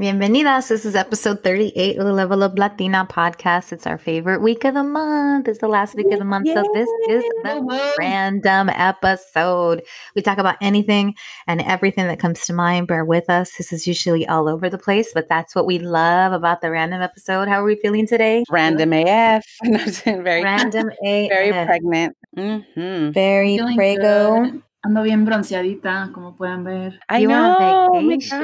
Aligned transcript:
Bienvenidas. 0.00 0.68
This 0.68 0.86
is 0.86 0.96
episode 0.96 1.44
38 1.44 1.98
of 1.98 2.06
the 2.06 2.12
Level 2.14 2.42
Up 2.42 2.58
Latina 2.58 3.06
podcast. 3.06 3.70
It's 3.70 3.86
our 3.86 3.98
favorite 3.98 4.40
week 4.40 4.64
of 4.64 4.72
the 4.72 4.82
month. 4.82 5.46
It's 5.46 5.58
the 5.58 5.68
last 5.68 5.94
week 5.94 6.10
of 6.10 6.18
the 6.18 6.24
month. 6.24 6.46
So 6.46 6.64
this 6.72 6.88
is 7.10 7.22
the 7.44 7.94
random 7.98 8.70
episode. 8.70 9.82
We 10.16 10.22
talk 10.22 10.38
about 10.38 10.56
anything 10.62 11.16
and 11.46 11.60
everything 11.60 12.06
that 12.06 12.18
comes 12.18 12.46
to 12.46 12.54
mind. 12.54 12.86
Bear 12.86 13.04
with 13.04 13.28
us. 13.28 13.58
This 13.58 13.74
is 13.74 13.86
usually 13.86 14.26
all 14.26 14.48
over 14.48 14.70
the 14.70 14.78
place, 14.78 15.12
but 15.12 15.28
that's 15.28 15.54
what 15.54 15.66
we 15.66 15.78
love 15.78 16.32
about 16.32 16.62
the 16.62 16.70
random 16.70 17.02
episode. 17.02 17.46
How 17.46 17.60
are 17.60 17.66
we 17.66 17.76
feeling 17.76 18.06
today? 18.06 18.44
Random 18.48 18.94
AF. 18.94 19.44
very 20.06 20.42
random 20.42 20.88
AF. 20.88 20.96
Very 21.28 21.52
pregnant. 21.66 22.16
Mm-hmm. 22.38 23.10
Very 23.10 23.58
prego. 23.76 24.44
Good. 24.44 24.62
Ando 24.82 25.02
bien 25.02 25.24
bronceadita, 25.24 26.10
como 26.12 26.34
pueden 26.34 26.64
ver. 26.64 27.00
I 27.08 27.18
you 27.18 27.28
know. 27.28 27.92
On 27.92 28.08
vacation. 28.08 28.40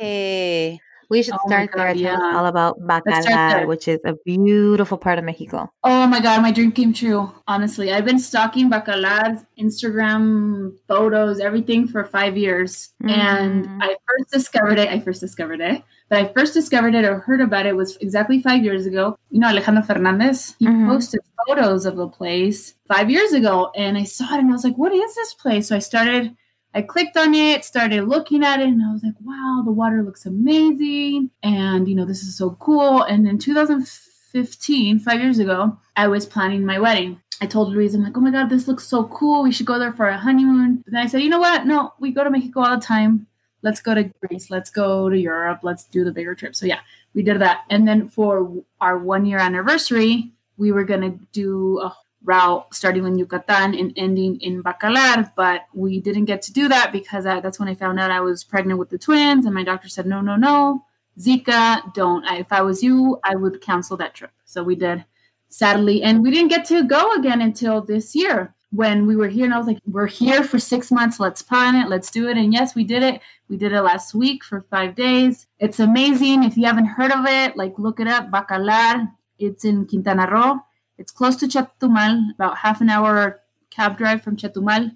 Oh 0.00 0.78
we 1.10 1.22
should 1.22 1.34
oh 1.34 1.46
start 1.46 1.72
God, 1.72 1.80
there. 1.80 1.94
Yeah. 1.94 2.16
Tell 2.16 2.26
us 2.26 2.34
all 2.34 2.46
about 2.46 2.80
Bacalar, 2.80 3.66
which 3.66 3.88
is 3.88 3.98
a 4.04 4.14
beautiful 4.24 4.98
part 4.98 5.18
of 5.18 5.24
Mexico. 5.24 5.70
Oh 5.82 6.06
my 6.06 6.20
God, 6.20 6.42
my 6.42 6.52
dream 6.52 6.72
came 6.72 6.92
true. 6.92 7.32
Honestly, 7.46 7.92
I've 7.92 8.04
been 8.04 8.18
stalking 8.18 8.70
Bacalar's 8.70 9.44
Instagram 9.58 10.72
photos, 10.86 11.40
everything 11.40 11.88
for 11.88 12.04
five 12.04 12.36
years. 12.36 12.90
Mm. 13.02 13.10
And 13.10 13.82
I 13.82 13.96
first 14.06 14.30
discovered 14.30 14.78
it. 14.78 14.88
I 14.88 15.00
first 15.00 15.20
discovered 15.20 15.60
it. 15.60 15.82
But 16.08 16.18
I 16.18 16.32
first 16.32 16.54
discovered 16.54 16.94
it 16.94 17.04
or 17.04 17.18
heard 17.18 17.40
about 17.40 17.66
it 17.66 17.76
was 17.76 17.96
exactly 17.98 18.40
five 18.40 18.64
years 18.64 18.86
ago. 18.86 19.18
You 19.30 19.40
know, 19.40 19.48
Alejandro 19.48 19.82
Fernandez, 19.82 20.54
he 20.58 20.66
mm-hmm. 20.66 20.88
posted 20.88 21.20
photos 21.46 21.84
of 21.84 21.96
the 21.96 22.08
place 22.08 22.74
five 22.86 23.10
years 23.10 23.32
ago. 23.32 23.70
And 23.76 23.98
I 23.98 24.04
saw 24.04 24.34
it 24.34 24.40
and 24.40 24.48
I 24.48 24.52
was 24.52 24.64
like, 24.64 24.78
what 24.78 24.92
is 24.92 25.14
this 25.14 25.34
place? 25.34 25.68
So 25.68 25.76
I 25.76 25.80
started, 25.80 26.34
I 26.74 26.82
clicked 26.82 27.16
on 27.16 27.34
it, 27.34 27.64
started 27.64 28.08
looking 28.08 28.42
at 28.42 28.60
it, 28.60 28.68
and 28.68 28.82
I 28.82 28.92
was 28.92 29.02
like, 29.02 29.14
wow, 29.20 29.62
the 29.64 29.72
water 29.72 30.02
looks 30.02 30.24
amazing. 30.24 31.30
And, 31.42 31.86
you 31.86 31.94
know, 31.94 32.06
this 32.06 32.22
is 32.22 32.36
so 32.36 32.56
cool. 32.58 33.02
And 33.02 33.28
in 33.28 33.38
2015, 33.38 35.00
five 35.00 35.20
years 35.20 35.38
ago, 35.38 35.78
I 35.94 36.08
was 36.08 36.24
planning 36.24 36.64
my 36.64 36.78
wedding. 36.78 37.20
I 37.40 37.46
told 37.46 37.72
Luis, 37.72 37.94
I'm 37.94 38.02
like, 38.02 38.16
oh 38.16 38.20
my 38.20 38.32
God, 38.32 38.48
this 38.48 38.66
looks 38.66 38.84
so 38.84 39.04
cool. 39.04 39.42
We 39.42 39.52
should 39.52 39.66
go 39.66 39.78
there 39.78 39.92
for 39.92 40.08
a 40.08 40.18
honeymoon. 40.18 40.82
But 40.84 40.92
then 40.92 41.02
I 41.02 41.06
said, 41.06 41.22
you 41.22 41.28
know 41.28 41.38
what? 41.38 41.66
No, 41.66 41.92
we 42.00 42.10
go 42.10 42.24
to 42.24 42.30
Mexico 42.30 42.60
all 42.60 42.76
the 42.76 42.84
time 42.84 43.27
let's 43.62 43.80
go 43.80 43.94
to 43.94 44.04
Greece, 44.20 44.50
let's 44.50 44.70
go 44.70 45.08
to 45.08 45.18
Europe, 45.18 45.60
let's 45.62 45.84
do 45.84 46.04
the 46.04 46.12
bigger 46.12 46.34
trip. 46.34 46.54
So 46.54 46.66
yeah, 46.66 46.80
we 47.14 47.22
did 47.22 47.40
that. 47.40 47.64
And 47.70 47.86
then 47.86 48.08
for 48.08 48.52
our 48.80 48.98
one 48.98 49.24
year 49.24 49.38
anniversary, 49.38 50.32
we 50.56 50.72
were 50.72 50.84
gonna 50.84 51.18
do 51.32 51.80
a 51.80 51.94
route 52.24 52.74
starting 52.74 53.06
in 53.06 53.18
Yucatan 53.18 53.74
and 53.74 53.92
ending 53.96 54.40
in 54.40 54.62
Bacalar, 54.62 55.32
but 55.36 55.66
we 55.72 56.00
didn't 56.00 56.26
get 56.26 56.42
to 56.42 56.52
do 56.52 56.68
that 56.68 56.92
because 56.92 57.26
I, 57.26 57.40
that's 57.40 57.58
when 57.58 57.68
I 57.68 57.74
found 57.74 58.00
out 58.00 58.10
I 58.10 58.20
was 58.20 58.44
pregnant 58.44 58.78
with 58.78 58.90
the 58.90 58.98
twins, 58.98 59.46
and 59.46 59.54
my 59.54 59.64
doctor 59.64 59.88
said, 59.88 60.06
no, 60.06 60.20
no, 60.20 60.36
no, 60.36 60.84
Zika, 61.18 61.92
don't. 61.94 62.24
I, 62.24 62.38
if 62.38 62.52
I 62.52 62.62
was 62.62 62.82
you, 62.82 63.20
I 63.24 63.34
would 63.34 63.60
cancel 63.60 63.96
that 63.96 64.14
trip. 64.14 64.30
So 64.44 64.62
we 64.62 64.74
did, 64.74 65.04
sadly, 65.48 66.02
and 66.02 66.22
we 66.22 66.30
didn't 66.30 66.48
get 66.48 66.64
to 66.66 66.84
go 66.84 67.14
again 67.14 67.40
until 67.40 67.80
this 67.80 68.14
year 68.14 68.54
when 68.70 69.06
we 69.06 69.16
were 69.16 69.28
here 69.28 69.44
and 69.44 69.54
I 69.54 69.58
was 69.58 69.66
like, 69.66 69.78
we're 69.86 70.06
here 70.06 70.44
for 70.44 70.58
six 70.58 70.90
months. 70.90 71.18
Let's 71.18 71.42
plan 71.42 71.74
it. 71.74 71.88
Let's 71.88 72.10
do 72.10 72.28
it. 72.28 72.36
And 72.36 72.52
yes, 72.52 72.74
we 72.74 72.84
did 72.84 73.02
it. 73.02 73.20
We 73.48 73.56
did 73.56 73.72
it 73.72 73.80
last 73.82 74.14
week 74.14 74.44
for 74.44 74.60
five 74.60 74.94
days. 74.94 75.46
It's 75.58 75.80
amazing. 75.80 76.44
If 76.44 76.56
you 76.56 76.66
haven't 76.66 76.86
heard 76.86 77.12
of 77.12 77.24
it, 77.26 77.56
like 77.56 77.78
look 77.78 77.98
it 78.00 78.06
up. 78.06 78.30
Bacalar. 78.30 79.10
It's 79.38 79.64
in 79.64 79.86
Quintana 79.86 80.28
Roo. 80.30 80.60
It's 80.98 81.12
close 81.12 81.36
to 81.36 81.46
Chetumal, 81.46 82.32
about 82.34 82.58
half 82.58 82.80
an 82.80 82.90
hour 82.90 83.40
cab 83.70 83.96
drive 83.96 84.22
from 84.22 84.36
Chetumal 84.36 84.92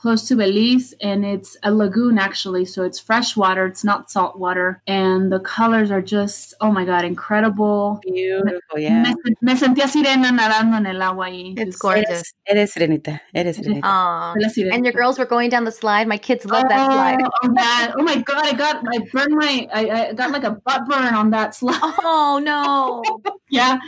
close 0.00 0.28
to 0.28 0.36
Belize, 0.36 0.94
and 1.00 1.24
it's 1.24 1.56
a 1.62 1.72
lagoon 1.72 2.18
actually. 2.18 2.64
So 2.64 2.82
it's 2.82 2.98
fresh 2.98 3.36
water, 3.36 3.66
it's 3.66 3.84
not 3.84 4.10
salt 4.10 4.38
water, 4.38 4.82
and 4.86 5.32
the 5.32 5.40
colors 5.40 5.90
are 5.90 6.02
just 6.02 6.54
oh 6.60 6.70
my 6.70 6.84
god, 6.84 7.04
incredible. 7.04 8.00
Beautiful, 8.02 8.78
yeah. 8.78 9.02
Me, 9.02 9.14
me 9.40 9.56
sentía 9.56 9.88
sirena 9.88 10.30
nadando 10.30 10.76
en 10.76 10.86
el 10.86 11.02
agua 11.02 11.26
ahí. 11.26 11.58
It's 11.58 11.76
gorgeous. 11.76 12.32
It 12.46 12.56
is 12.56 12.74
serenita. 12.74 13.20
It 13.34 13.46
is 13.46 13.58
serenita. 13.58 13.82
Aww. 13.82 14.72
And 14.72 14.84
your 14.84 14.92
girls 14.92 15.18
were 15.18 15.26
going 15.26 15.50
down 15.50 15.64
the 15.64 15.72
slide. 15.72 16.06
My 16.06 16.18
kids 16.18 16.44
love 16.44 16.64
oh, 16.66 16.68
that 16.68 16.86
slide. 16.86 17.18
Oh, 17.42 17.48
man. 17.48 17.92
oh 17.98 18.02
my 18.02 18.16
god, 18.16 18.44
I 18.44 18.52
got 18.52 18.84
I 18.88 18.98
burned 19.12 19.34
my 19.34 19.68
I, 19.72 19.90
I 19.90 20.12
got 20.12 20.30
like 20.30 20.44
a 20.44 20.52
butt 20.52 20.86
burn 20.88 21.14
on 21.14 21.30
that 21.30 21.54
slide. 21.54 21.80
Oh 21.82 22.40
no. 22.42 23.02
yeah 23.50 23.78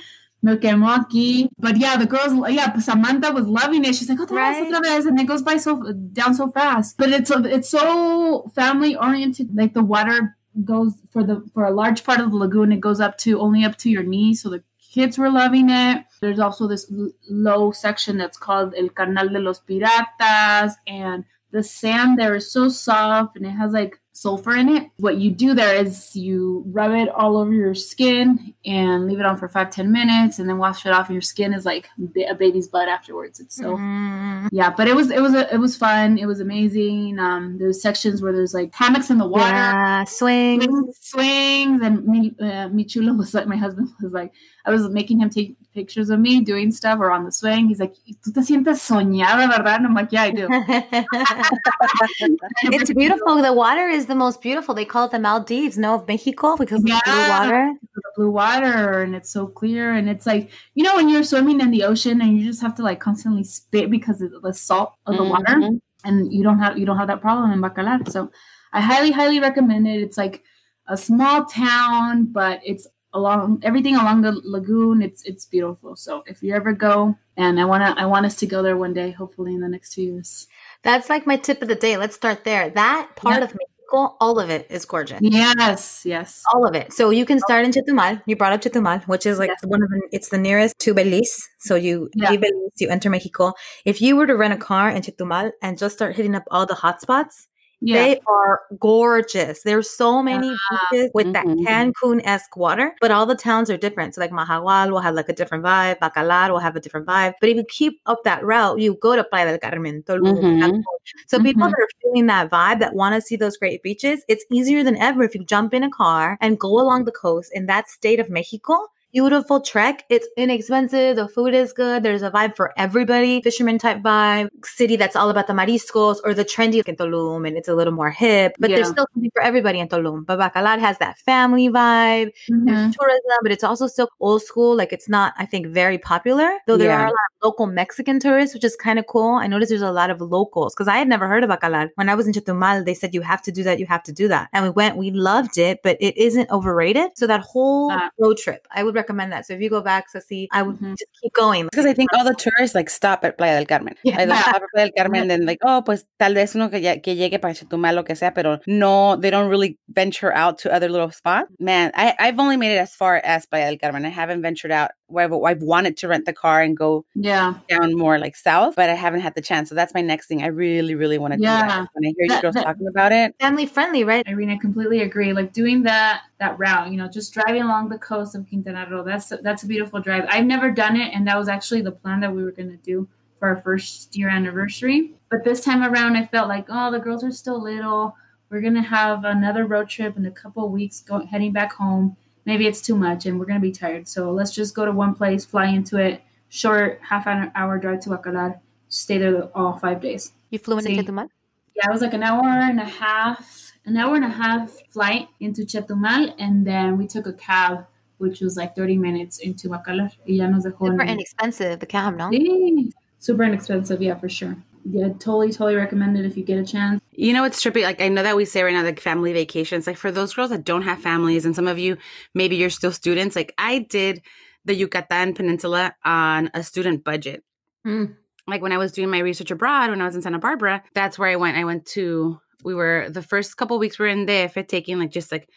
me 0.43 0.57
quemó 0.57 0.95
aquí. 0.95 1.49
But 1.59 1.77
yeah, 1.77 1.97
the 1.97 2.07
girls, 2.07 2.33
yeah, 2.51 2.79
Samantha 2.79 3.33
was 3.33 3.47
loving 3.47 3.85
it. 3.85 3.95
She's 3.95 4.09
like, 4.09 4.19
otra 4.19 4.37
right. 4.37 4.65
vez, 4.65 4.73
otra 4.73 4.83
vez, 4.83 5.07
and 5.07 5.21
it 5.21 5.27
goes 5.27 5.43
by 5.43 5.57
so 5.57 5.93
down 6.13 6.35
so 6.35 6.49
fast. 6.49 6.97
But 6.97 7.11
it's 7.11 7.31
it's 7.31 7.69
so 7.69 8.51
family 8.55 8.97
oriented. 8.97 9.55
Like 9.55 9.75
the 9.75 9.83
water 9.83 10.37
goes 10.65 10.95
for 11.13 11.25
the 11.25 11.45
for 11.55 11.65
a 11.65 11.71
large 11.71 12.05
part 12.05 12.21
of 12.21 12.31
the 12.31 12.37
lagoon, 12.37 12.73
it 12.73 12.81
goes 12.81 13.01
up 13.01 13.19
to 13.19 13.41
only 13.41 13.65
up 13.65 13.77
to 13.79 13.91
your 13.91 14.03
knees. 14.03 14.43
So 14.43 14.51
the 14.51 14.63
kids 14.93 15.19
were 15.19 15.31
loving 15.31 15.71
it. 15.71 16.05
There's 16.21 16.41
also 16.41 16.67
this 16.67 16.91
low 17.29 17.73
section 17.73 18.19
that's 18.19 18.39
called 18.39 18.75
El 18.77 18.89
Canal 18.89 19.29
de 19.29 19.41
los 19.41 19.61
Piratas, 19.61 20.75
and 20.87 21.25
the 21.51 21.63
sand 21.63 22.19
there 22.19 22.35
is 22.35 22.51
so 22.51 22.69
soft, 22.69 23.37
and 23.37 23.47
it 23.47 23.51
has 23.51 23.73
like 23.73 24.01
sulfur 24.21 24.57
in 24.57 24.69
it. 24.69 24.91
What 24.97 25.19
you 25.19 25.31
do 25.31 25.55
there 25.55 25.75
is 25.75 26.15
you 26.17 26.65
rub 26.67 26.93
it 26.93 27.09
all 27.09 27.37
over 27.37 27.53
your 27.53 27.75
skin 27.75 28.55
and 28.67 29.07
leave 29.07 29.21
it 29.21 29.27
on 29.27 29.37
for 29.37 29.49
five 29.49 29.71
ten 29.71 29.93
minutes, 29.93 30.39
and 30.39 30.49
then 30.49 30.59
wash 30.59 30.85
it 30.85 30.93
off. 30.93 31.07
And 31.07 31.15
your 31.15 31.23
skin 31.23 31.55
is 31.55 31.65
like 31.65 31.89
a 32.29 32.35
baby's 32.35 32.69
butt 32.69 32.89
afterwards. 32.89 33.41
It's 33.41 33.57
so 33.57 33.77
mm. 33.77 34.49
yeah, 34.51 34.71
but 34.71 34.89
it 34.89 34.97
was 34.97 35.11
it 35.11 35.21
was 35.21 35.35
a, 35.35 35.53
it 35.53 35.59
was 35.59 35.77
fun. 35.77 36.19
It 36.19 36.27
was 36.27 36.41
amazing. 36.41 37.19
Um, 37.19 37.59
there's 37.59 37.81
sections 37.81 38.21
where 38.21 38.33
there's 38.33 38.55
like 38.55 38.75
hammocks 38.75 39.11
in 39.11 39.19
the 39.19 39.27
water, 39.27 39.45
yeah, 39.45 40.05
swings, 40.05 40.67
swings, 41.01 41.81
and 41.83 42.05
me, 42.05 42.35
uh, 42.41 42.69
Michula 42.69 43.17
was 43.17 43.35
like 43.35 43.47
my 43.47 43.57
husband 43.57 43.89
was 44.03 44.13
like 44.13 44.33
I 44.69 44.71
was 44.71 44.89
making 44.91 45.21
him 45.21 45.31
take 45.31 45.57
pictures 45.73 46.11
of 46.11 46.21
me 46.21 46.41
doing 46.41 46.71
stuff 46.73 46.99
or 47.01 47.11
on 47.11 47.25
the 47.25 47.33
swing. 47.33 47.69
He's 47.69 47.81
like, 47.81 47.95
"Tú 48.23 48.35
te 48.35 48.41
sientes 48.41 48.87
soñada, 48.87 49.49
verdad?" 49.49 49.77
And 49.77 49.87
I'm 49.87 49.95
like, 49.95 50.13
"Yeah, 50.13 50.25
I 50.25 50.31
do." 50.31 50.47
it's 52.77 52.93
beautiful. 52.93 53.41
The 53.41 53.55
water 53.55 53.89
is 53.89 54.05
the 54.07 54.15
most 54.15 54.43
beautiful. 54.43 54.75
They 54.75 54.85
call 54.85 55.07
it 55.07 55.13
the 55.13 55.19
Maldives, 55.19 55.79
no, 55.79 55.95
of 55.95 56.07
Mexico 56.07 56.55
because 56.57 56.83
yeah, 56.85 56.99
of 56.99 57.05
the 57.07 57.13
blue 57.13 57.29
water. 57.31 57.73
The 57.95 58.03
blue 58.17 58.31
water, 58.31 59.03
and 59.03 59.17
it's 59.17 59.31
so 59.31 59.47
clear, 59.47 59.95
and 59.95 60.11
it's 60.11 60.27
like 60.27 60.51
you 60.75 60.85
know 60.85 60.97
when 60.97 61.09
you're 61.09 61.25
swimming 61.25 61.61
in 61.61 61.71
the 61.71 61.85
ocean 61.85 62.21
and 62.21 62.39
you 62.39 62.45
just 62.45 62.61
have 62.61 62.75
to 62.75 62.83
like 62.83 63.01
constantly 63.01 63.45
spit 63.45 63.91
because 63.91 64.21
of 64.21 64.43
the 64.43 64.53
salt 64.53 64.93
of 65.07 65.17
the 65.17 65.23
mm-hmm. 65.23 65.31
water, 65.31 65.71
and 66.05 66.31
you 66.31 66.43
don't 66.43 66.59
have 66.59 66.77
you 66.77 66.85
don't 66.85 66.99
have 66.99 67.09
that 67.09 67.23
problem 67.23 67.53
in 67.53 67.63
Bacalar. 67.63 68.07
So 68.11 68.31
I 68.73 68.83
highly, 68.83 69.13
highly 69.13 69.41
recommend 69.41 69.89
it. 69.89 70.03
It's 70.03 70.19
like 70.19 70.45
a 70.87 70.97
small 70.97 71.45
town, 71.45 72.27
but 72.27 72.61
it's 72.65 72.87
along 73.13 73.61
everything 73.63 73.97
along 73.97 74.23
the 74.23 74.33
lagoon. 74.45 75.03
It's 75.03 75.23
it's 75.25 75.47
beautiful. 75.47 75.97
So 75.97 76.23
if 76.27 76.43
you 76.43 76.55
ever 76.55 76.73
go, 76.73 77.17
and 77.37 77.61
I 77.61 77.65
wanna 77.65 77.95
I 77.97 78.07
want 78.07 78.27
us 78.27 78.37
to 78.37 78.47
go 78.47 78.63
there 78.63 78.77
one 78.77 78.95
day, 78.95 79.11
hopefully 79.11 79.55
in 79.55 79.61
the 79.61 79.69
next 79.69 79.95
two 79.95 80.03
years. 80.03 80.47
That's 80.83 81.09
like 81.09 81.27
my 81.27 81.37
tip 81.37 81.63
of 81.63 81.69
the 81.69 81.75
day. 81.75 81.97
Let's 81.97 82.17
start 82.17 82.45
there. 82.45 82.71
That 82.71 83.11
part 83.17 83.43
of 83.43 83.49
Mexico, 83.51 84.17
all 84.21 84.39
of 84.39 84.51
it 84.51 84.67
is 84.71 84.85
gorgeous. 84.85 85.21
Yes, 85.23 86.03
yes, 86.05 86.43
all 86.53 86.67
of 86.67 86.75
it. 86.75 86.93
So 86.93 87.11
you 87.11 87.25
can 87.25 87.41
start 87.41 87.65
in 87.65 87.73
Chetumal. 87.73 88.23
You 88.27 88.37
brought 88.37 88.53
up 88.53 88.61
Chetumal, 88.61 89.07
which 89.09 89.27
is 89.27 89.39
like 89.39 89.49
yes. 89.49 89.59
one 89.65 89.83
of 89.83 89.89
the. 89.89 90.09
It's 90.13 90.29
the 90.29 90.39
nearest 90.39 90.79
to 90.81 90.95
Belize. 90.95 91.49
So 91.61 91.75
you 91.75 92.11
yeah. 92.15 92.31
leave 92.31 92.41
Belize, 92.41 92.73
you 92.79 92.89
enter 92.89 93.11
Mexico. 93.11 93.55
If 93.85 94.01
you 94.01 94.17
were 94.17 94.27
to 94.27 94.37
rent 94.37 94.55
a 94.55 94.59
car 94.59 94.91
in 94.91 95.03
Chetumal 95.03 95.53
and 95.63 95.79
just 95.79 95.97
start 95.97 96.15
hitting 96.15 96.35
up 96.35 96.45
all 96.51 96.67
the 96.67 96.75
hotspots, 96.75 97.47
yeah. 97.81 98.03
They 98.03 98.21
are 98.27 98.63
gorgeous. 98.81 99.63
There's 99.63 99.89
so 99.89 100.21
many 100.23 100.49
beaches 100.49 101.11
with 101.15 101.29
mm-hmm. 101.29 101.65
that 101.65 101.95
Cancun 101.95 102.21
esque 102.25 102.57
water, 102.57 102.95
but 103.01 103.13
all 103.13 103.25
the 103.25 103.37
towns 103.37 103.71
are 103.71 103.77
different. 103.77 104.15
So, 104.15 104.21
like 104.21 104.33
Mahahual 104.33 104.91
will 104.91 105.01
have 105.01 105.15
like 105.15 105.29
a 105.29 105.33
different 105.33 105.65
vibe, 105.65 105.99
Bacalar 106.01 106.51
will 106.51 106.59
have 106.59 106.75
a 106.75 106.81
different 106.81 107.07
vibe. 107.07 107.35
But 107.41 107.51
if 107.51 107.57
you 107.57 107.65
keep 107.69 108.01
up 108.07 108.25
that 108.25 108.45
route, 108.45 108.81
you 108.81 108.99
go 109.01 109.15
to 109.15 109.23
Playa 109.23 109.47
del 109.47 109.59
Carmen, 109.59 110.03
Tulum. 110.03 110.43
Mm-hmm. 110.43 110.81
So, 111.29 111.39
people 111.41 111.63
mm-hmm. 111.63 111.71
that 111.71 111.81
are 111.81 111.89
feeling 112.03 112.27
that 112.27 112.51
vibe, 112.51 112.81
that 112.81 112.95
want 112.95 113.15
to 113.15 113.21
see 113.21 113.37
those 113.37 113.57
great 113.57 113.83
beaches, 113.83 114.25
it's 114.29 114.45
easier 114.51 114.83
than 114.83 114.97
ever 114.97 115.23
if 115.23 115.35
you 115.35 115.45
jump 115.45 115.73
in 115.73 115.85
a 115.85 115.91
car 115.91 116.37
and 116.41 116.59
go 116.59 116.81
along 116.81 117.05
the 117.05 117.13
coast 117.13 117.53
in 117.55 117.67
that 117.67 117.89
state 117.89 118.19
of 118.19 118.29
Mexico 118.29 118.89
beautiful 119.13 119.61
trek. 119.61 120.05
It's 120.09 120.27
inexpensive. 120.37 121.17
The 121.17 121.29
food 121.29 121.55
is 121.55 121.73
good. 121.73 122.03
There's 122.03 122.23
a 122.23 122.31
vibe 122.31 122.57
for 122.57 122.73
everybody. 122.77 123.41
Fisherman 123.43 123.79
type 123.79 124.03
vibe. 124.03 124.49
City 124.65 124.97
that's 124.97 125.17
all 125.17 125.31
about 125.31 125.47
the 125.47 125.53
mariscos 125.53 126.19
or 126.25 126.35
the 126.35 126.45
trendy 126.45 126.87
in 126.87 126.97
Tulum 126.97 127.47
and 127.47 127.57
it's 127.57 127.69
a 127.69 127.75
little 127.75 127.93
more 127.93 128.11
hip. 128.11 128.55
But 128.59 128.71
yeah. 128.71 128.77
there's 128.77 128.89
still 128.89 129.07
something 129.15 129.31
for 129.35 129.43
everybody 129.43 129.79
in 129.79 129.89
Tulum. 129.89 130.27
But 130.27 130.39
Bacalar 130.39 130.79
has 130.79 130.99
that 130.99 131.19
family 131.19 131.69
vibe. 131.69 132.33
Mm-hmm. 132.51 132.65
There's 132.67 132.97
tourism, 132.97 133.39
but 133.43 133.53
it's 133.53 133.65
also 133.65 133.87
still 133.87 134.09
old 134.21 134.43
school. 134.43 134.77
Like 134.77 134.93
it's 134.93 135.09
not, 135.09 135.35
I 135.39 135.47
think, 135.47 135.67
very 135.67 135.99
popular. 135.99 136.51
Though 136.67 136.77
there 136.77 136.89
yeah. 136.89 137.03
are 137.03 137.07
a 137.07 137.11
lot 137.11 137.29
of 137.33 137.45
local 137.45 137.67
Mexican 137.67 138.21
tourists, 138.21 138.55
which 138.55 138.65
is 138.65 138.77
kind 138.77 138.99
of 138.99 139.07
cool. 139.07 139.35
I 139.35 139.47
noticed 139.47 139.71
there's 139.71 139.83
a 139.83 139.93
lot 139.93 140.11
of 140.11 140.21
locals 140.21 140.75
because 140.75 140.89
I 140.89 140.97
had 140.97 141.09
never 141.09 141.29
heard 141.29 141.45
of 141.45 141.51
Bacalar. 141.51 141.91
When 141.95 142.09
I 142.09 142.15
was 142.15 142.27
in 142.27 142.33
Chetumal, 142.33 142.85
they 142.85 142.95
said 142.95 143.15
you 143.15 143.23
have 143.23 143.43
to 143.43 143.53
do 143.53 143.63
that, 143.65 143.79
you 143.79 143.87
have 143.87 144.03
to 144.05 144.13
do 144.13 144.29
that. 144.29 144.49
And 144.53 144.65
we 144.65 144.71
went, 144.71 144.97
we 144.97 145.11
loved 145.11 145.59
it, 145.59 145.81
but 145.83 145.97
it 146.01 146.17
isn't 146.17 146.51
overrated. 146.51 147.17
So 147.17 147.27
that 147.27 147.41
whole 147.41 147.91
uh, 147.91 148.11
road 148.19 148.37
trip, 148.37 148.67
I 148.71 148.83
would 148.85 148.95
recommend 148.95 149.08
that. 149.31 149.47
So 149.47 149.55
if 149.55 149.61
you 149.61 149.71
go 149.71 149.81
back 149.81 150.07
see, 150.21 150.49
I 150.53 150.63
would 150.63 150.77
mm-hmm. 150.77 150.93
just 150.93 151.11
keep 151.21 151.33
going. 151.33 151.65
Because 151.65 151.87
I 151.87 151.93
think 151.93 152.13
all 152.13 152.25
the 152.25 152.35
tourists 152.35 152.75
like 152.75 152.91
stop 152.91 153.25
at 153.25 153.39
Playa 153.39 153.57
del 153.57 153.67
Carmen. 153.67 153.95
Yeah. 154.05 154.25
Like, 154.25 154.39
stop 154.41 154.57
at 154.57 154.69
Playa 154.75 154.87
del 154.87 154.93
Carmen, 154.97 155.23
and 155.23 155.31
then 155.31 155.47
like, 155.47 155.59
oh, 155.63 155.83
pues 155.83 156.05
tal 156.19 156.35
vez 156.35 156.55
uno 156.55 156.69
que, 156.69 156.81
ya, 156.81 156.97
que 156.97 157.15
llegue 157.15 157.41
para 157.41 157.55
Chetumal, 157.55 157.95
lo 157.95 158.03
que 158.05 158.15
sea, 158.15 158.33
pero 158.35 158.59
no, 158.67 159.17
they 159.17 159.31
don't 159.31 159.49
really 159.49 159.79
venture 159.89 160.35
out 160.35 160.59
to 160.59 160.73
other 160.73 160.89
little 160.89 161.11
spots. 161.11 161.51
Man, 161.59 161.91
I, 161.95 162.15
I've 162.19 162.39
only 162.39 162.57
made 162.57 162.75
it 162.75 162.79
as 162.79 162.95
far 162.95 163.21
as 163.25 163.47
Playa 163.47 163.71
del 163.71 163.79
Carmen. 163.79 164.05
I 164.05 164.11
haven't 164.11 164.43
ventured 164.43 164.71
out 164.71 164.91
where 165.09 165.47
I've, 165.47 165.63
wanted 165.63 165.97
to 165.99 166.09
rent 166.09 166.25
the 166.25 166.33
car 166.33 166.63
and 166.63 166.77
go 166.77 167.05
yeah 167.15 167.55
down 167.69 167.97
more 167.97 168.19
like 168.19 168.37
south, 168.37 168.77
but 168.77 168.89
I 168.89 168.95
haven't 168.95 169.21
had 169.21 169.35
the 169.35 169.41
chance. 169.41 169.69
So 169.69 169.75
that's 169.75 169.93
my 169.93 170.01
next 170.01 170.27
thing. 170.27 170.43
I 170.43 170.47
really, 170.47 170.95
really 170.95 171.19
want 171.19 171.35
to 171.35 171.41
yeah. 171.41 171.63
do 171.63 171.69
that. 171.69 171.89
When 171.95 172.07
I 172.07 172.15
hear 172.17 172.29
that, 172.29 172.35
you 172.37 172.43
girls 172.43 172.55
that, 172.55 172.65
talking 172.65 172.87
about 172.87 173.13
it, 173.13 173.35
family 173.41 173.67
friendly, 173.67 174.05
right? 174.05 174.27
Irene, 174.29 174.51
I 174.51 174.57
completely 174.57 175.01
agree. 175.01 175.33
Like 175.33 175.53
doing 175.53 175.83
that 175.83 176.23
that 176.39 176.59
route, 176.59 176.91
you 176.91 176.97
know, 176.97 177.09
just 177.09 177.35
driving 177.35 177.63
along 177.63 177.89
the 177.89 177.99
coast 177.99 178.35
of 178.35 178.49
Quintana 178.49 178.87
Roo. 178.91 179.03
That's 179.05 179.33
that's 179.43 179.63
a 179.63 179.67
beautiful 179.67 180.01
drive. 180.01 180.27
I've 180.29 180.47
never 180.47 180.71
done 180.71 180.97
it, 180.97 181.13
and 181.15 181.27
that 181.27 181.37
was 181.37 181.49
actually 181.49 181.83
the 181.83 181.93
plan 181.93 182.21
that 182.21 182.35
we 182.35 182.45
were 182.45 182.53
going 182.53 182.71
to 182.71 182.77
do 182.77 183.09
for 183.39 183.49
our 183.49 183.57
first 183.57 184.17
year 184.17 184.29
anniversary. 184.29 185.13
But 185.31 185.45
this 185.45 185.63
time 185.63 185.83
around, 185.83 186.17
I 186.17 186.27
felt 186.27 186.49
like, 186.49 186.67
oh, 186.69 186.91
the 186.91 186.99
girls 186.99 187.25
are 187.25 187.33
still 187.33 187.63
little. 187.63 188.17
We're 188.51 188.63
gonna 188.63 188.83
have 188.83 189.25
another 189.25 189.67
road 189.67 189.89
trip 189.89 190.17
in 190.17 190.25
a 190.25 190.31
couple 190.31 190.65
of 190.65 190.71
weeks, 190.71 191.01
going 191.01 191.27
heading 191.27 191.53
back 191.53 191.75
home 191.75 192.17
maybe 192.49 192.67
it's 192.67 192.81
too 192.81 192.97
much 192.97 193.27
and 193.27 193.39
we're 193.39 193.45
going 193.45 193.61
to 193.61 193.69
be 193.71 193.77
tired. 193.85 194.09
So 194.09 194.33
let's 194.33 194.53
just 194.61 194.75
go 194.75 194.87
to 194.87 194.93
one 195.05 195.15
place, 195.15 195.45
fly 195.45 195.67
into 195.67 195.99
it, 195.99 196.23
short 196.49 196.99
half 197.11 197.27
an 197.27 197.53
hour 197.55 197.79
drive 197.79 198.01
to 198.05 198.09
Bacalar, 198.09 198.59
stay 198.89 199.19
there 199.19 199.43
all 199.55 199.75
five 199.77 200.01
days. 200.01 200.33
You 200.49 200.59
flew 200.59 200.79
into 200.79 200.91
Chetumal? 200.91 201.29
Yeah, 201.77 201.91
it 201.91 201.93
was 201.93 202.01
like 202.01 202.15
an 202.15 202.23
hour 202.23 202.49
and 202.71 202.81
a 202.81 202.91
half, 203.05 203.73
an 203.85 203.99
hour 203.99 204.15
and 204.17 204.25
a 204.25 204.35
half 204.43 204.65
flight 204.89 205.29
into 205.39 205.63
Chetumal, 205.63 206.35
and 206.39 206.67
then 206.67 206.97
we 206.97 207.07
took 207.07 207.27
a 207.27 207.35
cab, 207.35 207.87
which 208.17 208.41
was 208.41 208.57
like 208.57 208.75
30 208.75 208.97
minutes 208.97 209.39
into 209.39 209.69
Bacalar. 209.69 210.11
Y 210.27 210.37
ya 210.41 210.49
nos 210.49 210.65
dejó 210.65 210.87
Super 210.89 211.05
inexpensive, 211.05 211.79
the 211.81 211.87
cab, 211.87 212.17
no? 212.17 212.31
Sí. 212.31 212.93
Super 213.19 213.45
inexpensive, 213.45 214.01
yeah, 214.01 214.15
for 214.15 214.31
sure 214.31 214.57
yeah, 214.91 215.09
totally, 215.09 215.51
totally 215.51 215.75
recommend 215.75 216.17
it 216.17 216.25
if 216.25 216.37
you 216.37 216.43
get 216.43 216.59
a 216.59 216.65
chance. 216.65 217.01
You 217.11 217.33
know, 217.33 217.45
it's 217.45 217.63
trippy. 217.63 217.83
Like, 217.83 218.01
I 218.01 218.09
know 218.09 218.23
that 218.23 218.37
we 218.37 218.45
say 218.45 218.63
right 218.63 218.73
now, 218.73 218.83
like 218.83 219.01
family 219.01 219.33
vacations, 219.33 219.87
like 219.87 219.99
for 219.99 220.11
those 220.11 220.33
girls 220.33 220.51
that 220.51 220.65
don't 220.65 220.83
have 220.83 221.01
families, 221.01 221.45
and 221.45 221.55
some 221.55 221.69
of 221.69 221.79
you, 221.79 221.99
maybe 222.35 222.57
you're 222.57 222.71
still 222.71 222.93
students, 222.93 223.37
like 223.37 223.53
I 223.59 223.81
did 223.81 224.23
the 224.65 224.75
Yucatan 224.75 225.35
Peninsula 225.35 225.95
on 226.05 226.51
a 226.55 226.63
student 226.63 227.05
budget. 227.05 227.45
Mm. 227.87 228.17
Like 228.47 228.63
when 228.63 228.73
I 228.73 228.79
was 228.79 228.93
doing 228.93 229.11
my 229.11 229.19
research 229.19 229.51
abroad, 229.51 229.91
when 229.91 230.01
I 230.01 230.07
was 230.07 230.17
in 230.17 230.23
Santa 230.23 230.39
Barbara, 230.39 230.83
that's 230.95 231.19
where 231.19 231.29
I 231.29 231.37
went. 231.37 231.59
I 231.59 231.65
went 231.65 231.85
to, 231.87 232.41
we 232.65 232.75
were 232.75 233.09
the 233.11 233.23
first 233.23 233.57
couple 233.57 233.79
weeks 233.79 233.99
we 233.99 234.05
were 234.05 234.11
in 234.11 234.27
there 234.27 234.49
for 234.49 234.63
taking 234.63 234.99
like 234.99 235.11
just 235.11 235.31
like 235.31 235.49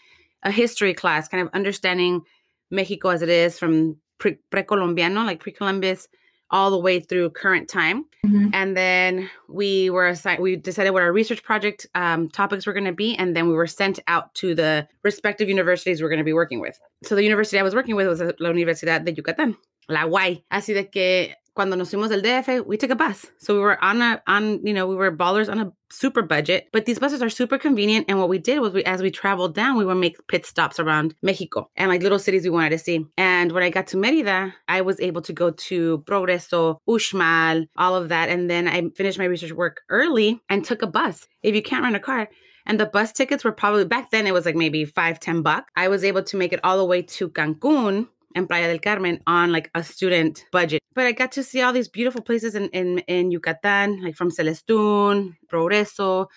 a 0.44 0.52
history 0.52 0.94
class, 0.94 1.30
kind 1.30 1.46
of 1.46 1.54
understanding 1.54 2.22
Mexico 2.70 3.10
as 3.10 3.22
it 3.22 3.30
is 3.30 3.58
from 3.58 3.98
pre 4.18 4.38
Columbiano, 4.52 5.26
like 5.26 5.40
pre 5.40 5.54
Columbus 5.54 6.08
all 6.52 6.70
the 6.70 6.78
way 6.78 7.00
through 7.00 7.30
current 7.32 7.68
time. 7.68 8.06
Mm-hmm. 8.26 8.50
And 8.54 8.78
then 8.78 9.30
we 9.50 9.90
were 9.90 10.08
assigned, 10.08 10.42
we 10.42 10.56
decided 10.56 10.92
what 10.92 11.02
our 11.02 11.12
research 11.12 11.44
project 11.44 11.88
um, 11.96 12.30
topics 12.30 12.68
were 12.68 12.74
going 12.74 12.86
to 12.86 12.92
be. 12.92 13.16
And 13.16 13.36
then 13.36 13.48
we 13.48 13.54
were 13.54 13.68
sent 13.68 14.00
out 14.08 14.34
to 14.36 14.54
the 14.54 14.88
respective 15.04 15.50
universities 15.50 16.02
we're 16.02 16.10
going 16.10 16.20
to 16.20 16.26
be 16.26 16.34
working 16.34 16.60
with. 16.60 16.80
So 17.04 17.16
the 17.16 17.24
university 17.24 17.58
I 17.58 17.64
was 17.64 17.74
working 17.74 17.96
with 17.96 18.08
was 18.08 18.22
la 18.22 18.50
Universidad 18.50 19.06
de 19.06 19.14
Yucatán, 19.14 19.56
la 19.90 20.06
UAY. 20.06 20.44
Así 20.52 20.74
de 20.74 20.86
que 20.86 21.36
cuando 21.54 21.76
nos 21.76 21.90
fuimos 21.90 22.10
del 22.10 22.22
DF, 22.22 22.66
we 22.66 22.78
took 22.78 22.92
a 22.92 22.96
bus. 22.96 23.28
So 23.38 23.54
we 23.54 23.60
were 23.60 23.84
on 23.84 24.02
a 24.02 24.22
on 24.28 24.66
you 24.66 24.74
know 24.74 24.88
we 24.88 24.96
were 24.96 25.16
ballers 25.16 25.50
on 25.50 25.60
a 25.60 25.72
super 25.92 26.22
budget, 26.22 26.70
but 26.72 26.86
these 26.86 27.00
buses 27.00 27.22
are 27.22 27.30
super 27.30 27.58
convenient. 27.58 28.06
And 28.08 28.20
what 28.20 28.30
we 28.30 28.38
did 28.38 28.60
was 28.60 28.74
we 28.74 28.84
as 28.84 29.02
we 29.02 29.12
traveled 29.12 29.56
down, 29.56 29.78
we 29.78 29.86
would 29.86 29.96
make 29.96 30.16
pit 30.28 30.46
stops 30.46 30.80
around 30.80 31.16
Mexico 31.22 31.70
and 31.76 31.90
like 31.90 32.02
little 32.02 32.20
cities 32.20 32.44
we 32.44 32.50
wanted 32.50 32.72
to 32.72 32.80
see. 32.80 33.06
And 33.18 33.52
when 33.52 33.64
I 33.64 33.70
got 33.70 33.88
to 33.88 33.98
Merida, 33.98 34.54
I 34.68 34.82
was 34.82 35.00
able 35.00 35.22
to 35.24 35.34
go 35.34 35.52
to 35.52 36.04
Progreso, 36.08 36.78
Uxmal, 36.88 37.68
all 37.78 37.96
of 37.96 38.10
that, 38.10 38.30
and 38.30 38.50
then 38.50 38.68
I 38.68 38.90
finished 38.96 39.18
my 39.20 39.26
research 39.26 39.52
work 39.52 39.82
early 39.90 40.42
and 40.50 40.64
took 40.64 40.82
a 40.82 40.88
bus. 40.88 41.28
If 41.44 41.56
you 41.56 41.62
can't 41.62 41.84
rent 41.84 41.96
a 41.96 42.00
car. 42.00 42.30
And 42.68 42.80
the 42.80 42.86
bus 42.86 43.12
tickets 43.12 43.44
were 43.44 43.52
probably 43.52 43.86
back 43.86 44.12
then 44.12 44.28
it 44.28 44.34
was 44.34 44.46
like 44.46 44.56
maybe 44.56 44.86
five, 44.86 45.20
ten 45.20 45.42
bucks. 45.42 45.66
I 45.76 45.88
was 45.88 46.04
able 46.04 46.22
to 46.24 46.38
make 46.38 46.54
it 46.54 46.60
all 46.64 46.78
the 46.78 46.86
way 46.86 47.02
to 47.02 47.30
Cancun 47.30 48.08
and 48.36 48.48
Playa 48.48 48.68
del 48.68 48.80
Carmen 48.80 49.20
on 49.28 49.52
like 49.52 49.70
a 49.76 49.84
student 49.84 50.46
budget. 50.52 50.82
But 50.94 51.06
I 51.06 51.12
got 51.12 51.32
to 51.34 51.44
see 51.44 51.62
all 51.62 51.74
these 51.74 51.88
beautiful 51.88 52.22
places 52.22 52.56
in, 52.56 52.70
in, 52.70 53.00
in 53.00 53.32
Yucatan, 53.32 54.04
like 54.04 54.16
from 54.16 54.30
Celestún, 54.30 55.36
Progreso, 55.52 56.28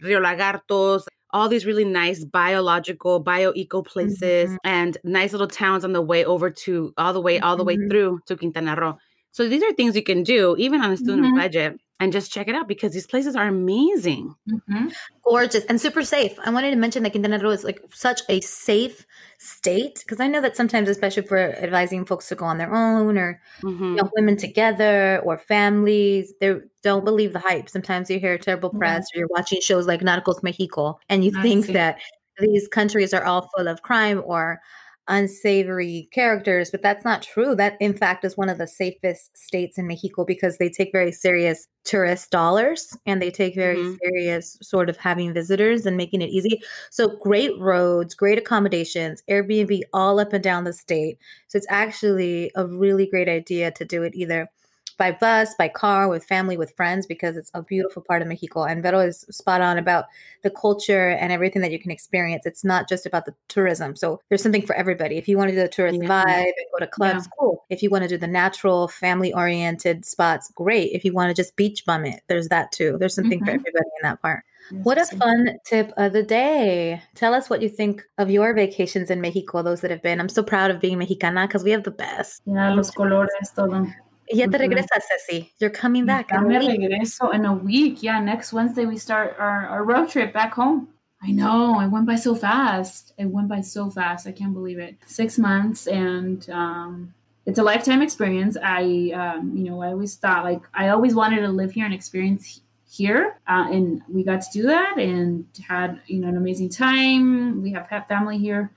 Rio 0.00 0.20
Lagartos, 0.20 1.04
all 1.30 1.48
these 1.48 1.66
really 1.66 1.84
nice 1.84 2.24
biological, 2.24 3.18
bio 3.18 3.52
eco 3.56 3.82
places 3.82 4.50
mm-hmm. 4.50 4.56
and 4.64 4.96
nice 5.02 5.32
little 5.32 5.48
towns 5.48 5.84
on 5.84 5.92
the 5.92 6.02
way 6.02 6.24
over 6.24 6.48
to 6.48 6.92
all 6.96 7.12
the 7.12 7.20
way, 7.20 7.40
all 7.40 7.56
the 7.56 7.64
way 7.64 7.76
mm-hmm. 7.76 7.90
through 7.90 8.20
to 8.26 8.36
Quintana 8.36 8.76
Roo. 8.76 8.94
So 9.32 9.48
these 9.48 9.64
are 9.64 9.72
things 9.72 9.96
you 9.96 10.02
can 10.04 10.22
do 10.22 10.54
even 10.58 10.80
on 10.80 10.92
a 10.92 10.96
student 10.96 11.26
mm-hmm. 11.26 11.38
budget 11.38 11.80
and 12.00 12.12
just 12.12 12.32
check 12.32 12.48
it 12.48 12.54
out 12.54 12.66
because 12.66 12.92
these 12.92 13.06
places 13.06 13.36
are 13.36 13.46
amazing. 13.46 14.34
Mm-hmm. 14.50 14.88
Gorgeous 15.24 15.64
and 15.66 15.80
super 15.80 16.02
safe. 16.02 16.36
I 16.44 16.50
wanted 16.50 16.70
to 16.70 16.76
mention 16.76 17.02
that 17.04 17.10
Quintana 17.10 17.38
Roo 17.38 17.50
is 17.50 17.64
like 17.64 17.80
such 17.92 18.22
a 18.28 18.40
safe 18.40 19.06
state 19.38 20.00
because 20.00 20.20
I 20.20 20.26
know 20.26 20.40
that 20.40 20.56
sometimes, 20.56 20.88
especially 20.88 21.22
for 21.22 21.38
advising 21.38 22.04
folks 22.04 22.28
to 22.28 22.34
go 22.34 22.44
on 22.46 22.58
their 22.58 22.74
own 22.74 23.16
or 23.16 23.40
mm-hmm. 23.62 23.84
you 23.84 23.94
know, 23.94 24.10
women 24.16 24.36
together 24.36 25.20
or 25.24 25.38
families, 25.38 26.34
they 26.40 26.56
don't 26.82 27.04
believe 27.04 27.32
the 27.32 27.38
hype. 27.38 27.68
Sometimes 27.68 28.10
you 28.10 28.18
hear 28.18 28.38
terrible 28.38 28.70
press 28.70 29.06
or 29.14 29.20
you're 29.20 29.28
watching 29.30 29.60
shows 29.60 29.86
like 29.86 30.00
Narcos 30.00 30.42
Mexico 30.42 30.98
and 31.08 31.24
you 31.24 31.32
I 31.36 31.42
think 31.42 31.66
see. 31.66 31.72
that 31.74 31.98
these 32.38 32.66
countries 32.66 33.14
are 33.14 33.24
all 33.24 33.48
full 33.56 33.68
of 33.68 33.82
crime 33.82 34.20
or 34.24 34.60
unsavory 35.08 36.08
characters, 36.12 36.70
but 36.70 36.82
that's 36.82 37.04
not 37.04 37.22
true. 37.22 37.54
That, 37.54 37.76
in 37.80 37.94
fact, 37.94 38.24
is 38.24 38.36
one 38.36 38.48
of 38.48 38.58
the 38.58 38.66
safest 38.66 39.36
states 39.36 39.78
in 39.78 39.86
Mexico 39.86 40.24
because 40.24 40.58
they 40.58 40.68
take 40.68 40.92
very 40.92 41.12
serious 41.12 41.68
tourist 41.84 42.30
dollars 42.30 42.96
and 43.04 43.20
they 43.20 43.30
take 43.30 43.54
very 43.54 43.76
mm-hmm. 43.76 43.96
serious 44.02 44.58
sort 44.62 44.88
of 44.88 44.96
having 44.96 45.34
visitors 45.34 45.84
and 45.84 45.96
making 45.96 46.22
it 46.22 46.30
easy. 46.30 46.62
So, 46.90 47.16
great 47.22 47.52
roads, 47.58 48.14
great 48.14 48.38
accommodations, 48.38 49.22
Airbnb 49.28 49.82
all 49.92 50.18
up 50.20 50.32
and 50.32 50.42
down 50.42 50.64
the 50.64 50.72
state. 50.72 51.18
So, 51.48 51.58
it's 51.58 51.66
actually 51.68 52.50
a 52.56 52.66
really 52.66 53.06
great 53.06 53.28
idea 53.28 53.70
to 53.72 53.84
do 53.84 54.02
it 54.02 54.14
either 54.14 54.48
by 54.96 55.12
bus, 55.12 55.54
by 55.56 55.68
car, 55.68 56.08
with 56.08 56.24
family, 56.24 56.56
with 56.56 56.74
friends, 56.76 57.06
because 57.06 57.36
it's 57.36 57.50
a 57.54 57.62
beautiful 57.62 58.02
part 58.02 58.22
of 58.22 58.28
Mexico. 58.28 58.64
And 58.64 58.82
Vero 58.82 59.00
is 59.00 59.20
spot 59.30 59.60
on 59.60 59.78
about 59.78 60.06
the 60.42 60.50
culture 60.50 61.10
and 61.10 61.32
everything 61.32 61.62
that 61.62 61.72
you 61.72 61.78
can 61.78 61.90
experience. 61.90 62.46
It's 62.46 62.64
not 62.64 62.88
just 62.88 63.06
about 63.06 63.26
the 63.26 63.34
tourism. 63.48 63.96
So 63.96 64.20
there's 64.28 64.42
something 64.42 64.66
for 64.66 64.74
everybody. 64.74 65.16
If 65.16 65.28
you 65.28 65.36
want 65.36 65.50
to 65.50 65.54
do 65.54 65.62
the 65.62 65.68
tourist 65.68 66.00
yeah. 66.02 66.08
vibe 66.08 66.42
and 66.42 66.66
go 66.72 66.78
to 66.80 66.86
clubs, 66.86 67.26
yeah. 67.26 67.30
cool. 67.38 67.64
If 67.70 67.82
you 67.82 67.90
want 67.90 68.02
to 68.04 68.08
do 68.08 68.18
the 68.18 68.26
natural, 68.26 68.88
family 68.88 69.32
oriented 69.32 70.04
spots, 70.04 70.50
great. 70.54 70.92
If 70.92 71.04
you 71.04 71.12
want 71.12 71.30
to 71.30 71.34
just 71.34 71.56
beach 71.56 71.84
bum 71.84 72.04
it, 72.04 72.22
there's 72.26 72.48
that 72.48 72.72
too. 72.72 72.96
There's 72.98 73.14
something 73.14 73.38
mm-hmm. 73.38 73.46
for 73.46 73.50
everybody 73.50 73.84
in 74.02 74.02
that 74.02 74.22
part. 74.22 74.44
What 74.70 74.98
a 74.98 75.04
fun 75.04 75.58
tip 75.66 75.92
of 75.98 76.12
the 76.14 76.22
day. 76.22 77.02
Tell 77.14 77.34
us 77.34 77.50
what 77.50 77.60
you 77.60 77.68
think 77.68 78.02
of 78.16 78.30
your 78.30 78.54
vacations 78.54 79.10
in 79.10 79.20
Mexico, 79.20 79.62
those 79.62 79.82
that 79.82 79.90
have 79.90 80.02
been. 80.02 80.20
I'm 80.20 80.28
so 80.30 80.42
proud 80.42 80.70
of 80.70 80.80
being 80.80 80.98
Mexicana 80.98 81.46
because 81.46 81.62
we 81.62 81.70
have 81.72 81.84
the 81.84 81.90
best. 81.90 82.40
Yeah, 82.46 82.72
los 82.72 82.90
colores, 82.90 83.54
todo. 83.54 83.86
Ya 84.30 84.46
te 84.46 84.58
regresas, 84.58 85.04
Ceci. 85.08 85.52
You're 85.58 85.70
coming 85.70 86.06
back. 86.06 86.30
Ya 86.30 86.40
me 86.40 86.56
regreso 86.56 87.32
in 87.34 87.44
a 87.44 87.52
week. 87.52 88.02
Yeah, 88.02 88.20
next 88.20 88.52
Wednesday 88.52 88.86
we 88.86 88.96
start 88.96 89.36
our, 89.38 89.66
our 89.66 89.84
road 89.84 90.08
trip 90.08 90.32
back 90.32 90.54
home. 90.54 90.88
I 91.22 91.30
know. 91.30 91.78
I 91.78 91.86
went 91.86 92.06
by 92.06 92.16
so 92.16 92.34
fast. 92.34 93.12
It 93.18 93.26
went 93.26 93.48
by 93.48 93.60
so 93.60 93.90
fast. 93.90 94.26
I 94.26 94.32
can't 94.32 94.52
believe 94.52 94.78
it. 94.78 94.96
Six 95.06 95.38
months, 95.38 95.86
and 95.86 96.48
um, 96.50 97.14
it's 97.46 97.58
a 97.58 97.62
lifetime 97.62 98.02
experience. 98.02 98.56
I, 98.62 99.10
um, 99.14 99.56
you 99.56 99.64
know, 99.64 99.82
I 99.82 99.88
always 99.88 100.16
thought 100.16 100.44
like 100.44 100.62
I 100.74 100.88
always 100.88 101.14
wanted 101.14 101.40
to 101.40 101.48
live 101.48 101.72
here 101.72 101.84
and 101.84 101.94
experience 101.94 102.60
here, 102.90 103.38
uh, 103.46 103.68
and 103.70 104.02
we 104.08 104.22
got 104.22 104.42
to 104.42 104.48
do 104.52 104.64
that 104.64 104.98
and 104.98 105.46
had 105.66 106.00
you 106.06 106.20
know 106.20 106.28
an 106.28 106.36
amazing 106.36 106.70
time. 106.70 107.62
We 107.62 107.72
have 107.72 107.88
family 107.88 108.38
here, 108.38 108.70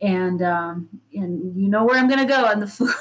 and 0.00 0.42
um, 0.42 0.88
and 1.14 1.56
you 1.56 1.68
know 1.68 1.84
where 1.84 1.98
I'm 1.98 2.08
gonna 2.08 2.26
go, 2.26 2.46
and 2.46 2.60
the 2.60 2.66
food 2.66 2.94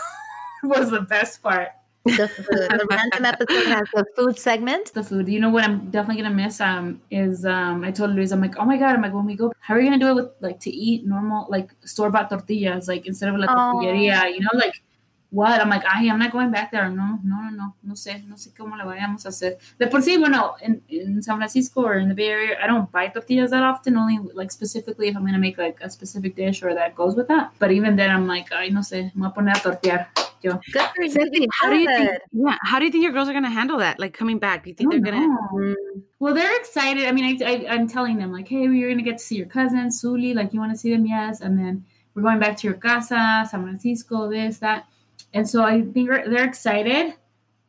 was 0.63 0.89
the 0.89 1.01
best 1.01 1.41
part 1.41 1.69
The, 2.05 2.27
food, 2.27 2.45
the 2.47 2.87
random 2.89 3.25
episode 3.33 3.65
has 3.65 3.87
the 3.91 4.05
food 4.15 4.37
segment. 4.37 4.93
The 4.93 5.03
food. 5.03 5.27
You 5.27 5.39
know 5.39 5.49
what 5.49 5.63
I'm 5.63 5.89
definitely 5.89 6.21
gonna 6.21 6.35
miss 6.35 6.61
um 6.61 7.01
is 7.09 7.45
um 7.45 7.83
I 7.83 7.89
told 7.89 8.11
Luis 8.11 8.31
I'm 8.31 8.41
like 8.41 8.57
oh 8.57 8.65
my 8.65 8.77
god 8.77 8.95
I'm 8.95 9.01
like 9.01 9.13
when 9.13 9.25
we 9.25 9.35
go 9.35 9.51
how 9.59 9.73
are 9.73 9.77
we 9.77 9.85
gonna 9.85 9.97
do 9.97 10.09
it 10.09 10.15
with 10.15 10.29
like 10.39 10.59
to 10.61 10.69
eat 10.69 11.05
normal 11.05 11.47
like 11.49 11.71
store 11.83 12.11
bought 12.11 12.29
tortillas 12.29 12.87
like 12.87 13.07
instead 13.07 13.29
of 13.29 13.39
like 13.39 13.49
oh. 13.49 13.55
tortilleria 13.55 14.31
you 14.31 14.39
know 14.41 14.51
like 14.53 14.81
what? 15.29 15.59
I'm 15.59 15.69
like, 15.69 15.83
ay, 15.85 16.09
I'm 16.09 16.19
not 16.19 16.31
going 16.31 16.51
back 16.51 16.71
there. 16.71 16.89
No, 16.89 17.19
no, 17.23 17.41
no, 17.41 17.49
no, 17.49 17.73
no 17.83 17.93
sé, 17.93 18.23
no 18.27 18.35
sé 18.35 18.53
cómo 18.53 18.77
le 18.77 18.85
vayamos 18.85 19.25
a 19.25 19.29
hacer. 19.29 19.57
De 19.77 19.87
por 19.87 20.01
sí, 20.01 20.17
bueno, 20.17 20.55
in, 20.61 20.81
in 20.89 21.21
San 21.21 21.37
Francisco 21.37 21.81
or 21.81 21.95
in 21.95 22.07
the 22.07 22.15
Bay 22.15 22.29
Area, 22.29 22.57
I 22.61 22.67
don't 22.67 22.91
buy 22.91 23.07
tortillas 23.07 23.51
that 23.51 23.63
often, 23.63 23.97
only 23.97 24.19
like 24.33 24.51
specifically 24.51 25.07
if 25.07 25.15
I'm 25.15 25.23
going 25.23 25.33
to 25.33 25.39
make 25.39 25.57
like 25.57 25.79
a 25.81 25.89
specific 25.89 26.35
dish 26.35 26.63
or 26.63 26.73
that 26.73 26.95
goes 26.95 27.15
with 27.15 27.27
that. 27.27 27.51
But 27.59 27.71
even 27.71 27.95
then, 27.95 28.09
I'm 28.09 28.27
like, 28.27 28.51
ay, 28.51 28.69
no 28.69 28.81
sé, 28.81 29.13
me 29.15 29.21
voy 29.21 29.27
a 29.27 29.31
poner 29.31 29.51
a 29.51 29.59
tortear. 29.59 30.07
Yo. 30.41 30.59
Good 30.71 30.89
for 30.95 31.03
you. 31.03 31.47
How 31.59 31.69
do 31.69 31.77
you 31.77 31.87
think? 31.87 32.11
Yeah, 32.31 32.57
how 32.61 32.77
do 32.77 32.85
you 32.85 32.91
think 32.91 33.03
your 33.03 33.13
girls 33.13 33.27
are 33.27 33.33
gonna 33.33 33.49
handle 33.49 33.79
that? 33.79 33.99
Like 33.99 34.13
coming 34.13 34.37
back, 34.37 34.63
do 34.63 34.69
you 34.69 34.75
think 34.75 34.91
they're 34.91 34.99
gonna? 34.99 35.27
Mm. 35.53 35.75
Well, 36.19 36.35
they're 36.35 36.55
excited. 36.59 37.07
I 37.07 37.11
mean, 37.13 37.41
I, 37.41 37.45
I, 37.45 37.73
I'm 37.73 37.87
telling 37.87 38.17
them 38.17 38.31
like, 38.31 38.47
hey, 38.47 38.61
you're 38.63 38.89
gonna 38.89 39.01
get 39.01 39.17
to 39.17 39.23
see 39.23 39.37
your 39.37 39.47
cousin 39.47 39.91
Suli. 39.91 40.35
Like, 40.35 40.53
you 40.53 40.59
want 40.59 40.71
to 40.71 40.77
see 40.77 40.91
them? 40.91 41.05
Yes. 41.07 41.41
And 41.41 41.57
then 41.57 41.85
we're 42.13 42.21
going 42.21 42.39
back 42.39 42.57
to 42.57 42.67
your 42.67 42.75
casa, 42.75 43.47
San 43.49 43.63
Francisco, 43.63 44.29
this, 44.29 44.59
that 44.59 44.85
and 45.35 45.47
so 45.47 45.63
I 45.63 45.81
think 45.81 46.09
they're 46.09 46.45
excited, 46.45 47.13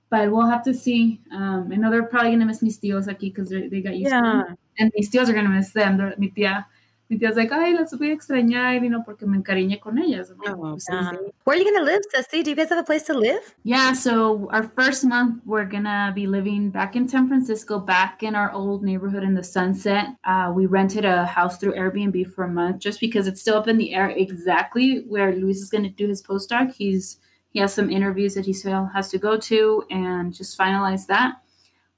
but 0.09 0.31
we'll 0.31 0.49
have 0.49 0.63
to 0.65 0.73
see. 0.73 1.21
Um, 1.33 1.69
I 1.73 1.77
know 1.77 1.91
they're 1.91 2.05
probably 2.05 2.31
gonna 2.31 2.47
miss 2.47 2.63
mis 2.63 2.79
tíos 2.79 3.09
aquí 3.09 3.35
because 3.35 3.51
they 3.51 3.83
got 3.83 3.97
used 3.97 4.13
yeah. 4.13 4.21
to 4.21 4.45
them, 4.47 4.59
and 4.79 4.93
mis 4.97 5.11
tíos 5.11 5.29
are 5.29 5.35
gonna 5.35 5.49
miss 5.49 5.73
them. 5.73 5.99
They're, 5.99 6.15
mi 6.17 6.31
tía, 6.31 6.65
mi 7.11 7.19
tía's 7.19 7.35
like, 7.35 7.51
ay, 7.51 7.73
las 7.73 7.93
voy 7.93 8.11
a 8.11 8.17
extrañar, 8.17 8.81
you 8.81 8.89
know, 8.89 9.03
porque 9.05 9.27
me 9.27 9.37
encariñé 9.37 9.81
con 9.81 9.99
ellas. 9.99 10.31
Oh, 10.47 10.79
yeah. 10.89 11.13
Where 11.43 11.57
are 11.57 11.61
you 11.61 11.65
gonna 11.65 11.85
live, 11.85 12.03
Ceci? 12.15 12.45
Do 12.45 12.51
you 12.51 12.57
guys 12.57 12.69
have 12.69 12.79
a 12.79 12.85
place 12.85 13.03
to 13.05 13.15
live? 13.15 13.57
Yeah, 13.65 13.93
so 13.95 14.49
our 14.53 14.63
first 14.63 15.05
month 15.05 15.43
we're 15.45 15.65
gonna 15.65 16.13
be 16.15 16.29
living 16.29 16.71
back 16.71 16.95
in 16.95 17.09
San 17.09 17.27
Francisco, 17.27 17.81
back 17.81 18.23
in 18.23 18.37
our 18.37 18.53
old 18.53 18.85
neighborhood 18.85 19.25
in 19.25 19.35
the 19.35 19.43
Sunset. 19.43 20.11
Uh, 20.23 20.53
we 20.55 20.67
rented 20.67 21.05
a 21.05 21.27
house 21.27 21.59
through 21.59 21.75
Airbnb 21.75 22.33
for 22.33 22.45
a 22.45 22.49
month 22.49 22.79
just 22.79 23.01
because 23.01 23.27
it's 23.27 23.41
still 23.41 23.57
up 23.57 23.67
in 23.67 23.77
the 23.77 23.93
air 23.93 24.11
exactly 24.11 25.05
where 25.09 25.35
Luis 25.35 25.61
is 25.61 25.69
gonna 25.69 25.91
do 25.91 26.07
his 26.07 26.23
postdoc. 26.23 26.73
He's 26.73 27.19
he 27.57 27.61
has 27.61 27.73
some 27.73 27.89
interviews 27.89 28.35
that 28.35 28.45
he 28.45 28.53
still 28.53 28.85
has 28.85 29.09
to 29.09 29.17
go 29.17 29.39
to 29.39 29.83
and 29.89 30.35
just 30.35 30.59
finalize 30.59 31.07
that. 31.07 31.41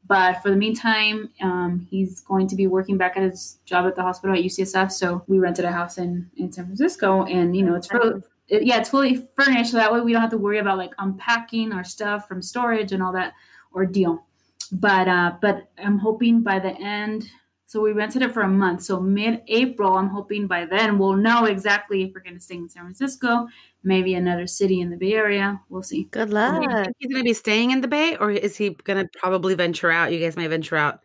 But 0.07 0.41
for 0.41 0.51
the 0.51 0.57
meantime, 0.57 1.31
um, 1.43 1.89
he's 1.91 2.21
going 2.21 2.47
to 2.47 2.55
be 2.55 2.69
working 2.69 2.97
back 2.97 3.17
at 3.17 3.25
his 3.25 3.59
job 3.65 3.85
at 3.85 3.97
the 3.97 4.03
hospital 4.03 4.37
at 4.37 4.45
UCSF. 4.45 4.93
So 4.93 5.25
we 5.27 5.41
rented 5.41 5.65
a 5.65 5.73
house 5.73 5.99
in, 5.99 6.31
in 6.37 6.53
San 6.53 6.67
Francisco, 6.67 7.25
and 7.25 7.57
you 7.57 7.65
know 7.65 7.75
it's 7.75 7.93
really, 7.93 8.23
it, 8.47 8.63
yeah, 8.63 8.79
it's 8.79 8.91
fully 8.91 9.27
furnished, 9.35 9.73
so 9.73 9.79
that 9.79 9.93
way 9.93 10.01
we 10.01 10.13
don't 10.13 10.21
have 10.21 10.31
to 10.31 10.39
worry 10.39 10.59
about 10.59 10.79
like 10.79 10.93
unpacking 11.01 11.73
our 11.73 11.83
stuff 11.83 12.29
from 12.29 12.41
storage 12.41 12.93
and 12.93 13.03
all 13.03 13.13
that 13.15 13.33
ordeal. 13.75 14.25
But 14.71 15.09
uh, 15.09 15.33
but 15.43 15.69
I'm 15.77 15.99
hoping 15.99 16.41
by 16.41 16.61
the 16.61 16.81
end 16.81 17.29
so 17.69 17.83
we 17.83 17.93
rented 17.93 18.23
it 18.23 18.33
for 18.33 18.41
a 18.41 18.49
month. 18.49 18.83
So 18.83 18.99
mid 18.99 19.43
April, 19.47 19.99
I'm 19.99 20.09
hoping 20.09 20.47
by 20.47 20.65
then 20.65 20.99
we'll 20.99 21.17
know 21.17 21.45
exactly 21.45 22.03
if 22.03 22.15
we're 22.15 22.23
going 22.23 22.37
to 22.37 22.41
stay 22.41 22.55
in 22.55 22.67
San 22.67 22.85
Francisco, 22.85 23.47
maybe 23.85 24.15
another 24.15 24.47
city 24.47 24.81
in 24.81 24.89
the 24.89 24.97
Bay 24.97 25.13
Area. 25.13 25.61
We'll 25.69 25.83
see. 25.83 26.05
Good 26.05 26.31
luck. 26.31 26.63
He's 26.99 27.13
going 27.13 27.23
to 27.23 27.29
be 27.29 27.35
staying 27.35 27.71
in 27.71 27.83
the 27.83 27.87
Bay, 27.87 28.17
or 28.17 28.31
is 28.31 28.57
he 28.57 28.71
going 28.71 29.05
to 29.05 29.19
probably 29.19 29.55
venture 29.55 29.91
out? 29.91 30.13
You 30.13 30.19
guys 30.19 30.35
may 30.35 30.47
venture 30.47 30.77
out 30.77 31.01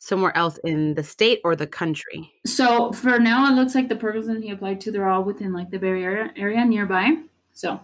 somewhere 0.00 0.36
else 0.36 0.58
in 0.64 0.94
the 0.94 1.04
state 1.04 1.40
or 1.44 1.54
the 1.54 1.68
country. 1.68 2.32
So 2.46 2.90
for 2.90 3.20
now, 3.20 3.52
it 3.52 3.54
looks 3.54 3.76
like 3.76 3.88
the 3.88 3.94
programs 3.94 4.42
he 4.42 4.50
applied 4.50 4.80
to, 4.80 4.90
they're 4.90 5.08
all 5.08 5.22
within 5.22 5.52
like 5.52 5.70
the 5.70 5.78
Bay 5.78 6.02
Area, 6.02 6.32
area 6.36 6.64
nearby. 6.64 7.14
So 7.52 7.78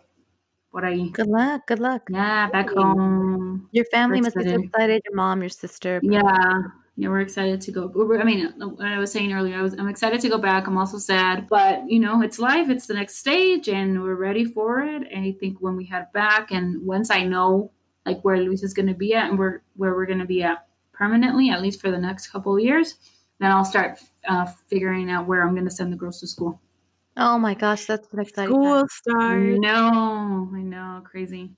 what 0.73 0.83
are 0.83 0.91
you? 0.91 1.11
Good 1.11 1.29
luck. 1.29 1.69
Good 1.69 1.79
luck. 1.79 2.09
Yeah, 2.11 2.51
back 2.51 2.71
home. 2.71 3.69
Your 3.71 3.85
family 3.93 4.21
must 4.21 4.35
be 4.35 4.43
so 4.43 4.61
excited. 4.61 5.03
Your 5.05 5.15
mom, 5.15 5.41
your 5.41 5.51
sister. 5.51 6.01
Yeah 6.03 6.63
yeah, 6.99 7.11
we're 7.11 7.21
excited 7.21 7.61
to 7.61 7.71
go. 7.71 8.19
I 8.21 8.25
mean, 8.25 8.52
what 8.59 8.85
I 8.85 8.99
was 8.99 9.12
saying 9.12 9.33
earlier, 9.33 9.57
I 9.57 9.62
was 9.62 9.73
I'm 9.75 9.88
excited 9.88 10.21
to 10.21 10.28
go 10.28 10.37
back. 10.37 10.67
I'm 10.67 10.76
also 10.76 10.99
sad, 10.99 11.47
but 11.49 11.88
you 11.88 12.00
know, 12.00 12.23
it's 12.23 12.40
life. 12.40 12.69
It's 12.69 12.88
the 12.88 12.95
next 12.95 13.19
stage, 13.19 13.69
and 13.69 14.02
we're 14.02 14.17
ready 14.17 14.45
for 14.45 14.81
it. 14.81 15.07
And 15.12 15.25
I 15.25 15.31
think 15.31 15.59
when 15.61 15.76
we 15.76 15.85
head 15.85 16.09
back, 16.12 16.50
and 16.50 16.85
once 16.85 17.09
I 17.12 17.23
know 17.23 17.71
like 18.05 18.23
where 18.23 18.38
Luis 18.38 18.64
is 18.64 18.75
going 18.75 18.88
to 18.88 18.95
be 18.95 19.14
at, 19.14 19.31
and 19.31 19.38
where 19.38 19.62
where 19.76 19.95
we're 19.95 20.07
going 20.07 20.19
to 20.19 20.25
be 20.25 20.43
at 20.43 20.67
permanently, 20.93 21.50
at 21.50 21.62
least 21.62 21.81
for 21.81 21.93
the 21.93 21.99
next 21.99 22.33
couple 22.33 22.57
of 22.57 22.64
years, 22.64 22.97
then 23.38 23.52
I'll 23.52 23.64
start 23.64 24.00
uh, 24.26 24.47
figuring 24.67 25.09
out 25.09 25.28
where 25.28 25.47
I'm 25.47 25.55
going 25.55 25.69
to 25.69 25.71
send 25.71 25.93
the 25.93 25.97
girls 25.97 26.19
to 26.19 26.26
school. 26.26 26.61
Oh 27.17 27.38
my 27.38 27.55
gosh, 27.55 27.85
that's 27.85 28.12
an 28.12 28.19
exciting 28.19 28.52
school 28.52 28.85
start. 28.90 29.40
No, 29.40 30.50
I 30.52 30.62
know, 30.62 31.02
crazy. 31.05 31.52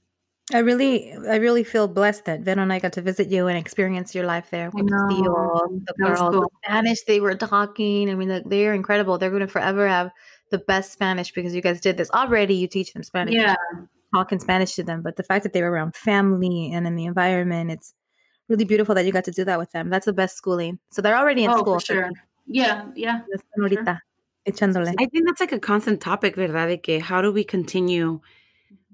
I 0.52 0.58
really, 0.58 1.12
I 1.12 1.36
really 1.36 1.64
feel 1.64 1.86
blessed 1.88 2.24
that 2.24 2.40
Vero 2.40 2.62
and 2.62 2.72
I 2.72 2.78
got 2.78 2.92
to 2.94 3.02
visit 3.02 3.28
you 3.28 3.46
and 3.46 3.56
experience 3.56 4.14
your 4.14 4.24
life 4.24 4.48
there 4.50 4.70
with 4.70 4.88
the 4.88 5.82
the 5.86 5.94
girls, 5.94 6.20
cool. 6.20 6.30
the 6.30 6.48
Spanish 6.64 7.02
they 7.02 7.20
were 7.20 7.34
talking. 7.34 8.10
I 8.10 8.14
mean, 8.14 8.42
they're 8.46 8.74
incredible. 8.74 9.18
They're 9.18 9.30
going 9.30 9.40
to 9.40 9.48
forever 9.48 9.86
have 9.88 10.10
the 10.50 10.58
best 10.58 10.92
Spanish 10.92 11.32
because 11.32 11.54
you 11.54 11.62
guys 11.62 11.80
did 11.80 11.96
this 11.96 12.10
already. 12.10 12.54
You 12.54 12.66
teach 12.66 12.92
them 12.92 13.02
Spanish, 13.02 13.34
yeah, 13.34 13.54
talking 14.14 14.40
Spanish 14.40 14.74
to 14.74 14.82
them. 14.82 15.02
But 15.02 15.16
the 15.16 15.22
fact 15.22 15.44
that 15.44 15.52
they 15.52 15.62
were 15.62 15.70
around 15.70 15.94
family 15.94 16.72
and 16.72 16.86
in 16.86 16.96
the 16.96 17.04
environment, 17.04 17.70
it's 17.70 17.94
really 18.48 18.64
beautiful 18.64 18.94
that 18.96 19.06
you 19.06 19.12
got 19.12 19.24
to 19.24 19.30
do 19.30 19.44
that 19.44 19.58
with 19.58 19.70
them. 19.72 19.88
That's 19.88 20.06
the 20.06 20.12
best 20.12 20.36
schooling. 20.36 20.78
So 20.90 21.00
they're 21.00 21.16
already 21.16 21.44
in 21.44 21.50
oh, 21.50 21.58
school. 21.58 21.78
sure. 21.78 22.10
Yeah, 22.46 22.86
yeah. 22.96 23.20
Sure. 23.20 23.86
I 24.46 25.06
think 25.06 25.26
that's 25.26 25.40
like 25.40 25.52
a 25.52 25.60
constant 25.60 26.00
topic, 26.00 26.34
¿verdad? 26.34 26.82
Que 26.82 26.98
how 26.98 27.20
do 27.22 27.30
we 27.30 27.44
continue 27.44 28.20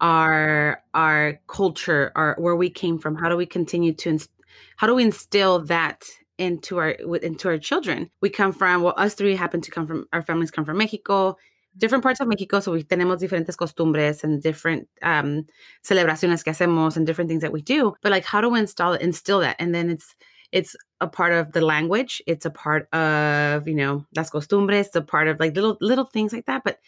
our 0.00 0.82
our 0.94 1.40
culture, 1.46 2.12
our 2.14 2.36
where 2.38 2.56
we 2.56 2.70
came 2.70 2.98
from. 2.98 3.16
How 3.16 3.28
do 3.28 3.36
we 3.36 3.46
continue 3.46 3.92
to 3.94 4.08
inst- 4.10 4.30
how 4.76 4.86
do 4.86 4.94
we 4.94 5.04
instill 5.04 5.60
that 5.66 6.04
into 6.38 6.78
our 6.78 6.90
into 6.90 7.48
our 7.48 7.58
children? 7.58 8.10
We 8.20 8.30
come 8.30 8.52
from 8.52 8.82
well, 8.82 8.94
us 8.96 9.14
three 9.14 9.36
happen 9.36 9.60
to 9.62 9.70
come 9.70 9.86
from 9.86 10.06
our 10.12 10.22
families 10.22 10.50
come 10.50 10.64
from 10.64 10.78
Mexico, 10.78 11.36
different 11.76 12.02
parts 12.02 12.20
of 12.20 12.28
Mexico, 12.28 12.60
so 12.60 12.72
we 12.72 12.82
tenemos 12.82 13.20
diferentes 13.20 13.56
costumbres 13.56 14.24
and 14.24 14.42
different 14.42 14.88
um, 15.02 15.46
celebraciones 15.82 16.44
que 16.44 16.52
hacemos 16.52 16.96
and 16.96 17.06
different 17.06 17.28
things 17.28 17.42
that 17.42 17.52
we 17.52 17.62
do. 17.62 17.94
But 18.02 18.12
like, 18.12 18.24
how 18.24 18.40
do 18.40 18.50
we 18.50 18.60
install 18.60 18.94
instill 18.94 19.40
that? 19.40 19.56
And 19.58 19.74
then 19.74 19.90
it's 19.90 20.14
it's 20.52 20.76
a 21.00 21.06
part 21.06 21.32
of 21.32 21.52
the 21.52 21.60
language. 21.60 22.22
It's 22.26 22.46
a 22.46 22.50
part 22.50 22.88
of 22.92 23.66
you 23.66 23.74
know 23.74 24.06
las 24.14 24.30
costumbres. 24.30 24.86
It's 24.86 24.96
a 24.96 25.02
part 25.02 25.28
of 25.28 25.40
like 25.40 25.54
little 25.54 25.76
little 25.80 26.04
things 26.04 26.32
like 26.32 26.46
that. 26.46 26.62
But 26.64 26.78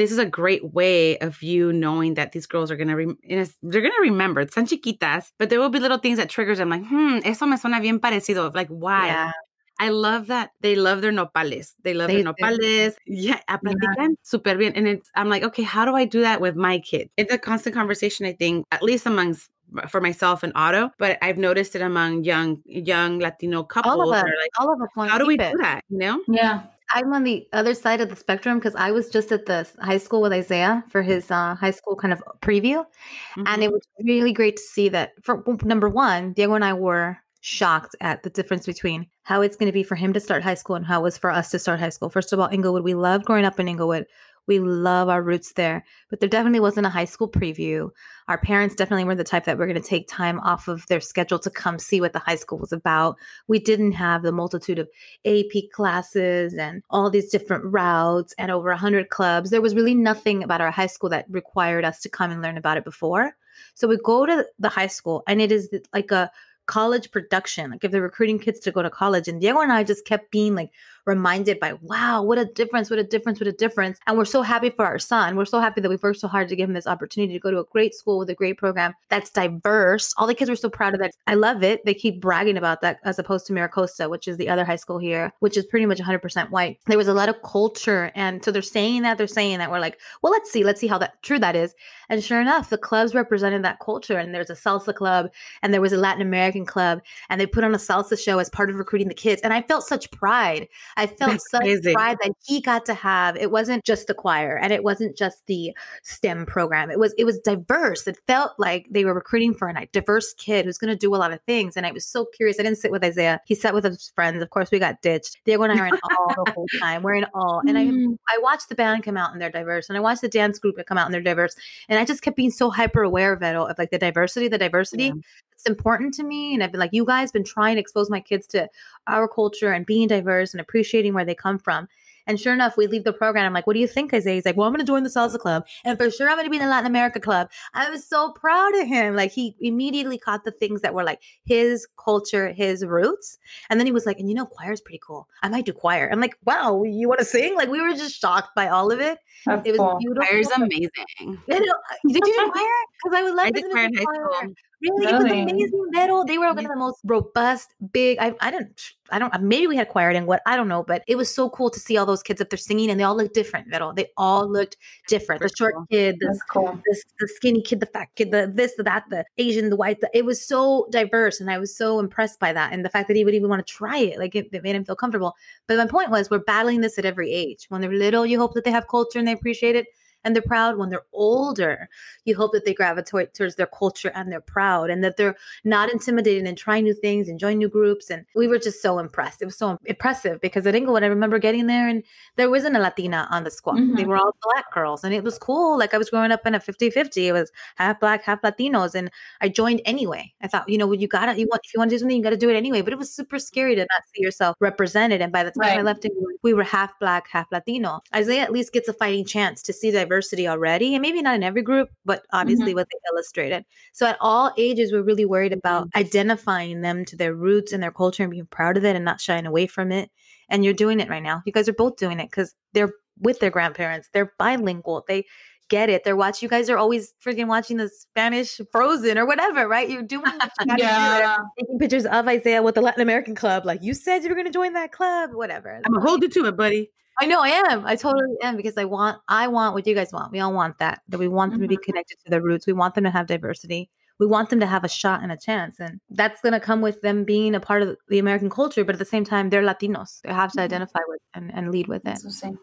this 0.00 0.10
is 0.10 0.16
a 0.16 0.24
great 0.24 0.72
way 0.72 1.18
of 1.18 1.42
you 1.42 1.74
knowing 1.74 2.14
that 2.14 2.32
these 2.32 2.46
girls 2.46 2.70
are 2.70 2.76
gonna 2.76 2.96
re- 2.96 3.52
they're 3.62 3.82
gonna 3.82 4.00
remember. 4.00 4.48
Son 4.48 4.66
chiquitas, 4.66 5.30
but 5.38 5.50
there 5.50 5.60
will 5.60 5.68
be 5.68 5.78
little 5.78 5.98
things 5.98 6.16
that 6.16 6.30
triggers 6.30 6.56
them, 6.56 6.70
like, 6.70 6.86
hmm, 6.86 7.18
eso 7.22 7.44
me 7.44 7.58
suena 7.58 7.82
bien 7.82 8.00
parecido. 8.00 8.54
Like, 8.54 8.68
why? 8.68 9.08
Yeah. 9.08 9.32
I 9.78 9.90
love 9.90 10.28
that 10.28 10.52
they 10.62 10.74
love 10.74 11.02
their 11.02 11.12
nopales. 11.12 11.74
They 11.82 11.92
love 11.92 12.08
they, 12.08 12.22
their 12.22 12.32
nopales. 12.32 12.94
Yeah, 13.06 13.40
platican 13.46 13.98
yeah. 13.98 14.08
super 14.22 14.54
bien. 14.54 14.72
And 14.74 14.88
it's 14.88 15.10
I'm 15.14 15.28
like, 15.28 15.42
okay, 15.42 15.64
how 15.64 15.84
do 15.84 15.94
I 15.94 16.06
do 16.06 16.22
that 16.22 16.40
with 16.40 16.56
my 16.56 16.78
kid? 16.78 17.10
It's 17.18 17.32
a 17.32 17.38
constant 17.38 17.74
conversation, 17.74 18.24
I 18.24 18.32
think, 18.32 18.64
at 18.72 18.82
least 18.82 19.04
amongst 19.04 19.50
for 19.88 20.00
myself 20.00 20.42
and 20.42 20.52
Otto, 20.56 20.90
but 20.98 21.18
I've 21.22 21.38
noticed 21.38 21.76
it 21.76 21.82
among 21.82 22.24
young 22.24 22.62
young 22.64 23.18
Latino 23.18 23.64
couples. 23.64 23.92
All 23.92 24.02
of 24.02 24.16
us, 24.16 24.24
like, 24.24 24.50
all 24.58 24.72
of 24.72 24.80
us. 24.80 25.10
How 25.10 25.18
do 25.18 25.26
we 25.26 25.34
it. 25.34 25.52
do 25.52 25.58
that? 25.58 25.84
You 25.90 25.98
know? 25.98 26.22
Yeah. 26.26 26.62
I'm 26.92 27.12
on 27.12 27.24
the 27.24 27.46
other 27.52 27.74
side 27.74 28.00
of 28.00 28.08
the 28.08 28.16
spectrum 28.16 28.58
because 28.58 28.74
I 28.74 28.90
was 28.90 29.08
just 29.08 29.30
at 29.32 29.46
the 29.46 29.66
high 29.80 29.98
school 29.98 30.20
with 30.20 30.32
Isaiah 30.32 30.84
for 30.88 31.02
his 31.02 31.30
uh, 31.30 31.54
high 31.54 31.70
school 31.70 31.96
kind 31.96 32.12
of 32.12 32.22
preview, 32.40 32.84
mm-hmm. 32.84 33.44
and 33.46 33.62
it 33.62 33.70
was 33.70 33.82
really 34.02 34.32
great 34.32 34.56
to 34.56 34.62
see 34.62 34.88
that. 34.90 35.12
For 35.22 35.42
number 35.62 35.88
one, 35.88 36.32
Diego 36.32 36.54
and 36.54 36.64
I 36.64 36.72
were 36.72 37.18
shocked 37.40 37.96
at 38.00 38.22
the 38.22 38.30
difference 38.30 38.66
between 38.66 39.06
how 39.22 39.40
it's 39.40 39.56
going 39.56 39.66
to 39.66 39.72
be 39.72 39.82
for 39.82 39.94
him 39.94 40.12
to 40.12 40.20
start 40.20 40.42
high 40.42 40.54
school 40.54 40.76
and 40.76 40.84
how 40.84 41.00
it 41.00 41.04
was 41.04 41.16
for 41.16 41.30
us 41.30 41.50
to 41.50 41.58
start 41.58 41.80
high 41.80 41.88
school. 41.88 42.10
First 42.10 42.32
of 42.32 42.40
all, 42.40 42.48
Inglewood, 42.52 42.84
we 42.84 42.94
loved 42.94 43.24
growing 43.24 43.44
up 43.44 43.58
in 43.58 43.68
Inglewood. 43.68 44.06
We 44.50 44.58
love 44.58 45.08
our 45.08 45.22
roots 45.22 45.52
there, 45.52 45.84
but 46.08 46.18
there 46.18 46.28
definitely 46.28 46.58
wasn't 46.58 46.86
a 46.86 46.90
high 46.90 47.04
school 47.04 47.28
preview. 47.28 47.88
Our 48.26 48.36
parents 48.36 48.74
definitely 48.74 49.04
were 49.04 49.14
the 49.14 49.22
type 49.22 49.44
that 49.44 49.56
were 49.56 49.66
going 49.68 49.80
to 49.80 49.88
take 49.88 50.08
time 50.08 50.40
off 50.40 50.66
of 50.66 50.84
their 50.88 50.98
schedule 50.98 51.38
to 51.38 51.50
come 51.50 51.78
see 51.78 52.00
what 52.00 52.14
the 52.14 52.18
high 52.18 52.34
school 52.34 52.58
was 52.58 52.72
about. 52.72 53.16
We 53.46 53.60
didn't 53.60 53.92
have 53.92 54.24
the 54.24 54.32
multitude 54.32 54.80
of 54.80 54.88
AP 55.24 55.70
classes 55.72 56.54
and 56.54 56.82
all 56.90 57.10
these 57.10 57.30
different 57.30 57.64
routes 57.64 58.34
and 58.38 58.50
over 58.50 58.70
100 58.70 59.10
clubs. 59.10 59.50
There 59.50 59.62
was 59.62 59.76
really 59.76 59.94
nothing 59.94 60.42
about 60.42 60.60
our 60.60 60.72
high 60.72 60.88
school 60.88 61.10
that 61.10 61.26
required 61.30 61.84
us 61.84 62.00
to 62.00 62.08
come 62.08 62.32
and 62.32 62.42
learn 62.42 62.58
about 62.58 62.76
it 62.76 62.84
before. 62.84 63.36
So 63.74 63.86
we 63.86 63.98
go 64.04 64.26
to 64.26 64.44
the 64.58 64.68
high 64.68 64.88
school 64.88 65.22
and 65.28 65.40
it 65.40 65.52
is 65.52 65.70
like 65.92 66.10
a 66.10 66.28
college 66.70 67.10
production. 67.10 67.72
Like 67.72 67.82
if 67.82 67.90
they're 67.90 68.00
recruiting 68.00 68.38
kids 68.38 68.60
to 68.60 68.70
go 68.70 68.80
to 68.80 68.90
college, 68.90 69.26
and 69.26 69.40
Diego 69.40 69.58
and 69.60 69.72
I 69.72 69.82
just 69.82 70.04
kept 70.04 70.30
being 70.30 70.54
like 70.54 70.70
reminded 71.06 71.60
by, 71.60 71.74
wow, 71.82 72.22
what 72.22 72.38
a 72.38 72.44
difference, 72.44 72.90
what 72.90 72.98
a 72.98 73.04
difference, 73.04 73.40
what 73.40 73.46
a 73.46 73.52
difference. 73.52 73.98
And 74.06 74.16
we're 74.16 74.24
so 74.24 74.42
happy 74.42 74.70
for 74.70 74.84
our 74.84 74.98
son. 74.98 75.36
We're 75.36 75.44
so 75.44 75.60
happy 75.60 75.80
that 75.80 75.88
we've 75.88 76.02
worked 76.02 76.20
so 76.20 76.28
hard 76.28 76.48
to 76.48 76.56
give 76.56 76.68
him 76.68 76.74
this 76.74 76.86
opportunity 76.86 77.32
to 77.32 77.38
go 77.38 77.50
to 77.50 77.58
a 77.58 77.64
great 77.64 77.94
school 77.94 78.18
with 78.18 78.30
a 78.30 78.34
great 78.34 78.58
program 78.58 78.94
that's 79.08 79.30
diverse. 79.30 80.12
All 80.16 80.26
the 80.26 80.34
kids 80.34 80.50
were 80.50 80.56
so 80.56 80.70
proud 80.70 80.94
of 80.94 81.00
that. 81.00 81.12
I 81.26 81.34
love 81.34 81.62
it. 81.62 81.84
They 81.84 81.94
keep 81.94 82.20
bragging 82.20 82.56
about 82.56 82.80
that 82.82 82.98
as 83.04 83.18
opposed 83.18 83.46
to 83.46 83.52
Miracosta, 83.52 84.08
which 84.10 84.28
is 84.28 84.36
the 84.36 84.48
other 84.48 84.64
high 84.64 84.76
school 84.76 84.98
here, 84.98 85.32
which 85.40 85.56
is 85.56 85.66
pretty 85.66 85.86
much 85.86 85.98
100% 85.98 86.50
white. 86.50 86.78
There 86.86 86.98
was 86.98 87.08
a 87.08 87.14
lot 87.14 87.28
of 87.28 87.42
culture. 87.42 88.10
And 88.14 88.44
so 88.44 88.50
they're 88.50 88.62
saying 88.62 89.02
that, 89.02 89.18
they're 89.18 89.26
saying 89.26 89.58
that. 89.58 89.70
We're 89.70 89.80
like, 89.80 89.98
well, 90.22 90.32
let's 90.32 90.50
see, 90.50 90.64
let's 90.64 90.80
see 90.80 90.86
how 90.86 90.98
that 90.98 91.22
true 91.22 91.38
that 91.38 91.56
is. 91.56 91.74
And 92.08 92.22
sure 92.22 92.40
enough, 92.40 92.70
the 92.70 92.78
clubs 92.78 93.14
represented 93.14 93.64
that 93.64 93.78
culture. 93.80 94.18
And 94.18 94.34
there's 94.34 94.50
a 94.50 94.54
salsa 94.54 94.94
club 94.94 95.30
and 95.62 95.72
there 95.72 95.80
was 95.80 95.92
a 95.92 95.96
Latin 95.96 96.22
American 96.22 96.66
club 96.66 97.00
and 97.28 97.40
they 97.40 97.46
put 97.46 97.64
on 97.64 97.74
a 97.74 97.78
salsa 97.78 98.18
show 98.18 98.38
as 98.38 98.50
part 98.50 98.70
of 98.70 98.76
recruiting 98.76 99.08
the 99.08 99.14
kids. 99.14 99.40
And 99.42 99.52
I 99.52 99.62
felt 99.62 99.84
such 99.86 100.10
pride. 100.10 100.68
I 100.96 101.06
felt 101.06 101.32
That's 101.32 101.50
such 101.50 101.92
pride 101.92 102.18
that 102.22 102.32
he 102.44 102.60
got 102.60 102.86
to 102.86 102.94
have. 102.94 103.36
It 103.36 103.50
wasn't 103.50 103.84
just 103.84 104.06
the 104.06 104.14
choir 104.14 104.56
and 104.56 104.72
it 104.72 104.82
wasn't 104.82 105.16
just 105.16 105.46
the 105.46 105.74
STEM 106.02 106.46
program. 106.46 106.90
It 106.90 106.98
was 106.98 107.14
it 107.18 107.24
was 107.24 107.38
diverse. 107.38 108.06
It 108.06 108.18
felt 108.26 108.52
like 108.58 108.86
they 108.90 109.04
were 109.04 109.14
recruiting 109.14 109.54
for 109.54 109.68
a 109.68 109.86
diverse 109.92 110.34
kid 110.34 110.64
who's 110.64 110.78
going 110.78 110.92
to 110.92 110.96
do 110.96 111.14
a 111.14 111.18
lot 111.18 111.32
of 111.32 111.40
things. 111.46 111.76
And 111.76 111.86
I 111.86 111.92
was 111.92 112.06
so 112.06 112.24
curious. 112.24 112.58
I 112.58 112.62
didn't 112.62 112.78
sit 112.78 112.90
with 112.90 113.04
Isaiah. 113.04 113.40
He 113.46 113.54
sat 113.54 113.74
with 113.74 113.84
his 113.84 114.10
friends. 114.14 114.42
Of 114.42 114.50
course, 114.50 114.70
we 114.70 114.78
got 114.78 115.02
ditched. 115.02 115.38
Diego 115.44 115.62
and 115.62 115.72
I 115.72 115.82
are 115.82 115.86
in 115.88 115.98
all 116.10 116.44
the 116.44 116.52
whole 116.52 116.66
time. 116.80 117.02
We're 117.02 117.14
in 117.14 117.26
all. 117.34 117.62
And 117.66 117.76
I 117.78 117.86
mm. 117.86 118.16
I 118.28 118.38
watched 118.42 118.68
the 118.68 118.74
band 118.74 119.02
come 119.02 119.16
out 119.16 119.32
and 119.32 119.40
they're 119.40 119.50
diverse. 119.50 119.88
And 119.88 119.96
I 119.96 120.00
watched 120.00 120.22
the 120.22 120.28
dance 120.28 120.58
group 120.58 120.76
come 120.86 120.98
out 120.98 121.06
and 121.06 121.14
they're 121.14 121.20
diverse. 121.20 121.54
And 121.88 121.98
I 121.98 122.04
just 122.04 122.22
kept 122.22 122.36
being 122.36 122.50
so 122.50 122.70
hyper 122.70 123.02
aware 123.02 123.32
of 123.32 123.42
it, 123.42 123.54
of 123.54 123.78
like 123.78 123.90
the 123.90 123.98
diversity, 123.98 124.48
the 124.48 124.58
diversity. 124.58 125.04
Yeah 125.04 125.12
it's 125.60 125.68
important 125.68 126.14
to 126.14 126.22
me. 126.22 126.54
And 126.54 126.62
I've 126.62 126.72
been 126.72 126.80
like, 126.80 126.92
you 126.92 127.04
guys 127.04 127.30
been 127.30 127.44
trying 127.44 127.76
to 127.76 127.80
expose 127.80 128.08
my 128.08 128.20
kids 128.20 128.46
to 128.48 128.68
our 129.06 129.28
culture 129.28 129.72
and 129.72 129.84
being 129.84 130.08
diverse 130.08 130.54
and 130.54 130.60
appreciating 130.60 131.12
where 131.12 131.24
they 131.24 131.34
come 131.34 131.58
from. 131.58 131.86
And 132.26 132.38
sure 132.38 132.52
enough, 132.52 132.76
we 132.76 132.86
leave 132.86 133.04
the 133.04 133.12
program. 133.12 133.44
I'm 133.44 133.52
like, 133.52 133.66
what 133.66 133.72
do 133.72 133.80
you 133.80 133.88
think, 133.88 134.14
Isaiah? 134.14 134.34
He's 134.34 134.44
like, 134.44 134.56
well, 134.56 134.66
I'm 134.66 134.72
going 134.72 134.84
to 134.84 134.86
join 134.86 135.02
the 135.02 135.08
salsa 135.08 135.38
club. 135.38 135.66
And 135.84 135.98
for 135.98 136.10
sure, 136.10 136.28
I'm 136.28 136.36
going 136.36 136.46
to 136.46 136.50
be 136.50 136.58
in 136.58 136.62
the 136.62 136.68
Latin 136.68 136.86
America 136.86 137.18
club. 137.18 137.50
I 137.74 137.90
was 137.90 138.06
so 138.06 138.32
proud 138.32 138.74
of 138.76 138.86
him. 138.86 139.16
Like, 139.16 139.32
he 139.32 139.56
immediately 139.60 140.16
caught 140.16 140.44
the 140.44 140.52
things 140.52 140.82
that 140.82 140.94
were 140.94 141.02
like 141.02 141.20
his 141.44 141.88
culture, 142.02 142.52
his 142.52 142.84
roots. 142.84 143.38
And 143.68 143.80
then 143.80 143.86
he 143.86 143.92
was 143.92 144.06
like, 144.06 144.18
and 144.18 144.28
you 144.28 144.34
know, 144.34 144.46
choir 144.46 144.72
is 144.72 144.80
pretty 144.80 145.00
cool. 145.04 145.28
I 145.42 145.48
might 145.48 145.66
do 145.66 145.72
choir. 145.72 146.08
I'm 146.12 146.20
like, 146.20 146.36
wow, 146.44 146.84
you 146.84 147.08
want 147.08 147.20
to 147.20 147.26
sing? 147.26 147.56
Like, 147.56 147.68
we 147.68 147.80
were 147.80 147.94
just 147.94 148.20
shocked 148.20 148.54
by 148.54 148.68
all 148.68 148.92
of 148.92 149.00
it. 149.00 149.18
That's 149.46 149.66
it 149.66 149.72
was 149.72 149.78
cool. 149.78 149.98
beautiful. 149.98 150.26
Choir's 150.26 150.50
amazing. 150.50 150.90
Uh, 151.20 151.34
did 151.48 151.64
you 152.06 152.20
do 152.22 152.50
choir? 152.52 152.64
Because 153.02 153.18
I 153.18 153.22
would 153.24 153.34
love 153.34 153.46
I 153.46 153.50
did 153.50 153.70
choir 153.70 153.84
in 153.86 153.94
high 153.94 154.02
school. 154.02 154.54
Really, 154.82 155.06
really? 155.06 155.40
it 155.40 155.44
was 155.44 155.52
amazing 155.52 155.86
metal. 155.90 156.24
They 156.24 156.38
were 156.38 156.46
one 156.46 156.64
of 156.64 156.70
the 156.70 156.76
most 156.76 157.00
robust, 157.04 157.74
big. 157.92 158.16
I, 158.18 158.34
I 158.40 158.50
didn't, 158.50 158.80
I 159.10 159.18
don't. 159.18 159.42
Maybe 159.42 159.66
we 159.66 159.76
had 159.76 159.88
choir 159.90 160.08
and 160.08 160.26
what 160.26 160.40
I 160.46 160.56
don't 160.56 160.68
know, 160.68 160.82
but 160.82 161.02
it 161.06 161.16
was 161.16 161.32
so 161.32 161.50
cool 161.50 161.68
to 161.68 161.78
see 161.78 161.98
all 161.98 162.06
those 162.06 162.22
kids 162.22 162.40
up 162.40 162.48
there 162.48 162.56
singing, 162.56 162.90
and 162.90 162.98
they 162.98 163.04
all 163.04 163.14
looked 163.14 163.34
different. 163.34 163.68
Metal. 163.68 163.92
They 163.92 164.06
all 164.16 164.50
looked 164.50 164.78
different. 165.06 165.42
The 165.42 165.50
short 165.54 165.74
kid, 165.90 166.16
the, 166.20 166.40
cool. 166.50 166.80
the 167.18 167.28
skinny 167.28 167.60
kid, 167.60 167.80
the 167.80 167.86
fat 167.86 168.08
kid, 168.16 168.30
the 168.30 168.50
this, 168.52 168.74
the 168.76 168.82
that, 168.84 169.04
the 169.10 169.24
Asian, 169.36 169.68
the 169.68 169.76
white. 169.76 170.00
The, 170.00 170.10
it 170.14 170.24
was 170.24 170.42
so 170.42 170.88
diverse, 170.90 171.40
and 171.40 171.50
I 171.50 171.58
was 171.58 171.76
so 171.76 171.98
impressed 171.98 172.40
by 172.40 172.52
that, 172.54 172.72
and 172.72 172.82
the 172.82 172.90
fact 172.90 173.08
that 173.08 173.16
he 173.16 173.24
would 173.24 173.34
even 173.34 173.50
want 173.50 173.66
to 173.66 173.70
try 173.70 173.98
it, 173.98 174.18
like 174.18 174.34
it, 174.34 174.48
it 174.50 174.62
made 174.62 174.76
him 174.76 174.84
feel 174.86 174.96
comfortable. 174.96 175.34
But 175.66 175.76
my 175.76 175.86
point 175.86 176.10
was, 176.10 176.30
we're 176.30 176.38
battling 176.38 176.80
this 176.80 176.98
at 176.98 177.04
every 177.04 177.30
age. 177.30 177.66
When 177.68 177.82
they're 177.82 177.92
little, 177.92 178.24
you 178.24 178.38
hope 178.38 178.54
that 178.54 178.64
they 178.64 178.70
have 178.70 178.88
culture 178.88 179.18
and 179.18 179.28
they 179.28 179.32
appreciate 179.32 179.76
it 179.76 179.88
and 180.24 180.34
they're 180.34 180.42
proud 180.42 180.78
when 180.78 180.88
they're 180.90 181.06
older. 181.12 181.88
You 182.24 182.36
hope 182.36 182.52
that 182.52 182.64
they 182.64 182.74
gravitate 182.74 183.34
towards 183.34 183.56
their 183.56 183.66
culture 183.66 184.12
and 184.14 184.30
they're 184.30 184.40
proud 184.40 184.90
and 184.90 185.02
that 185.04 185.16
they're 185.16 185.36
not 185.64 185.90
intimidated 185.90 186.46
and 186.46 186.56
trying 186.56 186.84
new 186.84 186.94
things 186.94 187.28
and 187.28 187.38
join 187.38 187.58
new 187.58 187.68
groups. 187.68 188.10
And 188.10 188.26
we 188.34 188.46
were 188.46 188.58
just 188.58 188.82
so 188.82 188.98
impressed. 188.98 189.42
It 189.42 189.46
was 189.46 189.56
so 189.56 189.78
impressive 189.84 190.40
because 190.40 190.66
at 190.66 190.74
Inglewood, 190.74 191.02
I 191.02 191.06
remember 191.06 191.38
getting 191.38 191.66
there 191.66 191.88
and 191.88 192.02
there 192.36 192.50
wasn't 192.50 192.76
a 192.76 192.80
Latina 192.80 193.28
on 193.30 193.44
the 193.44 193.50
squad. 193.50 193.76
Mm-hmm. 193.76 193.96
They 193.96 194.04
were 194.04 194.16
all 194.16 194.36
black 194.42 194.72
girls 194.72 195.04
and 195.04 195.14
it 195.14 195.24
was 195.24 195.38
cool. 195.38 195.78
Like 195.78 195.94
I 195.94 195.98
was 195.98 196.10
growing 196.10 196.32
up 196.32 196.46
in 196.46 196.54
a 196.54 196.60
50 196.60 196.90
50. 196.90 197.28
It 197.28 197.32
was 197.32 197.50
half 197.76 198.00
black, 198.00 198.22
half 198.24 198.42
Latinos. 198.42 198.94
And 198.94 199.10
I 199.40 199.48
joined 199.48 199.80
anyway. 199.84 200.32
I 200.42 200.48
thought, 200.48 200.68
you 200.68 200.78
know, 200.78 200.92
you 200.92 201.08
gotta, 201.08 201.38
you 201.38 201.46
want, 201.50 201.62
if 201.64 201.74
you 201.74 201.78
want 201.78 201.90
to 201.90 201.94
do 201.94 201.98
something, 201.98 202.16
you 202.16 202.22
gotta 202.22 202.36
do 202.36 202.50
it 202.50 202.56
anyway. 202.56 202.82
But 202.82 202.92
it 202.92 202.98
was 202.98 203.12
super 203.12 203.38
scary 203.38 203.74
to 203.74 203.80
not 203.80 204.02
see 204.14 204.22
yourself 204.22 204.56
represented. 204.60 205.20
And 205.22 205.32
by 205.32 205.44
the 205.44 205.50
time 205.50 205.68
right. 205.68 205.78
I 205.78 205.82
left, 205.82 206.04
Inglewood, 206.04 206.34
we 206.42 206.54
were 206.54 206.64
half 206.64 206.98
black, 206.98 207.28
half 207.28 207.46
Latino. 207.50 208.00
Isaiah 208.14 208.42
at 208.42 208.52
least 208.52 208.72
gets 208.72 208.88
a 208.88 208.92
fighting 208.92 209.24
chance 209.24 209.62
to 209.62 209.72
see 209.72 209.90
diversity 210.10 210.48
already, 210.48 210.94
and 210.94 211.02
maybe 211.02 211.22
not 211.22 211.36
in 211.36 211.42
every 211.42 211.62
group, 211.62 211.88
but 212.04 212.22
obviously 212.32 212.66
mm-hmm. 212.66 212.76
what 212.76 212.88
they 212.90 212.98
illustrated. 213.12 213.64
So 213.92 214.06
at 214.06 214.18
all 214.20 214.52
ages, 214.56 214.92
we're 214.92 215.02
really 215.02 215.24
worried 215.24 215.52
about 215.52 215.86
mm-hmm. 215.86 215.98
identifying 215.98 216.80
them 216.80 217.04
to 217.06 217.16
their 217.16 217.34
roots 217.34 217.72
and 217.72 217.82
their 217.82 217.92
culture 217.92 218.24
and 218.24 218.30
being 218.30 218.46
proud 218.46 218.76
of 218.76 218.84
it 218.84 218.96
and 218.96 219.04
not 219.04 219.20
shying 219.20 219.46
away 219.46 219.66
from 219.66 219.92
it. 219.92 220.10
And 220.48 220.64
you're 220.64 220.74
doing 220.74 220.98
it 220.98 221.08
right 221.08 221.22
now. 221.22 221.42
You 221.46 221.52
guys 221.52 221.68
are 221.68 221.74
both 221.74 221.96
doing 221.96 222.18
it 222.18 222.28
because 222.28 222.54
they're 222.72 222.92
with 223.20 223.38
their 223.38 223.50
grandparents. 223.50 224.08
They're 224.12 224.32
bilingual. 224.38 225.04
They 225.06 225.26
get 225.68 225.88
it. 225.88 226.02
They're 226.02 226.16
watching. 226.16 226.46
You 226.46 226.50
guys 226.50 226.68
are 226.68 226.76
always 226.76 227.14
freaking 227.24 227.46
watching 227.46 227.76
the 227.76 227.88
Spanish 227.88 228.60
Frozen 228.72 229.16
or 229.16 229.26
whatever, 229.26 229.68
right? 229.68 229.88
You're 229.88 230.02
doing 230.02 230.24
you 230.66 230.74
yeah. 230.76 231.36
Do 231.38 231.64
taking 231.64 231.78
pictures 231.78 232.06
of 232.06 232.26
Isaiah 232.26 232.62
with 232.62 232.74
the 232.74 232.80
Latin 232.80 233.02
American 233.02 233.36
club. 233.36 233.64
Like 233.64 233.82
you 233.82 233.94
said, 233.94 234.24
you 234.24 234.28
were 234.28 234.34
going 234.34 234.46
to 234.46 234.52
join 234.52 234.72
that 234.72 234.90
club, 234.90 235.30
whatever. 235.34 235.80
I'm 235.84 235.92
gonna 235.92 236.04
hold 236.04 236.22
you 236.22 236.28
to 236.28 236.46
it, 236.46 236.56
buddy. 236.56 236.90
I 237.20 237.26
know 237.26 237.40
I 237.42 237.48
am. 237.70 237.86
I 237.86 237.96
totally 237.96 238.36
am 238.42 238.56
because 238.56 238.76
I 238.78 238.84
want 238.84 239.20
I 239.28 239.48
want 239.48 239.74
what 239.74 239.86
you 239.86 239.94
guys 239.94 240.12
want. 240.12 240.32
We 240.32 240.40
all 240.40 240.52
want 240.52 240.78
that. 240.78 241.02
That 241.08 241.18
we 241.18 241.28
want 241.28 241.52
them 241.52 241.58
mm-hmm. 241.58 241.64
to 241.64 241.68
be 241.68 241.76
mm-hmm. 241.76 241.90
connected 241.90 242.16
to 242.24 242.30
their 242.30 242.40
roots. 242.40 242.66
We 242.66 242.72
want 242.72 242.94
them 242.94 243.04
to 243.04 243.10
have 243.10 243.26
diversity. 243.26 243.90
We 244.18 244.26
want 244.26 244.50
them 244.50 244.60
to 244.60 244.66
have 244.66 244.84
a 244.84 244.88
shot 244.88 245.22
and 245.22 245.32
a 245.32 245.36
chance. 245.36 245.80
And 245.80 245.98
that's 246.10 246.42
going 246.42 246.52
to 246.52 246.60
come 246.60 246.82
with 246.82 247.00
them 247.00 247.24
being 247.24 247.54
a 247.54 247.60
part 247.60 247.82
of 247.82 247.96
the 248.08 248.18
American 248.18 248.50
culture, 248.50 248.84
but 248.84 248.94
at 248.94 248.98
the 248.98 249.06
same 249.06 249.24
time 249.24 249.48
they're 249.48 249.62
Latinos. 249.62 250.20
They 250.20 250.30
have 250.30 250.52
to 250.52 250.58
mm-hmm. 250.58 250.64
identify 250.64 250.98
with 251.08 251.20
and, 251.32 251.50
and 251.54 251.72
lead 251.72 251.88
with 251.88 252.06
it. 252.06 252.18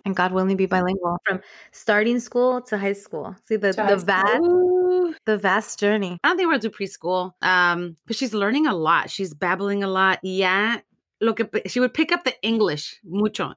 And 0.05 0.15
God 0.15 0.33
willing 0.33 0.55
be 0.55 0.67
bilingual 0.67 1.17
from 1.25 1.41
starting 1.71 2.19
school 2.19 2.61
to 2.61 2.77
high 2.77 2.93
school. 2.93 3.35
See 3.45 3.55
the 3.55 3.73
the 3.73 3.97
vast 3.97 4.41
the 5.25 5.37
vast 5.37 5.79
journey. 5.79 6.19
I 6.23 6.27
don't 6.27 6.37
think 6.37 6.47
we're 6.47 6.59
to 6.59 6.69
preschool. 6.69 7.33
Um, 7.41 7.97
but 8.05 8.15
she's 8.15 8.35
learning 8.35 8.67
a 8.67 8.75
lot. 8.75 9.09
She's 9.09 9.33
babbling 9.33 9.83
a 9.83 9.87
lot. 9.87 10.19
Yeah. 10.21 10.81
Look 11.21 11.39
at 11.39 11.71
she 11.71 11.79
would 11.79 11.93
pick 11.95 12.11
up 12.11 12.23
the 12.23 12.39
English 12.43 12.99
mucho 13.03 13.53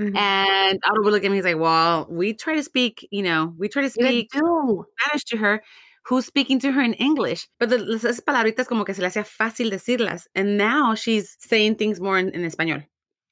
Mm-hmm. 0.00 0.16
And 0.16 0.80
Otto 0.84 1.02
would 1.02 1.12
look 1.12 1.24
at 1.24 1.30
me. 1.30 1.36
He's 1.36 1.44
like, 1.44 1.58
"Well, 1.58 2.06
we 2.08 2.32
try 2.32 2.54
to 2.54 2.62
speak. 2.62 3.06
You 3.10 3.22
know, 3.22 3.54
we 3.58 3.68
try 3.68 3.82
to 3.82 3.90
speak 3.90 4.32
Spanish 4.32 5.24
to 5.26 5.36
her." 5.36 5.62
Who's 6.06 6.24
speaking 6.24 6.58
to 6.60 6.72
her 6.72 6.80
in 6.80 6.94
English? 6.94 7.46
But 7.58 7.68
the, 7.68 7.76
esas 7.76 8.20
palabritas 8.22 8.66
como 8.66 8.84
que 8.84 8.94
se 8.94 9.02
le 9.02 9.08
hacía 9.08 9.24
fácil 9.24 9.70
decirlas. 9.70 10.26
And 10.34 10.56
now 10.56 10.94
she's 10.94 11.36
saying 11.38 11.74
things 11.76 12.00
more 12.00 12.18
in, 12.18 12.30
in 12.30 12.40
español. 12.40 12.86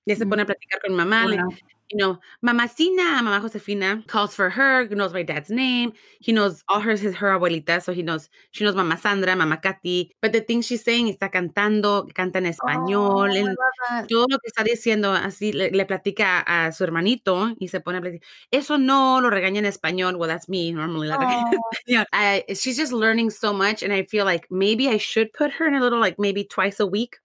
Ya 0.04 0.14
se 0.16 0.26
pone 0.26 0.42
a 0.42 0.46
platicar 0.46 0.80
con 0.84 0.94
mamá. 0.94 1.24
Wow 1.24 1.48
you 1.90 1.96
know, 1.96 2.18
Mamacina, 2.44 3.22
Mama 3.22 3.40
Josefina 3.40 4.02
calls 4.06 4.34
for 4.34 4.50
her, 4.50 4.86
knows 4.88 5.12
my 5.12 5.22
dad's 5.22 5.50
name. 5.50 5.92
He 6.20 6.32
knows 6.32 6.62
all 6.68 6.80
her, 6.80 6.92
his, 6.92 7.14
her 7.16 7.28
abuelita, 7.28 7.82
so 7.82 7.92
he 7.92 8.02
knows, 8.02 8.28
she 8.50 8.64
knows 8.64 8.74
Mama 8.74 8.98
Sandra, 8.98 9.34
Mama 9.34 9.56
Katy. 9.56 10.12
But 10.20 10.32
the 10.32 10.40
thing 10.40 10.62
she's 10.62 10.84
saying, 10.84 11.08
está 11.14 11.30
cantando, 11.30 12.06
canta 12.14 12.36
en 12.36 12.46
español. 12.46 13.30
Oh, 13.30 14.04
todo 14.08 14.26
lo 14.28 14.38
que 14.38 14.48
está 14.48 14.64
diciendo, 14.64 15.14
así 15.14 15.52
le, 15.52 15.70
le, 15.70 15.86
platica 15.86 16.40
a 16.40 16.72
su 16.72 16.84
hermanito 16.84 17.54
y 17.58 17.68
se 17.68 17.80
pone 17.80 17.98
a 17.98 18.00
platicar. 18.00 18.28
Eso 18.50 18.76
no 18.78 19.20
lo 19.20 19.30
regaña 19.30 19.58
en 19.58 19.66
español. 19.66 20.16
Well, 20.16 20.28
that's 20.28 20.48
me 20.48 20.72
normally. 20.72 21.08
Like, 21.08 21.20
oh. 21.22 21.60
yeah, 21.86 22.04
I, 22.12 22.44
she's 22.54 22.76
just 22.76 22.92
learning 22.92 23.30
so 23.30 23.52
much. 23.52 23.82
And 23.82 23.92
I 23.92 24.04
feel 24.04 24.24
like 24.24 24.46
maybe 24.50 24.88
I 24.88 24.98
should 24.98 25.32
put 25.32 25.52
her 25.52 25.66
in 25.66 25.74
a 25.74 25.80
little, 25.80 26.00
like 26.00 26.18
maybe 26.18 26.44
twice 26.44 26.80
a 26.80 26.86
week. 26.86 27.16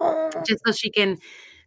Oh. 0.00 0.30
Just 0.46 0.62
so 0.66 0.72
she 0.72 0.90
can 0.90 1.18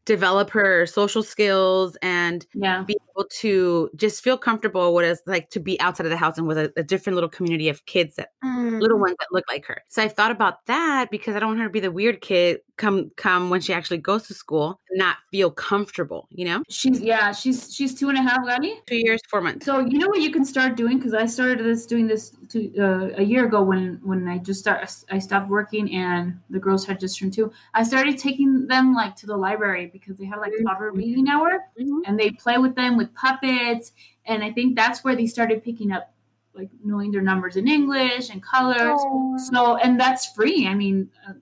develop 0.06 0.50
her 0.50 0.86
social 0.86 1.24
skills 1.24 1.98
and 2.02 2.46
yeah. 2.54 2.84
be 2.84 2.98
able 3.12 3.28
to 3.30 3.90
just 3.96 4.24
feel 4.24 4.38
comfortable 4.38 4.94
what 4.94 5.06
it's 5.06 5.22
like 5.26 5.50
to 5.50 5.60
be 5.60 5.80
outside 5.80 6.06
of 6.06 6.10
the 6.10 6.18
house 6.18 6.38
and 6.38 6.48
with 6.48 6.58
a, 6.58 6.74
a 6.76 6.84
different 6.84 7.16
little 7.16 7.30
community 7.30 7.70
of 7.70 7.86
kids 7.86 8.16
that 8.16 8.30
mm. 8.44 8.82
little 8.82 9.00
ones 9.00 9.16
that 9.20 9.28
look 9.32 9.46
like 9.50 9.66
her. 9.66 9.82
So 9.90 10.04
I 10.04 10.08
thought 10.08 10.32
about 10.32 10.66
that 10.68 11.10
because 11.10 11.36
I 11.36 11.40
don't 11.40 11.50
want 11.50 11.60
her 11.60 11.68
to 11.68 11.72
be 11.72 11.80
the 11.80 11.92
weird 11.92 12.22
kid 12.22 12.60
come 12.78 13.12
come 13.18 13.50
when 13.50 13.62
she 13.62 13.74
actually 13.74 14.00
goes 14.00 14.28
to 14.28 14.34
school 14.34 14.80
not 14.92 15.18
feel 15.32 15.52
comfortable 15.52 16.28
you 16.32 16.44
know 16.44 16.64
she's 16.70 17.00
yeah 17.02 17.32
she's 17.32 17.74
she's 17.74 17.94
two 17.94 18.10
and 18.10 18.18
a 18.18 18.22
half 18.22 18.44
Gani? 18.46 18.82
two 18.88 18.96
years 18.96 19.22
four 19.30 19.42
months 19.42 19.66
so 19.66 19.80
you 19.80 20.00
know 20.00 20.08
what 20.08 20.22
you 20.22 20.32
can 20.32 20.44
start 20.44 20.76
doing 20.76 20.98
because 20.98 21.14
i 21.14 21.26
started 21.26 21.60
this 21.60 21.86
doing 21.86 22.08
this 22.08 22.36
to, 22.50 22.76
uh, 22.80 23.10
a 23.18 23.24
year 23.24 23.46
ago 23.46 23.62
when 23.62 24.00
when 24.04 24.28
i 24.28 24.40
just 24.40 24.60
start 24.60 24.90
i 25.12 25.20
stopped 25.20 25.50
working 25.50 25.94
and 25.94 26.40
the 26.50 26.60
girls 26.60 26.86
had 26.86 27.00
just 27.00 27.20
turned 27.20 27.34
two 27.34 27.52
i 27.76 27.84
started 27.84 28.18
taking 28.18 28.66
them 28.68 28.96
like 28.96 29.16
to 29.16 29.28
the 29.28 29.38
library 29.38 29.86
because 29.94 30.18
they 30.18 30.26
have 30.26 30.40
like 30.40 30.52
mm-hmm. 30.52 30.66
toddler 30.66 30.92
reading 30.92 31.30
hour 31.30 31.66
mm-hmm. 31.80 32.00
and 32.06 32.20
they 32.20 32.32
play 32.32 32.58
with 32.58 32.76
them 32.76 32.98
with 32.98 33.14
puppets 33.16 33.94
and 34.26 34.44
i 34.44 34.52
think 34.52 34.76
that's 34.76 35.04
where 35.04 35.16
they 35.16 35.28
started 35.28 35.64
picking 35.64 35.92
up 35.92 36.14
like 36.56 36.70
knowing 36.84 37.12
their 37.12 37.22
numbers 37.22 37.56
in 37.56 37.68
English 37.68 38.30
and 38.30 38.42
colors. 38.42 39.00
Oh. 39.00 39.38
So, 39.52 39.78
and 39.78 40.00
that's 40.00 40.34
free. 40.34 40.68
I 40.68 40.76
mean, 40.76 41.10
uh, 41.28 41.34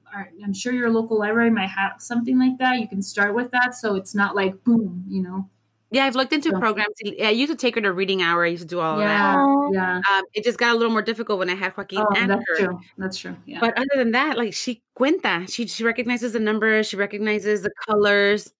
I'm 0.43 0.53
sure 0.53 0.73
your 0.73 0.89
local 0.89 1.19
library 1.19 1.49
might 1.49 1.69
have 1.69 1.93
something 1.99 2.39
like 2.39 2.57
that. 2.59 2.79
You 2.79 2.87
can 2.87 3.01
start 3.01 3.35
with 3.35 3.51
that. 3.51 3.75
So 3.75 3.95
it's 3.95 4.15
not 4.15 4.35
like 4.35 4.63
boom, 4.63 5.03
you 5.07 5.21
know. 5.21 5.49
Yeah, 5.91 6.05
I've 6.05 6.15
looked 6.15 6.31
into 6.31 6.49
so. 6.49 6.59
programs. 6.59 6.95
I 7.21 7.31
used 7.31 7.51
to 7.51 7.57
take 7.57 7.75
her 7.75 7.81
to 7.81 7.91
reading 7.91 8.21
hour. 8.21 8.45
I 8.45 8.49
used 8.49 8.63
to 8.63 8.67
do 8.67 8.79
all 8.79 8.99
yeah, 8.99 9.33
of 9.33 9.73
that. 9.73 9.73
Yeah. 9.73 10.17
Um, 10.17 10.23
it 10.33 10.45
just 10.45 10.57
got 10.57 10.73
a 10.73 10.77
little 10.77 10.91
more 10.91 11.01
difficult 11.01 11.39
when 11.39 11.49
I 11.49 11.55
had 11.55 11.75
Joaquin 11.75 11.99
oh, 11.99 12.15
and 12.15 12.31
that's 12.31 12.43
her. 12.47 12.65
True. 12.65 12.79
That's 12.97 13.17
true. 13.17 13.35
Yeah. 13.45 13.59
But 13.59 13.77
other 13.77 13.95
than 13.95 14.11
that, 14.11 14.37
like 14.37 14.53
she 14.53 14.81
cuenta. 14.97 15.51
She 15.51 15.67
she 15.67 15.83
recognizes 15.83 16.31
the 16.31 16.39
numbers. 16.39 16.87
She 16.87 16.95
recognizes 16.95 17.61
the 17.61 17.71
colors. 17.85 18.51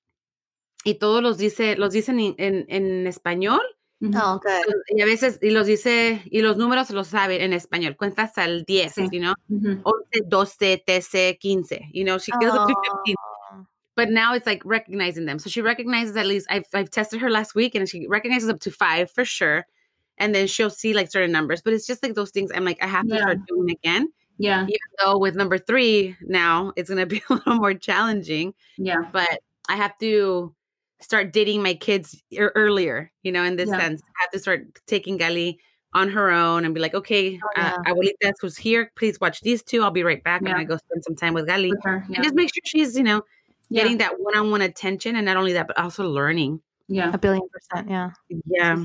y 0.83 0.95
todos 0.95 1.21
los 1.21 1.37
dice, 1.37 1.75
los 1.77 1.93
dicen 1.93 2.19
en, 2.19 2.35
en, 2.37 2.65
en 2.69 3.07
español. 3.07 3.61
Oh, 4.15 4.33
okay. 4.33 4.61
Y 4.89 5.01
a 5.01 5.05
veces, 5.05 5.37
y 5.43 5.51
los 5.51 5.67
dice, 5.67 6.23
y 6.25 6.41
los 6.41 6.57
números 6.57 6.89
los 6.89 7.07
sabe 7.07 7.43
en 7.43 7.53
español. 7.53 7.95
Cuenta 7.95 8.23
hasta 8.23 8.45
el 8.45 8.63
10, 8.65 8.93
sí. 8.93 9.07
you 9.11 9.19
know? 9.19 9.35
Mm-hmm. 9.49 9.81
11, 9.83 10.21
12, 10.27 10.77
13, 10.85 11.37
15. 11.39 11.89
You 11.93 12.03
know, 12.03 12.17
she 12.17 12.31
goes 12.31 12.51
oh. 12.51 12.63
up 12.63 12.67
to 12.67 12.75
15. 13.05 13.15
But 13.95 14.09
now 14.09 14.33
it's 14.33 14.45
like 14.45 14.61
recognizing 14.63 15.25
them. 15.25 15.37
So 15.39 15.49
she 15.49 15.61
recognizes 15.61 16.15
at 16.15 16.25
least, 16.25 16.47
I've, 16.49 16.65
I've 16.73 16.89
tested 16.89 17.21
her 17.21 17.29
last 17.29 17.55
week 17.55 17.75
and 17.75 17.87
she 17.87 18.07
recognizes 18.07 18.49
up 18.49 18.59
to 18.61 18.71
five 18.71 19.11
for 19.11 19.25
sure. 19.25 19.65
And 20.17 20.33
then 20.33 20.47
she'll 20.47 20.69
see 20.69 20.93
like 20.93 21.11
certain 21.11 21.31
numbers. 21.31 21.61
But 21.61 21.73
it's 21.73 21.87
just 21.87 22.01
like 22.03 22.13
those 22.13 22.31
things 22.31 22.51
I'm 22.53 22.65
like, 22.65 22.81
I 22.81 22.87
have 22.87 23.07
to 23.07 23.15
yeah. 23.15 23.21
start 23.21 23.39
doing 23.47 23.71
again. 23.71 24.11
Yeah. 24.37 24.63
Even 24.63 24.77
though 25.03 25.17
with 25.17 25.35
number 25.35 25.57
three 25.57 26.15
now, 26.21 26.73
it's 26.75 26.89
going 26.89 26.99
to 26.99 27.05
be 27.05 27.21
a 27.29 27.33
little 27.33 27.55
more 27.55 27.73
challenging. 27.73 28.53
Yeah. 28.77 29.03
But 29.11 29.39
I 29.67 29.75
have 29.75 29.97
to 29.99 30.55
start 31.01 31.33
dating 31.33 31.61
my 31.61 31.73
kids 31.73 32.23
er- 32.37 32.51
earlier, 32.55 33.11
you 33.23 33.31
know, 33.31 33.43
in 33.43 33.55
this 33.55 33.69
yeah. 33.69 33.79
sense. 33.79 34.01
I 34.03 34.23
have 34.23 34.31
to 34.31 34.39
start 34.39 34.67
taking 34.87 35.17
Gali 35.17 35.57
on 35.93 36.09
her 36.09 36.31
own 36.31 36.63
and 36.63 36.73
be 36.73 36.79
like, 36.79 36.93
okay, 36.93 37.37
oh, 37.43 37.49
yeah. 37.57 37.75
uh, 37.75 37.93
abuelita 37.93 38.31
who's 38.39 38.57
here, 38.57 38.91
please 38.95 39.19
watch 39.19 39.41
these 39.41 39.61
two. 39.61 39.83
I'll 39.83 39.91
be 39.91 40.03
right 40.03 40.23
back. 40.23 40.41
Yeah. 40.41 40.51
And 40.51 40.57
I 40.57 40.63
go 40.63 40.77
spend 40.77 41.03
some 41.03 41.15
time 41.15 41.33
with 41.33 41.47
Gali. 41.47 41.69
With 41.69 41.83
her, 41.83 42.05
yeah. 42.07 42.15
And 42.15 42.23
just 42.23 42.35
make 42.35 42.53
sure 42.53 42.61
she's, 42.65 42.95
you 42.95 43.03
know, 43.03 43.23
getting 43.71 43.97
that 43.99 44.19
one 44.19 44.37
on 44.37 44.51
one 44.51 44.61
attention 44.61 45.15
and 45.15 45.25
not 45.25 45.37
only 45.37 45.53
that, 45.53 45.67
but 45.67 45.77
also 45.77 46.07
learning. 46.07 46.61
Yeah. 46.87 47.11
A 47.13 47.17
billion 47.17 47.47
percent. 47.49 47.89
Yeah. 47.89 48.11
Yeah. 48.45 48.83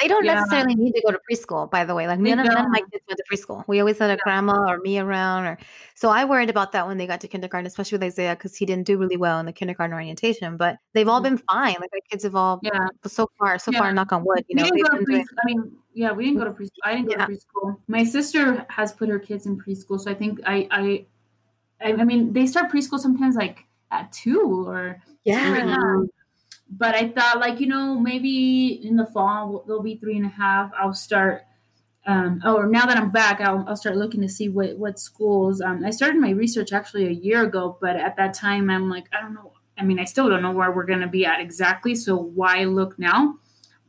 They 0.00 0.06
don't 0.06 0.24
yeah. 0.24 0.34
necessarily 0.34 0.76
need 0.76 0.92
to 0.92 1.02
go 1.04 1.10
to 1.10 1.20
preschool, 1.28 1.68
by 1.68 1.84
the 1.84 1.94
way. 1.94 2.06
Like 2.06 2.20
none 2.20 2.38
of, 2.38 2.46
none 2.46 2.66
of, 2.66 2.70
my 2.70 2.78
kids 2.78 3.02
went 3.08 3.18
to 3.18 3.24
preschool. 3.30 3.64
We 3.66 3.80
always 3.80 3.98
had 3.98 4.10
a 4.10 4.16
grandma 4.16 4.70
or 4.70 4.78
me 4.78 4.98
around, 4.98 5.46
or 5.46 5.58
so 5.94 6.08
I 6.08 6.24
worried 6.24 6.50
about 6.50 6.70
that 6.72 6.86
when 6.86 6.98
they 6.98 7.06
got 7.06 7.20
to 7.22 7.28
kindergarten, 7.28 7.66
especially 7.66 7.96
with 7.96 8.04
Isaiah 8.04 8.36
because 8.36 8.54
he 8.54 8.64
didn't 8.64 8.86
do 8.86 8.96
really 8.96 9.16
well 9.16 9.40
in 9.40 9.46
the 9.46 9.52
kindergarten 9.52 9.92
orientation. 9.92 10.56
But 10.56 10.76
they've 10.94 11.08
all 11.08 11.20
been 11.20 11.38
fine. 11.38 11.76
Like 11.80 11.90
my 11.92 11.98
kids 12.08 12.22
have 12.22 12.36
all, 12.36 12.60
yeah, 12.62 12.86
so 13.06 13.28
far, 13.38 13.58
so 13.58 13.72
yeah. 13.72 13.78
far, 13.80 13.92
knock 13.92 14.12
on 14.12 14.24
wood. 14.24 14.44
You 14.48 14.56
know, 14.56 14.64
didn't 14.64 15.04
doing- 15.04 15.26
I 15.42 15.46
mean, 15.46 15.72
yeah, 15.94 16.12
we 16.12 16.26
didn't 16.26 16.38
go 16.38 16.44
to 16.44 16.52
preschool. 16.52 16.84
I 16.84 16.94
didn't 16.94 17.08
go 17.08 17.14
yeah. 17.18 17.26
to 17.26 17.32
preschool. 17.32 17.76
My 17.88 18.04
sister 18.04 18.66
has 18.68 18.92
put 18.92 19.08
her 19.08 19.18
kids 19.18 19.46
in 19.46 19.58
preschool, 19.60 19.98
so 19.98 20.12
I 20.12 20.14
think 20.14 20.40
I, 20.46 20.68
I, 20.70 21.06
I, 21.80 21.92
I 21.94 22.04
mean, 22.04 22.32
they 22.32 22.46
start 22.46 22.70
preschool 22.70 23.00
sometimes 23.00 23.34
like 23.34 23.64
at 23.90 24.12
two 24.12 24.66
or 24.68 25.00
yeah 25.24 26.02
but 26.70 26.94
I 26.94 27.08
thought 27.08 27.40
like 27.40 27.60
you 27.60 27.66
know 27.66 27.98
maybe 27.98 28.84
in 28.84 28.96
the 28.96 29.06
fall 29.06 29.64
they'll 29.66 29.82
be 29.82 29.96
three 29.96 30.16
and 30.16 30.26
a 30.26 30.30
half. 30.30 30.70
I'll 30.78 30.94
start. 30.94 31.42
Um, 32.06 32.40
oh, 32.42 32.62
now 32.62 32.86
that 32.86 32.96
I'm 32.96 33.10
back, 33.10 33.40
I'll, 33.40 33.64
I'll 33.68 33.76
start 33.76 33.96
looking 33.96 34.22
to 34.22 34.28
see 34.28 34.48
what 34.48 34.78
what 34.78 34.98
schools. 34.98 35.60
Um, 35.60 35.84
I 35.84 35.90
started 35.90 36.20
my 36.20 36.30
research 36.30 36.72
actually 36.72 37.06
a 37.06 37.10
year 37.10 37.42
ago, 37.42 37.78
but 37.80 37.96
at 37.96 38.16
that 38.16 38.34
time 38.34 38.70
I'm 38.70 38.90
like 38.90 39.06
I 39.16 39.20
don't 39.20 39.34
know. 39.34 39.52
I 39.78 39.84
mean, 39.84 39.98
I 39.98 40.04
still 40.04 40.28
don't 40.28 40.42
know 40.42 40.50
where 40.50 40.72
we're 40.72 40.86
going 40.86 41.00
to 41.00 41.06
be 41.06 41.24
at 41.24 41.40
exactly. 41.40 41.94
So 41.94 42.16
why 42.16 42.64
look 42.64 42.98
now? 42.98 43.36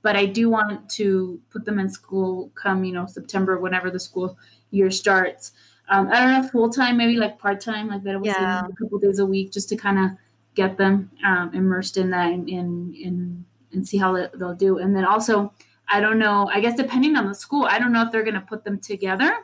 But 0.02 0.16
I 0.16 0.28
do 0.28 0.50
want 0.50 0.90
to 0.92 1.42
put 1.50 1.66
them 1.66 1.80
in 1.80 1.90
school 1.90 2.52
come 2.56 2.84
you 2.84 2.94
know 2.94 3.06
September, 3.06 3.58
whenever 3.60 3.92
the 3.92 4.00
school 4.00 4.38
year 4.72 4.92
starts. 4.92 5.52
Um, 5.90 6.10
I 6.12 6.20
don't 6.20 6.32
know 6.32 6.48
full 6.48 6.70
time, 6.70 6.98
maybe 6.98 7.18
like 7.18 7.40
part 7.40 7.62
time, 7.62 7.88
like 7.88 8.04
that. 8.04 8.16
I 8.16 8.18
was 8.18 8.28
yeah. 8.28 8.62
a 8.66 8.74
couple 8.74 9.00
days 9.00 9.20
a 9.20 9.26
week, 9.26 9.52
just 9.52 9.70
to 9.70 9.76
kind 9.76 9.98
of 10.00 10.12
get 10.56 10.78
them 10.78 11.12
um, 11.26 11.52
immersed 11.54 11.98
in 11.98 12.10
that 12.12 12.32
and, 12.32 12.48
and, 12.50 13.46
and 13.72 13.88
see 13.88 13.98
how 13.98 14.28
they'll 14.36 14.56
do. 14.56 14.78
And 14.78 14.96
then 14.96 15.06
also, 15.06 15.54
I 15.88 16.00
don't 16.00 16.20
know, 16.20 16.50
I 16.54 16.60
guess 16.60 16.76
depending 16.76 17.16
on 17.16 17.28
the 17.28 17.36
school, 17.36 17.66
I 17.66 17.80
don't 17.80 17.92
know 17.92 18.04
if 18.04 18.12
they're 18.12 18.24
going 18.24 18.36
to 18.36 18.42
put 18.42 18.64
them 18.64 18.80
together 18.80 19.36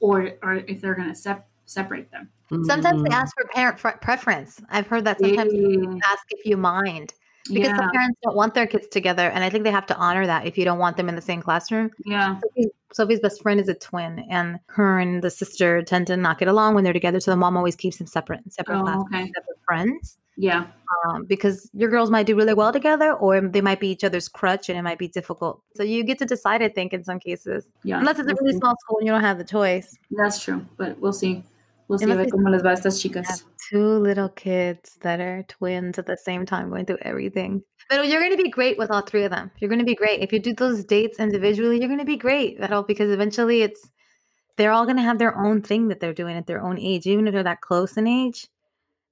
or, 0.00 0.32
or 0.42 0.54
if 0.54 0.80
they're 0.80 0.94
going 0.94 1.08
to 1.08 1.14
sep- 1.14 1.48
separate 1.66 2.10
them. 2.10 2.30
Sometimes 2.64 3.02
they 3.02 3.10
ask 3.10 3.34
for 3.36 3.48
parent 3.52 3.78
preference. 3.78 4.60
I've 4.70 4.86
heard 4.86 5.04
that 5.04 5.18
sometimes 5.18 5.52
they 5.52 5.98
ask 6.04 6.24
if 6.30 6.46
you 6.46 6.56
mind 6.56 7.14
because 7.48 7.68
yeah. 7.68 7.76
some 7.76 7.90
parents 7.90 8.18
don't 8.22 8.36
want 8.36 8.54
their 8.54 8.66
kids 8.66 8.86
together 8.88 9.28
and 9.28 9.44
i 9.44 9.50
think 9.50 9.64
they 9.64 9.70
have 9.70 9.86
to 9.86 9.96
honor 9.96 10.26
that 10.26 10.46
if 10.46 10.56
you 10.56 10.64
don't 10.64 10.78
want 10.78 10.96
them 10.96 11.08
in 11.08 11.14
the 11.14 11.20
same 11.20 11.42
classroom 11.42 11.90
yeah 12.06 12.40
Sophie's, 12.40 12.70
sophie's, 12.94 13.20
best 13.20 13.42
friend 13.42 13.60
is 13.60 13.68
a 13.68 13.74
twin 13.74 14.24
and 14.30 14.58
her 14.66 14.98
and 14.98 15.22
the 15.22 15.30
sister 15.30 15.82
tend 15.82 16.06
to 16.06 16.16
not 16.16 16.38
get 16.38 16.48
along 16.48 16.74
when 16.74 16.84
they're 16.84 16.92
together 16.92 17.20
so 17.20 17.30
the 17.30 17.36
mom 17.36 17.56
always 17.56 17.76
keeps 17.76 17.98
them 17.98 18.06
separate 18.06 18.40
separate, 18.52 18.78
oh, 18.78 19.02
okay. 19.02 19.26
separate 19.26 19.58
friends. 19.64 20.18
Yeah. 20.36 20.66
Um, 21.06 21.26
because 21.26 21.70
your 21.74 21.88
girls 21.88 22.10
might 22.10 22.26
do 22.26 22.34
really 22.34 22.54
well 22.54 22.72
together 22.72 23.12
or 23.12 23.40
they 23.40 23.60
might 23.60 23.78
be 23.78 23.88
each 23.88 24.02
other's 24.02 24.28
crutch 24.28 24.68
and 24.68 24.76
it 24.76 24.82
might 24.82 24.98
be 24.98 25.06
difficult. 25.06 25.62
So 25.76 25.84
you 25.84 26.02
get 26.02 26.18
to 26.18 26.24
decide 26.24 26.60
i 26.60 26.68
think 26.68 26.92
in 26.92 27.04
some 27.04 27.20
cases. 27.20 27.66
Yeah 27.84 27.98
unless 27.98 28.18
it's 28.18 28.30
a 28.30 28.34
really 28.40 28.56
small 28.58 28.74
school 28.80 28.98
and 28.98 29.06
you 29.06 29.12
don't 29.12 29.22
have 29.22 29.38
the 29.38 29.44
choice. 29.44 29.96
That's 30.10 30.42
true 30.42 30.66
but 30.76 30.98
we'll 30.98 31.12
see 31.12 31.42
We'll 31.88 31.98
see 31.98 32.06
cómo 32.06 32.50
les 32.50 32.62
va 32.62 32.70
a 32.70 32.72
estas 32.74 33.00
chicas. 33.00 33.44
Two 33.70 33.98
little 33.98 34.28
kids 34.28 34.96
that 35.02 35.20
are 35.20 35.42
twins 35.48 35.98
at 35.98 36.06
the 36.06 36.16
same 36.16 36.46
time 36.46 36.70
going 36.70 36.86
through 36.86 36.98
everything. 37.02 37.62
But 37.90 38.08
you're 38.08 38.20
going 38.20 38.36
to 38.36 38.42
be 38.42 38.50
great 38.50 38.78
with 38.78 38.90
all 38.90 39.02
three 39.02 39.24
of 39.24 39.30
them. 39.30 39.50
You're 39.58 39.68
going 39.68 39.80
to 39.80 39.84
be 39.84 39.94
great. 39.94 40.20
If 40.20 40.32
you 40.32 40.38
do 40.38 40.54
those 40.54 40.84
dates 40.84 41.18
individually, 41.18 41.78
you're 41.78 41.88
going 41.88 41.98
to 41.98 42.06
be 42.06 42.16
great. 42.16 42.58
That'll 42.58 42.82
because 42.82 43.10
eventually 43.10 43.62
it's 43.62 43.90
they're 44.56 44.72
all 44.72 44.84
going 44.84 44.96
to 44.96 45.02
have 45.02 45.18
their 45.18 45.36
own 45.36 45.62
thing 45.62 45.88
that 45.88 46.00
they're 46.00 46.14
doing 46.14 46.36
at 46.36 46.46
their 46.46 46.62
own 46.62 46.78
age. 46.78 47.06
Even 47.06 47.26
if 47.26 47.34
they're 47.34 47.42
that 47.42 47.60
close 47.60 47.96
in 47.96 48.06
age, 48.06 48.48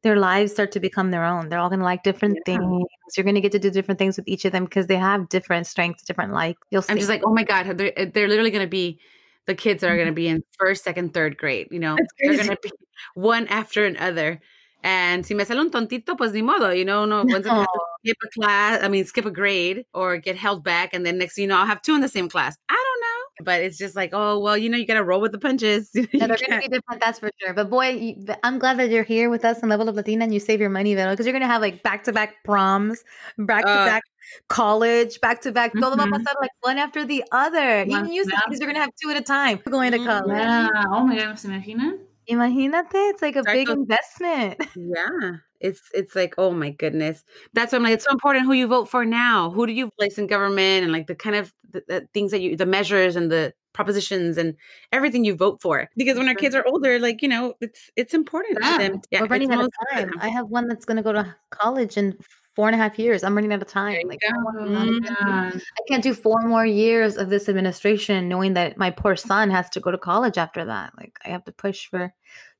their 0.03 0.17
lives 0.17 0.53
start 0.53 0.73
to 0.73 0.81
become 0.81 1.11
their 1.11 1.25
own. 1.25 1.49
They're 1.49 1.59
all 1.59 1.69
going 1.69 1.81
to 1.81 1.85
like 1.85 2.03
different 2.03 2.39
yeah. 2.47 2.57
things. 2.57 2.85
You're 3.17 3.25
going 3.25 3.35
to 3.35 3.41
get 3.41 3.53
to 3.53 3.59
do 3.59 3.71
different 3.71 3.99
things 3.99 4.17
with 4.17 4.27
each 4.27 4.45
of 4.45 4.53
them 4.53 4.65
because 4.65 4.87
they 4.87 4.97
have 4.97 5.29
different 5.29 5.67
strengths, 5.67 6.03
different 6.03 6.33
like. 6.33 6.57
You'll 6.71 6.83
see. 6.83 6.93
I'm 6.93 6.99
just 6.99 7.11
like, 7.11 7.23
oh 7.25 7.35
my 7.35 7.45
god, 7.45 7.77
they're 7.77 7.93
eh, 7.99 8.07
they're 8.13 8.29
literally 8.29 8.51
going 8.51 8.65
to 8.65 8.71
be 8.71 8.99
the 9.47 9.55
kids 9.55 9.83
are 9.83 9.95
going 9.97 10.07
to 10.07 10.11
mm-hmm. 10.11 10.15
be 10.15 10.29
in 10.29 10.45
first, 10.59 10.85
second, 10.85 11.15
third 11.15 11.37
grade. 11.37 11.69
You 11.71 11.81
know, 11.81 11.97
they're 12.21 12.37
going 12.37 12.49
to 12.49 12.59
be 12.63 12.71
one 13.15 13.47
after 13.49 13.85
another. 13.85 14.41
And 14.85 15.25
si 15.25 15.35
me 15.35 15.45
sale 15.45 15.61
un 15.61 15.71
tontito, 15.71 16.17
pues 16.17 16.33
ni 16.33 16.43
modo, 16.43 16.71
you 16.71 16.85
know, 16.85 17.05
no, 17.05 17.23
one's 17.25 17.47
gonna 17.47 17.67
skip 18.05 18.17
a 18.25 18.29
class, 18.41 18.83
I 18.83 18.89
mean, 18.89 19.05
skip 19.05 19.25
a 19.25 19.31
grade 19.31 19.85
or 19.95 20.17
get 20.17 20.37
held 20.37 20.65
back. 20.65 20.93
And 20.93 21.07
then 21.07 21.19
next 21.19 21.39
you 21.39 21.47
know, 21.47 21.57
I'll 21.57 21.67
have 21.67 21.83
two 21.83 21.95
in 21.95 22.01
the 22.01 22.09
same 22.09 22.29
class. 22.29 22.57
I 22.69 22.75
don't 22.75 23.01
know. 23.01 23.45
But 23.45 23.63
it's 23.63 23.79
just 23.79 23.95
like, 23.95 24.11
oh, 24.13 24.41
well, 24.41 24.59
you 24.59 24.69
know, 24.69 24.77
you 24.77 24.87
got 24.87 24.95
to 24.95 25.05
roll 25.05 25.21
with 25.21 25.33
the 25.33 25.39
punches. 25.39 25.91
they're 25.95 26.07
going 26.07 26.29
to 26.37 26.59
be 26.61 26.69
different, 26.69 27.01
that's 27.01 27.21
for 27.21 27.31
sure. 27.41 27.55
But 27.55 27.71
boy, 27.71 27.91
you, 27.91 28.27
I'm 28.43 28.59
glad 28.59 28.79
that 28.79 28.91
you're 28.91 29.05
here 29.05 29.31
with 29.31 29.45
us 29.45 29.63
in 29.63 29.69
Level 29.69 29.89
Up 29.89 29.95
Latina 29.95 30.25
and 30.25 30.35
you 30.35 30.41
save 30.41 30.61
your 30.61 30.69
money, 30.69 30.95
though, 30.95 31.11
because 31.11 31.27
you're 31.27 31.33
going 31.33 31.43
to 31.43 31.49
have 31.49 31.63
like 31.63 31.83
back 31.83 32.05
to 32.05 32.13
back 32.13 32.43
proms, 32.45 33.05
back 33.39 33.63
to 33.63 33.67
back 33.67 34.03
college, 34.49 35.21
back 35.21 35.41
to 35.43 35.53
back, 35.53 35.73
todo 35.73 35.97
va 35.97 36.05
a 36.05 36.07
pasar 36.07 36.35
like 36.41 36.51
one 36.61 36.79
after 36.79 37.05
the 37.05 37.25
other. 37.33 37.83
Even 37.83 38.13
you 38.13 38.25
said 38.25 38.35
you're 38.51 38.61
going 38.61 38.75
to 38.75 38.81
have 38.81 38.93
two 39.03 39.11
at 39.11 39.17
a 39.17 39.23
time 39.23 39.61
going 39.71 39.93
to 39.93 39.99
mm, 39.99 40.07
college. 40.07 40.37
Yeah. 40.37 40.69
Oh 40.91 41.07
my 41.07 41.17
God, 41.17 41.39
¿se 41.39 41.49
imaginan? 41.49 41.99
Imagínate, 42.29 43.11
it's 43.11 43.23
like 43.23 43.37
a 43.37 43.43
big 43.45 43.69
investment. 43.69 44.61
Yeah. 44.77 45.39
It's 45.61 45.81
it's 45.95 46.17
like, 46.17 46.35
oh 46.39 46.51
my 46.51 46.71
goodness. 46.71 47.23
That's 47.53 47.71
why 47.71 47.77
I'm 47.77 47.85
like, 47.85 47.95
it's 47.95 48.05
so 48.05 48.11
important 48.11 48.47
who 48.47 48.53
you 48.53 48.67
vote 48.67 48.89
for 48.89 49.05
now. 49.05 49.51
Who 49.51 49.65
do 49.65 49.73
you 49.73 49.91
place 49.97 50.19
in 50.19 50.27
government 50.27 50.83
and 50.83 50.93
like 50.93 51.07
the 51.07 51.15
kind 51.15 51.37
of 51.37 51.55
the, 51.71 51.85
the 51.87 52.09
things 52.13 52.33
that 52.33 52.41
you 52.41 52.57
the 52.57 52.67
measures 52.67 53.15
and 53.15 53.31
the 53.31 53.55
propositions 53.73 54.39
and 54.39 54.55
everything 54.93 55.25
you 55.25 55.35
vote 55.35 55.61
for. 55.63 55.89
Because 55.97 56.19
when 56.19 56.29
our 56.29 56.35
kids 56.35 56.55
are 56.55 56.65
older, 56.67 56.99
like, 56.99 57.23
you 57.23 57.29
know, 57.29 57.55
it's 57.61 57.91
it's 57.97 58.15
important 58.15 58.59
yeah. 58.61 58.73
to 58.73 58.79
them. 58.79 59.01
Yeah, 59.11 59.21
We're 59.23 59.29
running 59.29 59.53
out 59.53 59.65
of 59.65 59.71
time. 59.91 60.11
I 60.21 60.29
have 60.29 60.49
one 60.49 60.69
that's 60.69 60.85
gonna 60.85 61.03
go 61.03 61.13
to 61.13 61.35
college 61.51 61.97
in 61.97 62.17
four 62.55 62.69
and 62.69 62.75
a 62.75 62.79
half 62.79 62.99
years. 62.99 63.25
I'm 63.25 63.35
running 63.35 63.53
out 63.53 63.63
of 63.63 63.69
time. 63.69 64.07
Like, 64.07 64.21
mm-hmm. 64.21 65.59
I 65.59 65.83
can't 65.89 66.03
do 66.03 66.15
four 66.15 66.43
more 66.43 66.67
years 66.67 67.17
of 67.17 67.31
this 67.31 67.49
administration 67.49 68.29
knowing 68.29 68.55
that 68.55 68.77
my 68.77 68.91
poor 68.91 69.17
son 69.17 69.51
has 69.51 69.71
to 69.71 69.81
go 69.81 69.91
to 69.91 69.99
college 69.99 70.39
after 70.39 70.65
that. 70.65 70.93
Like, 70.97 71.19
I 71.25 71.31
have 71.31 71.45
to 71.45 71.53
push 71.53 71.89
for 71.89 72.13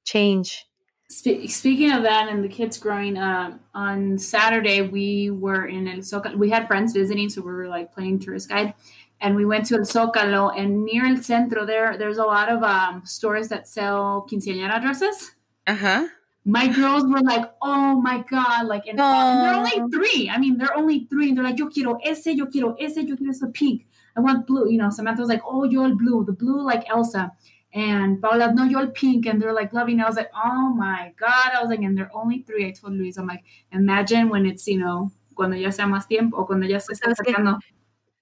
change. 0.05 0.67
Spe- 1.09 1.47
speaking 1.49 1.93
of 1.93 2.05
that 2.05 2.29
and 2.29 2.43
the 2.43 2.49
kids 2.49 2.79
growing 2.79 3.19
up, 3.19 3.61
on 3.75 4.17
Saturday 4.17 4.81
we 4.81 5.31
were 5.31 5.67
in 5.67 5.87
El 5.87 5.99
Zócalo. 5.99 6.37
We 6.37 6.51
had 6.51 6.67
friends 6.67 6.95
visiting, 6.95 7.29
so 7.29 7.43
we 7.43 7.53
were 7.53 7.69
like 7.69 7.93
playing 7.93 8.21
tourist 8.21 8.49
guide. 8.49 8.75
And 9.21 9.37
we 9.37 9.45
went 9.45 9.67
to 9.67 9.77
El 9.77 9.83
Zócalo, 9.83 10.53
and 10.59 10.85
near 10.85 11.07
El 11.07 11.19
Centro, 11.19 11.65
there 11.65 11.97
there's 11.97 12.19
a 12.19 12.25
lot 12.25 12.49
of 12.49 12.63
um, 12.63 13.03
stores 13.05 13.49
that 13.49 13.69
sell 13.69 14.27
quinceañera 14.29 14.81
dresses. 14.81 15.33
Uh 15.67 15.75
huh 15.77 16.09
my 16.45 16.69
girls 16.69 17.05
were 17.05 17.21
like, 17.21 17.45
"Oh 17.63 18.01
my 18.01 18.25
god!" 18.29 18.67
Like, 18.67 18.87
and 18.87 18.99
uh, 19.01 19.43
they're 19.43 19.55
only 19.55 19.91
three. 19.93 20.29
I 20.29 20.39
mean, 20.39 20.59
they're 20.59 20.77
only 20.77 21.07
three, 21.11 21.29
and 21.29 21.37
they're 21.37 21.45
like, 21.45 21.59
"Yo 21.59 21.69
quiero 21.69 21.99
ese, 22.05 22.27
yo 22.27 22.47
quiero 22.47 22.75
ese, 22.79 22.97
yo 22.97 23.17
quiero 23.17 23.31
ese 23.31 23.45
pink. 23.53 23.87
I 24.17 24.21
want 24.21 24.47
blue." 24.47 24.69
You 24.71 24.79
know, 24.79 24.91
Samantha 24.91 25.21
was 25.21 25.29
like, 25.29 25.43
"Oh, 25.47 25.65
yo 25.65 25.85
el 25.85 25.95
blue, 25.95 26.25
the 26.25 26.33
blue 26.33 26.63
like 26.65 26.89
Elsa," 26.89 27.33
and 27.73 28.21
Paula, 28.21 28.53
"No, 28.53 28.65
yo 28.65 28.81
el 28.81 28.89
pink," 28.89 29.27
and 29.27 29.41
they're 29.41 29.53
like 29.53 29.73
loving. 29.73 30.01
I 30.01 30.07
was 30.07 30.17
like, 30.17 30.31
"Oh 30.35 30.75
my 30.75 31.13
god!" 31.19 31.53
I 31.57 31.61
was 31.61 31.71
like, 31.71 31.81
and 31.81 31.97
they're 31.97 32.11
only 32.15 32.43
three. 32.43 32.67
I 32.67 32.73
told 32.73 32.95
Luis, 32.95 33.19
I'm 33.19 33.27
like, 33.27 33.45
imagine 33.71 34.29
when 34.29 34.45
it's 34.45 34.67
you 34.67 34.79
know 34.79 35.13
cuando 35.35 35.57
ya 35.57 35.71
sea 35.71 35.87
más 35.87 36.09
tiempo 36.09 36.39
o 36.39 36.45
cuando 36.45 36.67
ya 36.67 36.79
se 36.79 36.93
está 36.93 37.15
sacando. 37.15 37.59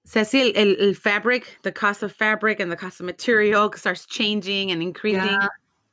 Cecil, 0.05 0.53
el, 0.57 0.77
el 0.81 0.95
fabric, 0.95 1.59
the 1.63 1.71
cost 1.71 2.03
of 2.03 2.13
fabric 2.13 2.59
and 2.59 2.73
the 2.73 2.77
cost 2.77 3.01
of 3.01 3.07
material 3.07 3.71
starts 3.77 4.07
changing 4.07 4.71
and 4.71 4.83
increasing. 4.83 5.25
Yeah. 5.25 5.49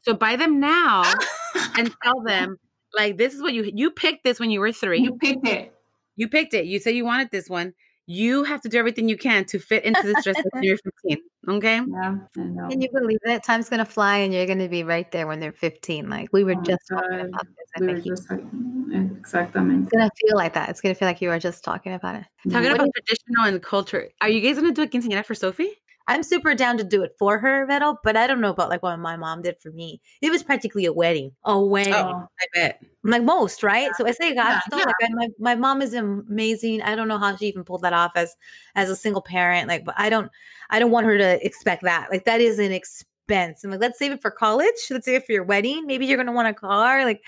So 0.08 0.14
buy 0.16 0.36
them 0.38 0.60
now 0.60 1.04
and 1.78 1.94
tell 2.04 2.22
them 2.24 2.58
like 2.96 3.18
this 3.18 3.34
is 3.34 3.42
what 3.42 3.54
you 3.54 3.70
you 3.76 3.92
picked 3.92 4.24
this 4.24 4.40
when 4.40 4.50
you 4.50 4.60
were 4.62 4.72
three. 4.72 5.00
You 5.02 5.18
picked 5.18 5.46
it. 5.48 5.74
You 6.16 6.28
picked 6.30 6.54
it. 6.54 6.66
You 6.66 6.80
said 6.80 6.96
you 6.96 7.06
wanted 7.06 7.30
this 7.32 7.50
one. 7.50 7.74
you 8.10 8.46
have 8.46 8.62
to 8.62 8.70
do 8.70 8.78
everything 8.80 9.10
you 9.10 9.18
can 9.18 9.44
to 9.44 9.60
fit 9.60 9.84
into 9.84 10.02
this 10.02 10.24
dress 10.24 10.38
when 10.54 10.64
you're 10.68 10.78
15. 10.78 11.18
Okay. 11.50 11.76
Yeah, 11.76 12.16
I 12.38 12.42
know. 12.56 12.70
Can 12.70 12.82
you 12.82 12.90
believe 12.92 13.20
that 13.26 13.44
Time's 13.44 13.68
gonna 13.70 13.86
fly, 13.86 14.18
and 14.24 14.34
you're 14.34 14.46
gonna 14.46 14.70
be 14.70 14.84
right 14.84 15.12
there 15.12 15.28
when 15.28 15.42
they're 15.42 15.52
15. 15.52 16.10
Like 16.10 16.30
we 16.32 16.44
were 16.46 16.54
Oh 16.54 16.56
my 16.56 16.64
just 16.64 16.82
talking 16.90 17.10
God. 17.10 17.26
about 17.28 17.48
this. 17.58 17.68
I 17.76 17.80
We 17.82 17.88
were 17.88 17.94
think 17.96 18.06
you- 18.06 18.12
just 18.16 18.28
talking. 18.30 19.20
Exactamente. 19.20 19.84
it's 19.84 19.92
gonna 19.92 20.10
feel 20.26 20.38
like 20.38 20.54
that. 20.54 20.70
It's 20.70 20.80
gonna 20.82 20.96
feel 20.96 21.08
like 21.10 21.22
you 21.22 21.28
were 21.30 21.40
just 21.40 21.64
talking 21.66 21.92
about 21.94 22.16
it. 22.16 22.26
Talking 22.50 22.70
What 22.72 22.76
about 22.80 22.90
traditional 22.96 23.44
and 23.46 23.62
culture. 23.62 24.10
Are 24.22 24.30
you 24.30 24.40
guys 24.40 24.56
gonna 24.56 24.72
do 24.74 24.84
a 24.84 24.88
quinceañera 24.88 25.26
for 25.26 25.36
Sophie? 25.36 25.74
I'm 26.08 26.24
super 26.24 26.56
down 26.56 26.78
to 26.78 26.86
do 26.86 27.04
it 27.04 27.16
for 27.20 27.38
her, 27.38 27.66
Vero, 27.66 27.98
but 28.02 28.16
I 28.16 28.28
don't 28.28 28.40
know 28.40 28.52
about 28.52 28.70
like 28.70 28.82
what 28.82 28.98
my 28.98 29.18
mom 29.18 29.42
did 29.42 29.60
for 29.60 29.72
me. 29.72 30.00
It 30.22 30.30
was 30.30 30.42
practically 30.42 30.86
a 30.86 30.94
wedding. 30.94 31.34
A 31.44 31.50
oh, 31.52 31.66
wedding. 31.66 31.94
Oh, 31.94 32.28
I 32.40 32.46
bet. 32.54 32.82
Like 33.04 33.24
most, 33.24 33.62
right? 33.62 33.92
So 33.98 34.08
I 34.08 34.12
say 34.12 34.34
God 34.34 34.50
Yeah, 34.50 34.60
still 34.62 34.80
yeah. 34.80 34.86
like 34.86 34.96
I, 35.04 35.08
my, 35.14 35.28
my 35.40 35.56
mom 35.56 35.82
is 35.82 35.94
amazing. 35.94 36.82
I 36.82 36.96
don't 36.96 37.10
know 37.10 37.18
how 37.18 37.36
she 37.36 37.48
even 37.48 37.66
pulled 37.66 37.82
that 37.82 37.92
off 37.92 38.14
as 38.16 38.36
as 38.76 38.90
a 38.90 38.96
single 38.96 39.22
parent. 39.22 39.68
Like, 39.68 39.84
but 39.84 39.96
I 39.98 40.10
don't 40.10 40.32
I 40.70 40.80
don't 40.80 40.92
want 40.92 41.06
her 41.08 41.18
to 41.18 41.46
expect 41.46 41.84
that. 41.84 42.10
Like 42.10 42.24
that 42.24 42.40
is 42.40 42.58
an 42.60 42.72
expense. 42.72 43.64
And 43.64 43.72
like 43.72 43.82
let's 43.82 44.00
save 44.00 44.14
it 44.14 44.22
for 44.22 44.32
college. 44.32 44.76
Let's 44.90 45.06
save 45.06 45.22
it 45.22 45.26
for 45.26 45.34
your 45.34 45.44
wedding. 45.44 45.86
Maybe 45.86 46.06
you're 46.06 46.18
gonna 46.18 46.32
want 46.32 46.48
a 46.48 46.54
car. 46.54 47.04
Like 47.04 47.22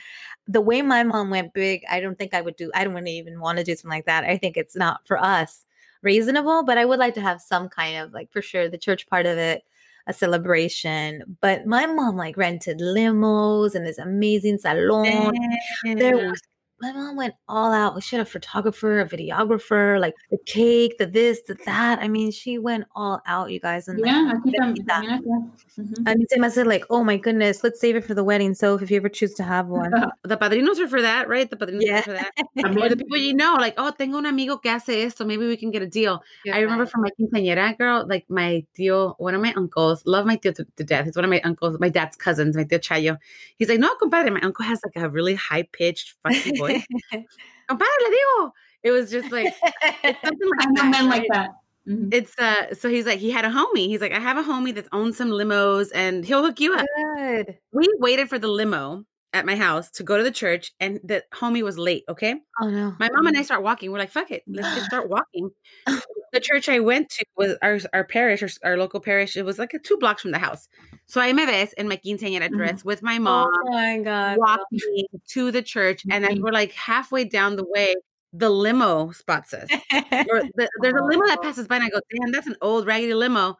the 0.47 0.61
way 0.61 0.81
my 0.81 1.03
mom 1.03 1.29
went 1.29 1.53
big, 1.53 1.83
I 1.91 1.99
don't 1.99 2.17
think 2.17 2.33
I 2.33 2.39
would 2.39 2.55
do 2.55 2.71
I 2.73 2.85
don't 2.85 3.07
even 3.07 3.41
want 3.41 3.57
to 3.57 3.65
do 3.65 3.75
something 3.75 3.97
like 3.97 4.05
that. 4.05 4.23
I 4.23 4.37
think 4.37 4.55
it's 4.55 4.75
not 4.75 5.01
for 5.05 5.21
us 5.21 5.65
reasonable, 6.01 6.63
but 6.63 6.77
I 6.77 6.85
would 6.85 6.99
like 6.99 7.13
to 7.15 7.21
have 7.21 7.41
some 7.41 7.69
kind 7.69 7.97
of 7.97 8.13
like 8.13 8.31
for 8.31 8.41
sure 8.41 8.69
the 8.69 8.77
church 8.77 9.07
part 9.07 9.25
of 9.25 9.37
it, 9.37 9.63
a 10.07 10.13
celebration. 10.13 11.37
But 11.41 11.65
my 11.65 11.85
mom 11.85 12.15
like 12.17 12.37
rented 12.37 12.79
limos 12.79 13.75
and 13.75 13.85
this 13.85 13.97
amazing 13.97 14.57
salon. 14.59 15.33
There 15.83 16.17
was 16.17 16.41
my 16.81 16.91
mom 16.93 17.15
went 17.15 17.33
all 17.47 17.71
out. 17.73 18.01
She 18.03 18.15
had 18.15 18.25
a 18.25 18.29
photographer, 18.29 19.01
a 19.01 19.07
videographer, 19.07 19.99
like 19.99 20.13
the 20.31 20.37
cake, 20.45 20.97
the 20.97 21.05
this, 21.05 21.41
the 21.43 21.55
that. 21.65 21.99
I 21.99 22.07
mean, 22.07 22.31
she 22.31 22.57
went 22.57 22.85
all 22.95 23.21
out, 23.25 23.51
you 23.51 23.59
guys. 23.59 23.87
And 23.87 23.99
like, 23.99 24.11
yeah, 24.11 24.33
aquí 24.33 24.53
tam- 24.55 24.73
Bendita. 24.75 24.85
también 24.85 25.19
acá. 25.19 25.51
Mhm. 25.79 25.93
I 26.07 26.15
mean, 26.15 26.25
Tim, 26.29 26.43
I 26.43 26.49
said 26.55 26.67
like, 26.67 26.85
oh 26.89 27.03
my 27.03 27.17
goodness, 27.17 27.63
let's 27.63 27.79
save 27.79 27.95
it 27.95 28.05
for 28.05 28.13
the 28.13 28.23
wedding. 28.23 28.53
So 28.53 28.75
if 28.79 28.89
you 28.91 28.97
ever 28.97 29.09
choose 29.09 29.33
to 29.35 29.43
have 29.43 29.67
one, 29.67 29.91
The 30.23 30.37
padrinos 30.37 30.79
are 30.79 30.87
for 30.87 31.01
that, 31.01 31.27
right? 31.27 31.49
The 31.49 31.55
padrinos 31.57 31.81
Yeah. 31.81 31.99
are 31.99 32.01
for 32.03 32.13
that. 32.13 32.31
or 32.57 32.63
También. 32.63 32.89
the 32.89 32.97
people 32.97 33.17
you 33.17 33.33
know, 33.33 33.55
like, 33.55 33.73
oh, 33.77 33.91
tengo 33.91 34.17
un 34.17 34.25
amigo 34.25 34.57
que 34.57 34.71
hace 34.71 35.05
esto. 35.05 35.25
Maybe 35.25 35.47
we 35.47 35.57
can 35.57 35.71
get 35.71 35.81
a 35.81 35.87
deal. 35.87 36.21
I 36.53 36.59
remember 36.59 36.85
from 36.85 37.01
my 37.03 37.09
quinceañera 37.19 37.77
girl, 37.77 38.05
like 38.07 38.25
my 38.29 38.65
tío, 38.77 39.15
one 39.17 39.35
of 39.35 39.41
my 39.41 39.53
uncles, 39.55 40.03
love 40.05 40.25
my 40.25 40.37
tío 40.37 40.53
to, 40.55 40.65
to 40.77 40.83
death. 40.83 41.05
He's 41.05 41.15
one 41.15 41.25
of 41.25 41.31
my 41.31 41.41
uncles, 41.41 41.77
my 41.79 41.89
dad's 41.89 42.15
cousins, 42.17 42.55
my 42.55 42.63
tío 42.63 42.79
Chayo. 42.79 43.17
He's 43.57 43.69
like, 43.69 43.79
no, 43.79 43.89
compadre, 44.01 44.31
my 44.31 44.41
uncle 44.41 44.65
has 44.65 44.79
like 44.83 45.01
a 45.03 45.09
really 45.09 45.35
high 45.35 45.63
pitched, 45.63 46.15
funky 46.23 46.57
voice. 46.57 46.68
compadre, 47.67 47.87
le 48.03 48.09
digo. 48.09 48.51
It 48.83 48.91
was 48.91 49.11
just 49.11 49.31
like, 49.31 49.53
it's 50.03 50.21
something 50.25 50.49
like 50.57 50.67
I 50.67 50.71
know 50.71 50.81
that, 50.83 50.91
men 50.91 51.09
like 51.09 51.21
right? 51.21 51.29
that. 51.33 51.49
Mhm. 51.87 52.13
It's 52.13 52.37
uh, 52.37 52.75
so 52.75 52.89
he's 52.89 53.05
like, 53.05 53.19
he 53.19 53.31
had 53.31 53.45
a 53.45 53.49
homie. 53.49 53.87
He's 53.87 54.01
like, 54.01 54.11
I 54.13 54.19
have 54.19 54.37
a 54.37 54.43
homie 54.43 54.73
that 54.75 54.87
owns 54.91 55.17
some 55.17 55.29
limos 55.29 55.89
and 55.95 56.23
he'll 56.25 56.43
hook 56.43 56.59
you 56.59 56.75
up. 56.75 56.85
good. 57.15 57.57
We 57.71 57.87
waited 57.99 58.29
for 58.29 58.37
the 58.39 58.47
limo 58.47 59.05
at 59.33 59.45
my 59.45 59.55
house 59.55 59.91
to 59.91 60.03
go 60.03 60.17
to 60.17 60.23
the 60.23 60.31
church 60.31 60.71
and 60.79 60.99
the 61.03 61.23
homie 61.33 61.63
was 61.63 61.77
late. 61.77 62.03
Okay. 62.09 62.35
Oh 62.61 62.69
no. 62.69 62.95
My 62.99 63.09
mom 63.11 63.27
and 63.27 63.37
I 63.37 63.43
start 63.43 63.61
walking. 63.63 63.91
We're 63.91 63.99
like, 63.99 64.11
fuck 64.11 64.31
it. 64.31 64.43
Let's 64.47 64.73
just 64.75 64.87
start 64.87 65.07
walking. 65.15 65.51
the 66.33 66.39
church 66.39 66.67
I 66.69 66.79
went 66.79 67.09
to 67.09 67.25
was 67.37 67.55
our, 67.61 67.79
our 67.93 68.03
parish, 68.03 68.41
our, 68.41 68.49
our 68.71 68.77
local 68.77 68.99
parish. 68.99 69.37
It 69.37 69.43
was 69.45 69.59
like 69.59 69.73
a 69.73 69.79
two 69.79 69.97
blocks 69.97 70.21
from 70.23 70.31
the 70.31 70.39
house. 70.39 70.67
So 71.05 71.21
I 71.21 71.31
me 71.33 71.45
ves 71.45 71.73
in 71.73 71.87
my 71.87 71.97
quinceañera 71.97 72.49
dress 72.49 72.83
with 72.83 73.01
my 73.03 73.19
mom 73.19 73.47
Oh 73.51 73.71
my 73.71 73.97
god. 73.99 74.37
walking 74.37 75.05
to 75.29 75.51
the 75.51 75.61
church. 75.61 76.03
And 76.09 76.25
as 76.25 76.31
Mhm. 76.37 76.41
we're 76.41 76.51
like 76.51 76.71
halfway 76.73 77.23
down 77.25 77.55
the 77.55 77.65
way, 77.65 77.95
the 78.33 78.49
limo 78.49 79.11
spots 79.11 79.53
us. 79.53 79.69
The, 80.11 80.69
there's 80.81 80.93
a 80.93 81.03
limo 81.03 81.25
that 81.27 81.41
passes 81.41 81.67
by 81.67 81.75
and 81.77 81.85
I 81.85 81.89
go, 81.89 81.99
damn, 82.11 82.31
that's 82.31 82.47
an 82.47 82.55
old 82.61 82.85
raggedy 82.85 83.13
limo. 83.13 83.57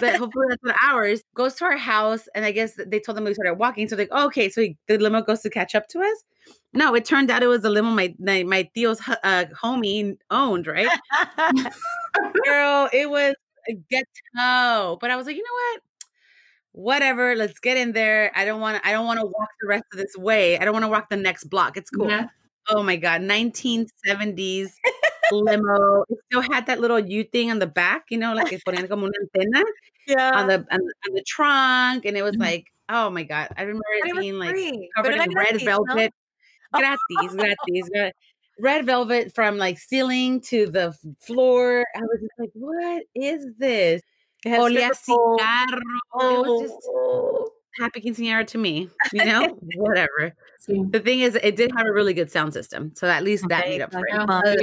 But 0.00 0.16
hopefully 0.16 0.46
that's 0.48 0.62
not 0.62 0.76
ours. 0.84 1.22
Goes 1.34 1.54
to 1.54 1.64
our 1.64 1.76
house. 1.76 2.28
And 2.34 2.44
I 2.44 2.52
guess 2.52 2.78
they 2.86 3.00
told 3.00 3.16
them 3.16 3.24
we 3.24 3.34
started 3.34 3.54
walking. 3.54 3.88
So 3.88 3.96
like, 3.96 4.08
oh, 4.12 4.26
okay. 4.26 4.48
So 4.48 4.62
he, 4.62 4.76
the 4.88 4.98
limo 4.98 5.22
goes 5.22 5.40
to 5.40 5.50
catch 5.50 5.74
up 5.74 5.88
to 5.88 6.00
us. 6.00 6.24
No, 6.72 6.94
it 6.94 7.04
turned 7.04 7.30
out 7.30 7.42
it 7.42 7.46
was 7.46 7.64
a 7.64 7.70
limo 7.70 7.90
my 7.90 8.14
my, 8.18 8.42
my 8.42 8.68
hu- 8.74 8.90
uh, 9.22 9.44
homie 9.62 10.16
owned, 10.30 10.66
right? 10.66 10.88
Girl, 12.44 12.88
it 12.92 13.08
was 13.08 13.34
a 13.68 13.74
ghetto. 13.90 14.98
But 15.00 15.10
I 15.10 15.16
was 15.16 15.26
like, 15.26 15.36
you 15.36 15.42
know 15.42 15.72
what? 15.72 15.80
Whatever, 16.72 17.36
let's 17.36 17.60
get 17.60 17.76
in 17.76 17.92
there. 17.92 18.32
I 18.34 18.44
don't 18.44 18.60
want 18.60 18.82
to. 18.82 18.88
I 18.88 18.92
don't 18.92 19.06
want 19.06 19.20
to 19.20 19.26
walk 19.26 19.48
the 19.60 19.68
rest 19.68 19.84
of 19.92 19.98
this 19.98 20.16
way. 20.16 20.58
I 20.58 20.64
don't 20.64 20.72
want 20.72 20.84
to 20.84 20.88
walk 20.88 21.08
the 21.08 21.16
next 21.16 21.44
block. 21.44 21.76
It's 21.76 21.90
cool. 21.90 22.08
Oh 22.70 22.82
my 22.82 22.96
god, 22.96 23.20
1970s 23.22 24.70
limo. 25.32 26.04
It 26.08 26.18
still 26.26 26.42
had 26.42 26.66
that 26.66 26.80
little 26.80 26.98
U 26.98 27.24
thing 27.24 27.50
on 27.50 27.58
the 27.58 27.66
back, 27.66 28.04
you 28.10 28.18
know, 28.18 28.34
like 28.34 28.52
it 28.52 28.62
ponían 28.66 28.88
como 28.88 29.06
una 29.06 29.18
antena 29.22 29.62
yeah. 30.06 30.32
on 30.34 30.46
the 30.48 30.54
on, 30.70 30.80
the- 30.80 30.94
on 31.08 31.14
the 31.14 31.22
trunk, 31.26 32.04
and 32.06 32.16
it 32.16 32.22
was 32.22 32.36
Mhm. 32.36 32.40
like, 32.40 32.66
oh 32.88 33.10
my 33.10 33.22
god, 33.24 33.48
I 33.56 33.62
remember 33.62 33.84
it 34.04 34.16
being 34.18 34.38
like 34.38 34.50
free. 34.50 34.88
covered 34.96 35.14
in 35.14 35.20
red 35.34 35.60
gratis, 35.60 35.64
¿no? 35.64 35.84
velvet. 35.84 36.12
Gratis, 36.74 37.34
gratis, 37.36 37.88
gra- 37.90 38.12
red 38.60 38.86
velvet 38.86 39.34
from 39.34 39.58
like 39.58 39.78
ceiling 39.78 40.40
to 40.42 40.66
the 40.66 40.94
floor. 41.20 41.84
I 41.96 42.00
was 42.00 42.20
just 42.20 42.32
like, 42.38 42.50
what 42.54 43.04
is 43.14 43.46
this? 43.58 44.02
It 44.44 44.50
had 44.50 44.60
Olía 44.60 44.90
a 44.90 44.94
stripper 44.94 45.16
pole. 45.16 45.38
cigarro. 45.38 45.80
It 46.20 46.38
was 46.48 46.62
just 46.70 46.88
Oh. 46.88 47.53
Happy 47.78 48.00
quinceañera 48.00 48.46
to 48.48 48.58
me, 48.58 48.88
you 49.12 49.24
know, 49.24 49.58
whatever. 49.76 50.32
The 50.66 51.00
thing 51.00 51.20
is, 51.20 51.34
it 51.36 51.56
did 51.56 51.70
have 51.76 51.86
a 51.86 51.92
really 51.92 52.14
good 52.14 52.30
sound 52.30 52.52
system, 52.52 52.92
so 52.94 53.06
at 53.08 53.22
least 53.22 53.44
that 53.48 53.62
Okay, 53.64 53.70
made 53.70 53.82
up 53.82 53.92
for 53.92 54.04
it. 54.06 54.12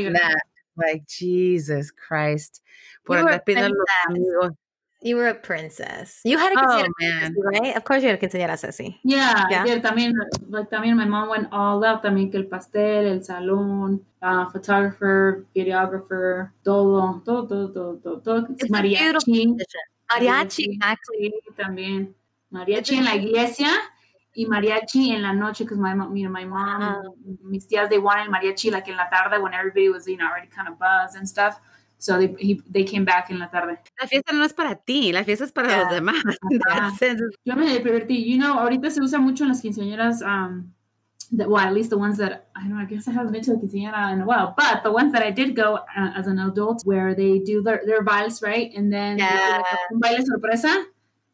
than 0.03 0.13
that, 0.13 0.41
like 0.75 1.05
Jesus 1.07 1.91
Christ, 1.91 2.61
You 3.07 3.15
were 3.23 3.31
los. 3.31 4.51
You 5.03 5.15
were 5.15 5.29
a 5.29 5.33
princess. 5.33 6.21
You 6.23 6.37
had 6.37 6.53
a 6.53 6.59
Oh 6.59 6.63
quinceañera, 6.67 6.91
man, 6.99 7.35
right? 7.39 7.75
Of 7.75 7.83
course 7.85 8.03
you 8.03 8.09
had 8.09 8.21
a 8.21 8.27
quinceañera, 8.27 8.55
Ceci. 8.57 8.99
Yeah, 9.03 9.47
Yeah. 9.49 9.65
yeah. 9.65 9.79
También, 9.79 10.13
like, 10.47 10.69
también 10.69 10.95
my 10.95 11.05
mom 11.05 11.27
went 11.27 11.47
all 11.51 11.83
out. 11.83 12.03
También 12.03 12.29
que 12.31 12.37
el 12.37 12.45
pastel, 12.45 13.07
el 13.07 13.23
salón, 13.23 14.05
uh, 14.21 14.45
photographer, 14.51 15.47
videographer, 15.55 16.51
todo, 16.63 17.19
todo, 17.25 17.47
todo, 17.47 17.97
todo, 17.97 18.19
todo. 18.21 18.45
It's 18.51 18.63
a 18.63 18.67
Mariachi. 18.67 19.57
Mariachi. 20.11 20.79
Sí, 21.17 21.31
también. 21.57 22.13
Mariachi 22.51 22.95
en 22.95 23.05
la 23.05 23.15
iglesia 23.15 23.69
y 24.33 24.45
mariachi 24.45 25.11
en 25.11 25.21
la 25.21 25.33
noche 25.33 25.63
because 25.63 25.77
my 25.79 25.93
mom, 25.93 26.15
you 26.15 26.23
know, 26.27 26.31
my 26.31 26.45
mom, 26.45 27.01
mis 27.43 27.65
tías, 27.67 27.89
they 27.89 27.97
wanted 27.99 28.29
mariachi 28.29 28.71
like 28.71 28.87
en 28.89 28.97
la 28.97 29.07
tarde 29.09 29.41
when 29.41 29.53
everybody 29.53 29.89
was, 29.89 30.07
you 30.07 30.17
know, 30.17 30.27
already 30.27 30.47
kind 30.47 30.67
of 30.67 30.77
buzzed 30.77 31.15
and 31.17 31.27
stuff. 31.27 31.59
So 31.97 32.17
they 32.17 32.33
he, 32.39 32.61
they 32.69 32.83
came 32.83 33.05
back 33.05 33.29
en 33.29 33.37
la 33.39 33.47
tarde. 33.47 33.77
la 33.99 34.07
fiesta 34.07 34.33
no 34.33 34.43
es 34.43 34.53
para 34.53 34.75
ti, 34.75 35.11
la 35.13 35.23
fiesta 35.23 35.43
es 35.45 35.51
para 35.51 35.67
Yeah. 35.69 35.83
los 35.83 35.91
demás. 35.93 36.23
In 37.01 37.17
Yo 37.45 37.55
me 37.55 37.67
divertí. 37.77 38.25
You 38.25 38.37
know, 38.39 38.57
ahorita 38.59 38.89
se 38.89 39.01
usa 39.01 39.19
mucho 39.19 39.43
en 39.43 39.49
las 39.49 39.61
quinceañeras. 39.61 40.21
Um, 40.23 40.73
that, 41.37 41.47
well, 41.47 41.61
at 41.65 41.73
least 41.73 41.91
the 41.91 41.97
ones 41.97 42.17
that 42.17 42.49
I 42.55 42.61
don't 42.61 42.71
know. 42.71 42.79
I 42.81 42.85
guess 42.85 43.07
I 43.07 43.11
haven't 43.11 43.31
been 43.31 43.43
to 43.43 43.53
a 43.53 43.55
quinceañera 43.57 44.11
in 44.13 44.21
a 44.21 44.25
while, 44.25 44.53
but 44.57 44.81
the 44.83 44.91
ones 44.91 45.11
that 45.13 45.21
I 45.23 45.29
did 45.31 45.55
go 45.55 45.75
uh, 45.95 46.11
as 46.17 46.25
an 46.27 46.39
adult, 46.39 46.81
where 46.85 47.13
they 47.13 47.37
do 47.39 47.61
their 47.61 47.81
their 47.85 48.03
vals 48.03 48.41
right, 48.41 48.71
and 48.75 48.91
then 48.91 49.17
like 49.19 49.29
Yeah. 49.29 49.63
un 49.93 49.99
baile 50.01 50.25
sorpresa. 50.25 50.85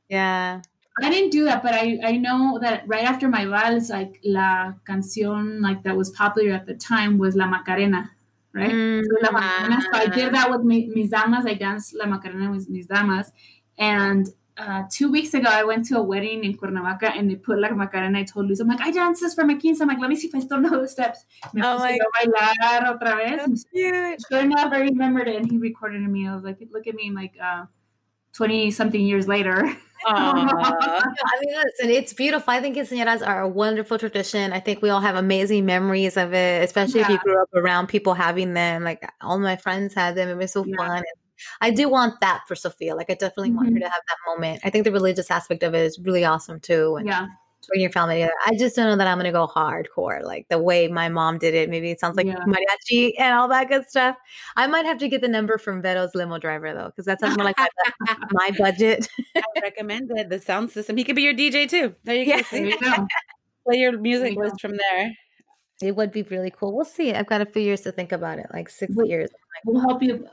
Yeah. 0.10 0.62
I 1.02 1.10
didn't 1.12 1.30
do 1.32 1.44
that, 1.46 1.62
but 1.62 1.74
I 1.74 2.00
I 2.04 2.18
know 2.18 2.58
that 2.62 2.88
right 2.88 3.04
after 3.04 3.28
my 3.30 3.46
vals, 3.46 3.90
like 3.90 4.20
la 4.24 4.74
canción 4.86 5.62
like 5.62 5.84
that 5.84 5.96
was 5.96 6.10
popular 6.12 6.54
at 6.54 6.66
the 6.66 6.74
time 6.76 7.18
was 7.20 7.36
La 7.36 7.46
Macarena, 7.48 8.12
right? 8.54 8.72
Mm, 8.72 9.04
So 9.04 9.16
La 9.22 9.32
Macarena. 9.32 9.82
So 9.82 9.90
I 9.94 10.08
did 10.08 10.34
that 10.34 10.50
with 10.50 10.62
mi, 10.64 10.88
mis 10.88 11.10
damas. 11.10 11.46
I 11.46 11.54
danced 11.54 11.94
La 11.96 12.06
Macarena 12.08 12.50
with 12.52 12.68
mis 12.70 12.88
damas, 12.88 13.32
and 13.78 14.28
uh, 14.58 14.84
two 14.92 15.12
weeks 15.12 15.36
ago, 15.36 15.48
I 15.48 15.64
went 15.64 15.86
to 15.86 15.98
a 15.98 16.02
wedding 16.02 16.44
in 16.44 16.58
Cuernavaca 16.58 17.12
and 17.16 17.30
they 17.30 17.36
put 17.36 17.60
La 17.60 17.70
Macarena. 17.70 18.18
I 18.20 18.24
told 18.24 18.48
Luis, 18.48 18.60
I'm 18.60 18.68
like, 18.68 18.82
I 18.82 18.90
danced 18.90 19.22
this 19.22 19.36
for 19.36 19.46
my 19.46 19.54
quince. 19.54 19.80
I'm 19.82 19.88
like, 19.88 20.00
let 20.00 20.10
me 20.10 20.16
see 20.16 20.28
if 20.30 20.34
I 20.36 20.40
still 20.40 20.60
know 20.60 20.82
the 20.82 20.88
steps. 20.88 21.26
Me 21.54 21.62
Oh 21.64 21.78
my 21.78 21.96
bailar 22.16 22.88
otra 22.92 23.16
vez. 23.18 23.38
That's 23.46 23.64
cute. 23.66 24.20
Sure 24.32 24.40
enough, 24.42 24.74
I 24.74 24.80
remembered 24.80 25.28
it 25.28 25.36
and 25.36 25.50
he 25.52 25.60
recorded 25.60 26.02
me. 26.02 26.28
I 26.28 26.34
was 26.34 26.44
like, 26.44 26.58
look 26.72 26.88
at 26.88 26.96
me 26.96 27.12
like 27.12 27.36
uh, 27.40 27.66
20 28.38 28.72
something 28.72 29.02
years 29.02 29.28
later. 29.28 29.66
Aw. 30.06 30.14
I 31.26 31.40
mean, 31.42 31.56
listen, 31.56 31.90
it's 31.90 32.14
beautiful. 32.14 32.54
I 32.54 32.62
think 32.62 32.78
quinceañeras 32.78 33.26
are 33.28 33.42
a 33.42 33.48
wonderful 33.48 33.98
tradition. 33.98 34.54
I 34.54 34.60
think 34.60 34.82
we 34.82 34.90
all 34.90 35.02
have 35.02 35.16
amazing 35.16 35.66
memories 35.66 36.18
of 36.18 36.34
it, 36.34 36.64
especially 36.64 37.02
if 37.02 37.10
you 37.10 37.18
grew 37.20 37.42
up 37.42 37.50
around 37.56 37.88
people 37.88 38.14
having 38.14 38.54
them. 38.54 38.84
Like 38.84 39.08
all 39.22 39.40
my 39.40 39.56
friends 39.58 39.94
had 39.96 40.16
them. 40.16 40.30
It 40.30 40.38
was 40.38 40.52
so 40.54 40.64
Yeah. 40.66 40.76
fun. 40.78 41.04
I 41.62 41.72
do 41.72 41.90
want 41.90 42.20
that 42.22 42.44
for 42.48 42.56
Sophia. 42.56 42.96
Like 42.96 43.10
I 43.10 43.14
definitely 43.16 43.52
want 43.52 43.70
her 43.70 43.76
Mhm. 43.76 43.80
to 43.82 43.90
have 43.90 44.02
that 44.08 44.18
moment. 44.28 44.62
I 44.64 44.70
think 44.70 44.86
the 44.86 44.92
religious 44.92 45.30
aspect 45.32 45.64
of 45.64 45.74
it 45.76 45.82
is 45.82 46.00
really 46.00 46.26
awesome 46.26 46.60
too. 46.60 46.96
And 46.98 47.08
yeah. 47.08 47.28
Bring 47.70 47.82
your 47.82 47.92
family 47.92 48.16
together. 48.16 48.34
I 48.46 48.56
just 48.58 48.76
don't 48.76 48.86
know 48.88 48.96
that 48.96 49.08
I'm 49.08 49.18
gonna 49.18 49.32
go 49.32 49.46
hardcore 49.48 50.24
like 50.24 50.48
the 50.50 50.58
way 50.58 50.88
my 50.88 51.10
mom 51.10 51.38
did 51.38 51.54
it. 51.54 51.70
Maybe 51.70 51.92
it 51.92 52.00
sounds 52.00 52.16
like 52.16 52.26
Yeah. 52.28 52.38
mariachi 52.46 53.14
and 53.20 53.34
all 53.34 53.48
that 53.50 53.68
good 53.68 53.90
stuff. 53.90 54.16
I 54.56 54.68
might 54.68 54.86
have 54.86 54.98
to 55.00 55.08
get 55.10 55.22
the 55.22 55.28
number 55.28 55.58
from 55.58 55.82
Vero's 55.82 56.16
limo 56.16 56.38
driver 56.40 56.74
though, 56.74 56.86
because 56.88 57.06
that 57.06 57.20
sounds 57.20 57.36
more 57.38 57.46
like 57.46 57.58
my, 57.58 58.16
my 58.32 58.52
budget. 58.58 59.08
I 59.36 59.42
recommend 59.62 60.10
it. 60.16 60.30
The 60.30 60.40
sound 60.40 60.72
system. 60.72 60.96
He 60.98 61.04
could 61.04 61.16
be 61.16 61.24
your 61.24 61.34
DJ 61.34 61.70
too. 61.70 61.94
There 62.04 62.16
you 62.16 62.26
go. 62.34 62.42
Yeah. 62.52 62.60
You 62.60 62.80
go. 62.80 63.08
Play 63.66 63.80
your 63.80 63.98
music 64.00 64.34
you 64.36 64.40
list 64.40 64.62
from 64.62 64.78
there. 64.78 65.12
It 65.82 65.96
would 65.96 66.12
be 66.12 66.24
really 66.24 66.52
cool. 66.52 66.76
We'll 66.76 66.86
see. 66.86 67.14
I've 67.14 67.28
got 67.28 67.42
a 67.42 67.46
few 67.46 67.62
years 67.62 67.82
to 67.82 67.92
think 67.92 68.12
about 68.12 68.40
it, 68.40 68.48
like 68.54 68.70
six 68.70 68.96
Wait. 68.96 69.10
years. 69.10 69.30
We'll 69.66 69.82
help 69.82 70.02
you. 70.02 70.26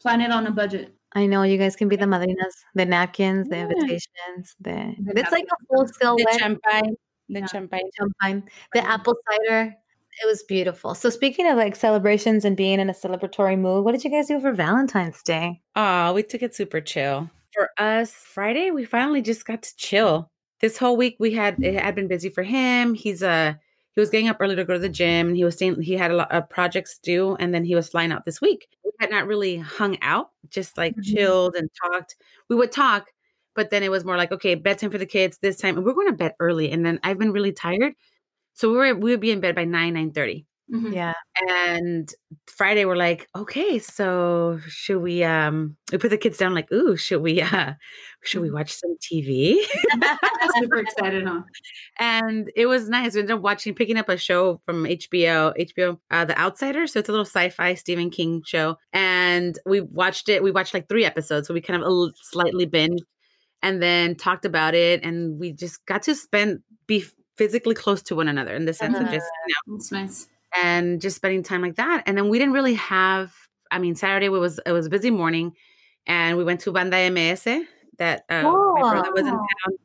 plan 0.00 0.20
it 0.20 0.30
on 0.30 0.46
a 0.46 0.50
budget. 0.50 0.92
I 1.12 1.26
know 1.26 1.42
you 1.42 1.58
guys 1.58 1.74
can 1.74 1.88
be 1.88 1.96
the 1.96 2.06
madrinas, 2.06 2.64
the 2.74 2.86
napkins, 2.86 3.48
the 3.48 3.58
invitations, 3.58 4.54
the, 4.60 4.94
the 4.98 5.12
it's 5.16 5.32
like 5.32 5.44
a 5.44 5.66
full 5.66 5.88
scale 5.88 6.16
the 6.16 6.36
champagne, 6.38 6.96
the 7.28 7.40
yeah. 7.40 7.46
champagne, 7.46 7.90
champagne, 7.98 8.48
the 8.72 8.86
apple 8.86 9.16
cider. 9.28 9.74
It 10.22 10.26
was 10.26 10.42
beautiful. 10.44 10.94
So 10.94 11.10
speaking 11.10 11.48
of 11.48 11.56
like 11.56 11.74
celebrations 11.74 12.44
and 12.44 12.56
being 12.56 12.78
in 12.78 12.90
a 12.90 12.92
celebratory 12.92 13.58
mood, 13.58 13.84
what 13.84 13.92
did 13.92 14.04
you 14.04 14.10
guys 14.10 14.28
do 14.28 14.40
for 14.40 14.52
Valentine's 14.52 15.22
Day? 15.22 15.62
Oh, 15.74 16.12
we 16.12 16.22
took 16.22 16.42
it 16.42 16.54
super 16.54 16.80
chill. 16.80 17.30
For 17.52 17.70
us, 17.78 18.12
Friday 18.12 18.70
we 18.70 18.84
finally 18.84 19.22
just 19.22 19.44
got 19.46 19.62
to 19.62 19.76
chill. 19.76 20.30
This 20.60 20.76
whole 20.76 20.96
week 20.96 21.16
we 21.18 21.32
had 21.32 21.62
it 21.62 21.82
had 21.82 21.94
been 21.94 22.08
busy 22.08 22.28
for 22.28 22.42
him. 22.42 22.94
He's 22.94 23.22
a 23.22 23.58
he 24.00 24.02
was 24.02 24.10
getting 24.10 24.28
up 24.28 24.38
early 24.40 24.56
to 24.56 24.64
go 24.64 24.72
to 24.72 24.78
the 24.78 24.88
gym 24.88 25.28
and 25.28 25.36
he 25.36 25.44
was 25.44 25.56
staying 25.56 25.82
he 25.82 25.92
had 25.92 26.10
a 26.10 26.14
lot 26.14 26.32
of 26.32 26.48
projects 26.48 26.98
due 26.98 27.36
and 27.36 27.52
then 27.52 27.64
he 27.64 27.74
was 27.74 27.90
flying 27.90 28.12
out 28.12 28.24
this 28.24 28.40
week. 28.40 28.66
We 28.82 28.92
had 28.98 29.10
not 29.10 29.26
really 29.26 29.58
hung 29.58 29.98
out 30.00 30.30
just 30.48 30.78
like 30.78 30.94
mm-hmm. 30.94 31.14
chilled 31.14 31.54
and 31.54 31.68
talked. 31.84 32.16
We 32.48 32.56
would 32.56 32.72
talk 32.72 33.08
but 33.54 33.68
then 33.68 33.82
it 33.82 33.90
was 33.90 34.04
more 34.04 34.16
like 34.16 34.32
okay 34.32 34.54
bedtime 34.54 34.90
for 34.90 34.96
the 34.96 35.04
kids 35.04 35.38
this 35.42 35.58
time 35.58 35.76
and 35.76 35.84
we're 35.84 35.92
going 35.92 36.06
to 36.06 36.14
bed 36.14 36.34
early 36.40 36.70
and 36.70 36.86
then 36.86 36.98
i've 37.02 37.18
been 37.18 37.32
really 37.32 37.52
tired. 37.52 37.92
So 38.54 38.70
we 38.70 38.76
were 38.78 38.94
we 38.94 39.10
would 39.10 39.20
be 39.20 39.32
in 39.32 39.40
bed 39.40 39.54
by 39.54 39.64
9 39.64 39.92
9 39.92 40.12
30 40.12 40.46
Mm-hmm. 40.72 40.92
Yeah. 40.92 41.14
And 41.48 42.12
Friday 42.46 42.84
we're 42.84 42.96
like, 42.96 43.28
okay, 43.34 43.78
so 43.78 44.60
should 44.68 45.00
we 45.00 45.24
um 45.24 45.76
we 45.90 45.98
put 45.98 46.10
the 46.10 46.18
kids 46.18 46.38
down 46.38 46.54
like, 46.54 46.70
ooh, 46.72 46.96
should 46.96 47.22
we 47.22 47.42
uh 47.42 47.74
should 48.22 48.40
we 48.40 48.48
mm-hmm. 48.48 48.56
watch 48.56 48.72
some 48.72 48.96
TV? 49.00 49.56
Super 50.58 50.78
excited, 50.78 51.26
huh? 51.26 51.42
And 51.98 52.50
it 52.54 52.66
was 52.66 52.88
nice. 52.88 53.14
We 53.14 53.20
ended 53.20 53.36
up 53.36 53.42
watching 53.42 53.74
picking 53.74 53.96
up 53.96 54.08
a 54.08 54.16
show 54.16 54.60
from 54.64 54.84
HBO, 54.84 55.54
HBO 55.58 55.98
uh 56.10 56.24
The 56.24 56.38
Outsider. 56.38 56.86
So 56.86 57.00
it's 57.00 57.08
a 57.08 57.12
little 57.12 57.24
sci-fi 57.24 57.74
Stephen 57.74 58.10
King 58.10 58.42
show. 58.46 58.76
And 58.92 59.58
we 59.66 59.80
watched 59.80 60.28
it, 60.28 60.42
we 60.42 60.52
watched 60.52 60.74
like 60.74 60.88
three 60.88 61.04
episodes. 61.04 61.48
So 61.48 61.54
we 61.54 61.60
kind 61.60 61.82
of 61.82 62.12
slightly 62.16 62.66
binged 62.66 63.00
and 63.62 63.82
then 63.82 64.14
talked 64.14 64.44
about 64.44 64.74
it 64.74 65.04
and 65.04 65.38
we 65.38 65.52
just 65.52 65.84
got 65.86 66.02
to 66.02 66.14
spend 66.14 66.60
be 66.86 67.04
physically 67.36 67.74
close 67.74 68.02
to 68.02 68.14
one 68.14 68.28
another 68.28 68.54
in 68.54 68.64
the 68.64 68.72
sense 68.72 68.96
uh, 68.96 69.00
of 69.00 69.10
just 69.10 69.26
you 69.46 69.54
know, 69.66 69.76
that's 69.76 69.92
nice 69.92 70.28
and 70.56 71.00
just 71.00 71.16
spending 71.16 71.42
time 71.42 71.62
like 71.62 71.76
that. 71.76 72.02
And 72.06 72.16
then 72.16 72.28
we 72.28 72.38
didn't 72.38 72.54
really 72.54 72.74
have. 72.74 73.32
I 73.70 73.78
mean, 73.78 73.94
Saturday 73.94 74.26
it 74.26 74.30
was 74.30 74.60
it 74.66 74.72
was 74.72 74.86
a 74.86 74.90
busy 74.90 75.10
morning, 75.10 75.52
and 76.06 76.36
we 76.36 76.44
went 76.44 76.60
to 76.62 76.72
Banda 76.72 77.10
MS. 77.10 77.44
That 77.98 78.24
uh, 78.28 78.42
oh. 78.44 78.74
my 78.80 78.92
brother 78.92 79.12
was 79.12 79.26
in 79.26 79.32
town. 79.32 79.78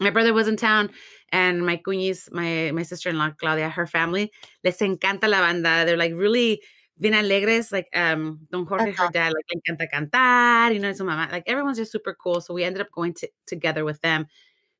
My 0.00 0.10
brother 0.10 0.34
was 0.34 0.48
in 0.48 0.56
town, 0.56 0.90
and 1.30 1.64
my 1.64 1.76
cuñis, 1.76 2.32
my 2.32 2.72
my 2.72 2.82
sister 2.82 3.10
in 3.10 3.18
law 3.18 3.30
Claudia, 3.30 3.68
her 3.68 3.86
family, 3.86 4.32
les 4.64 4.78
encanta 4.78 5.28
la 5.28 5.40
banda. 5.40 5.84
They're 5.84 5.96
like 5.96 6.12
really 6.14 6.60
bien 6.98 7.14
alegres. 7.14 7.70
Like 7.70 7.88
um, 7.94 8.40
Don 8.50 8.66
Jorge, 8.66 8.90
uh-huh. 8.90 9.06
her 9.06 9.10
dad, 9.12 9.32
like 9.32 9.44
le 9.52 9.60
encanta 9.60 9.88
cantar. 9.92 10.74
You 10.74 10.80
know, 10.80 10.92
su 10.92 11.04
mamá. 11.04 11.30
Like 11.30 11.44
everyone's 11.46 11.78
just 11.78 11.92
super 11.92 12.14
cool. 12.14 12.40
So 12.40 12.54
we 12.54 12.64
ended 12.64 12.80
up 12.80 12.90
going 12.92 13.14
to, 13.14 13.28
together 13.46 13.84
with 13.84 14.00
them 14.00 14.26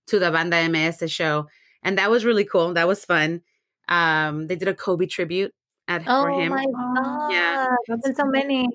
to 0.08 0.18
the 0.18 0.30
Banda 0.32 0.68
MS 0.68 1.04
show, 1.06 1.46
and 1.82 1.98
that 1.98 2.10
was 2.10 2.24
really 2.24 2.44
cool. 2.44 2.74
That 2.74 2.88
was 2.88 3.04
fun. 3.04 3.42
Um, 3.88 4.46
they 4.46 4.56
did 4.56 4.68
a 4.68 4.74
Kobe 4.74 5.06
tribute 5.06 5.52
at 5.88 6.02
oh 6.06 6.22
for 6.22 6.30
him. 6.30 6.50
my 6.50 6.64
god! 6.64 7.32
Yeah, 7.32 7.66
there's 7.86 8.00
been 8.00 8.14
so 8.14 8.24
many. 8.24 8.68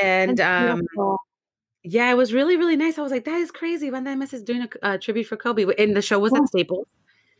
And 0.00 0.40
um, 0.40 0.82
yeah, 1.82 2.10
it 2.10 2.16
was 2.16 2.32
really 2.32 2.56
really 2.56 2.76
nice. 2.76 2.98
I 2.98 3.02
was 3.02 3.12
like, 3.12 3.24
that 3.24 3.38
is 3.38 3.50
crazy. 3.50 3.90
Banda 3.90 4.16
MS 4.16 4.32
is 4.32 4.42
doing 4.42 4.62
a 4.62 4.86
uh, 4.86 4.98
tribute 4.98 5.26
for 5.26 5.36
Kobe, 5.36 5.66
and 5.78 5.96
the 5.96 6.02
show 6.02 6.18
was 6.18 6.32
at 6.34 6.46
Staples. 6.48 6.86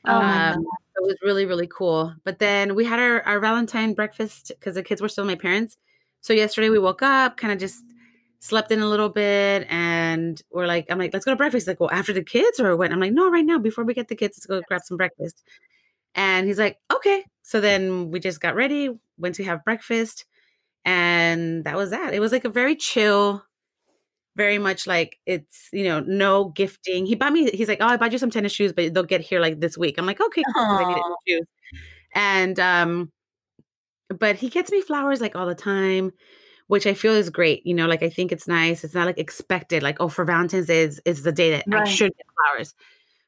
Oh 0.06 0.14
um, 0.14 0.66
it 0.96 1.02
was 1.02 1.16
really 1.22 1.46
really 1.46 1.66
cool. 1.66 2.14
But 2.24 2.38
then 2.38 2.74
we 2.74 2.84
had 2.84 2.98
our 2.98 3.22
our 3.22 3.40
Valentine 3.40 3.94
breakfast 3.94 4.48
because 4.48 4.74
the 4.74 4.82
kids 4.82 5.00
were 5.00 5.08
still 5.08 5.24
my 5.24 5.34
parents. 5.34 5.76
So 6.20 6.32
yesterday 6.32 6.70
we 6.70 6.78
woke 6.78 7.02
up, 7.02 7.36
kind 7.36 7.52
of 7.52 7.58
just 7.58 7.84
slept 8.40 8.70
in 8.70 8.80
a 8.80 8.86
little 8.86 9.08
bit, 9.08 9.66
and 9.70 10.40
we're 10.52 10.66
like, 10.66 10.86
I'm 10.90 10.98
like, 10.98 11.12
let's 11.12 11.24
go 11.24 11.32
to 11.32 11.36
breakfast. 11.36 11.66
Like, 11.66 11.80
well, 11.80 11.90
after 11.90 12.12
the 12.12 12.22
kids 12.22 12.60
or 12.60 12.76
what? 12.76 12.92
I'm 12.92 13.00
like, 13.00 13.12
no, 13.12 13.30
right 13.30 13.44
now, 13.44 13.58
before 13.58 13.84
we 13.84 13.94
get 13.94 14.08
the 14.08 14.14
kids, 14.14 14.36
let's 14.36 14.46
go 14.46 14.62
grab 14.68 14.82
some 14.84 14.96
breakfast. 14.96 15.42
And 16.14 16.46
he's 16.46 16.58
like, 16.58 16.78
okay. 16.92 17.24
So 17.42 17.60
then 17.60 18.10
we 18.10 18.20
just 18.20 18.40
got 18.40 18.54
ready, 18.54 18.90
went 19.18 19.34
to 19.36 19.44
have 19.44 19.64
breakfast, 19.64 20.24
and 20.84 21.64
that 21.64 21.76
was 21.76 21.90
that. 21.90 22.14
It 22.14 22.20
was 22.20 22.32
like 22.32 22.44
a 22.44 22.48
very 22.48 22.76
chill, 22.76 23.44
very 24.36 24.58
much 24.58 24.86
like 24.86 25.18
it's, 25.26 25.68
you 25.72 25.84
know, 25.84 26.00
no 26.00 26.46
gifting. 26.46 27.06
He 27.06 27.14
bought 27.14 27.32
me, 27.32 27.50
he's 27.50 27.68
like, 27.68 27.78
oh, 27.80 27.86
I 27.86 27.96
bought 27.96 28.12
you 28.12 28.18
some 28.18 28.30
tennis 28.30 28.52
shoes, 28.52 28.72
but 28.72 28.94
they'll 28.94 29.02
get 29.02 29.20
here 29.20 29.40
like 29.40 29.60
this 29.60 29.76
week. 29.76 29.96
I'm 29.98 30.06
like, 30.06 30.20
okay, 30.20 30.42
cool, 30.54 30.64
I 30.64 30.88
needed 30.88 31.02
shoes. 31.28 31.46
And, 32.14 32.58
um, 32.60 33.12
but 34.08 34.36
he 34.36 34.48
gets 34.48 34.70
me 34.70 34.80
flowers 34.80 35.20
like 35.20 35.36
all 35.36 35.46
the 35.46 35.54
time 35.54 36.12
which 36.66 36.86
I 36.86 36.94
feel 36.94 37.12
is 37.12 37.30
great. 37.30 37.66
You 37.66 37.74
know, 37.74 37.86
like 37.86 38.02
I 38.02 38.08
think 38.08 38.32
it's 38.32 38.48
nice. 38.48 38.84
It's 38.84 38.94
not 38.94 39.06
like 39.06 39.18
expected, 39.18 39.82
like, 39.82 39.98
oh, 40.00 40.08
for 40.08 40.24
Valentine's 40.24 40.66
Day 40.66 40.82
is, 40.82 41.00
is 41.04 41.22
the 41.22 41.32
day 41.32 41.50
that 41.50 41.64
right. 41.66 41.82
I 41.82 41.90
should 41.90 42.16
get 42.16 42.26
flowers. 42.34 42.74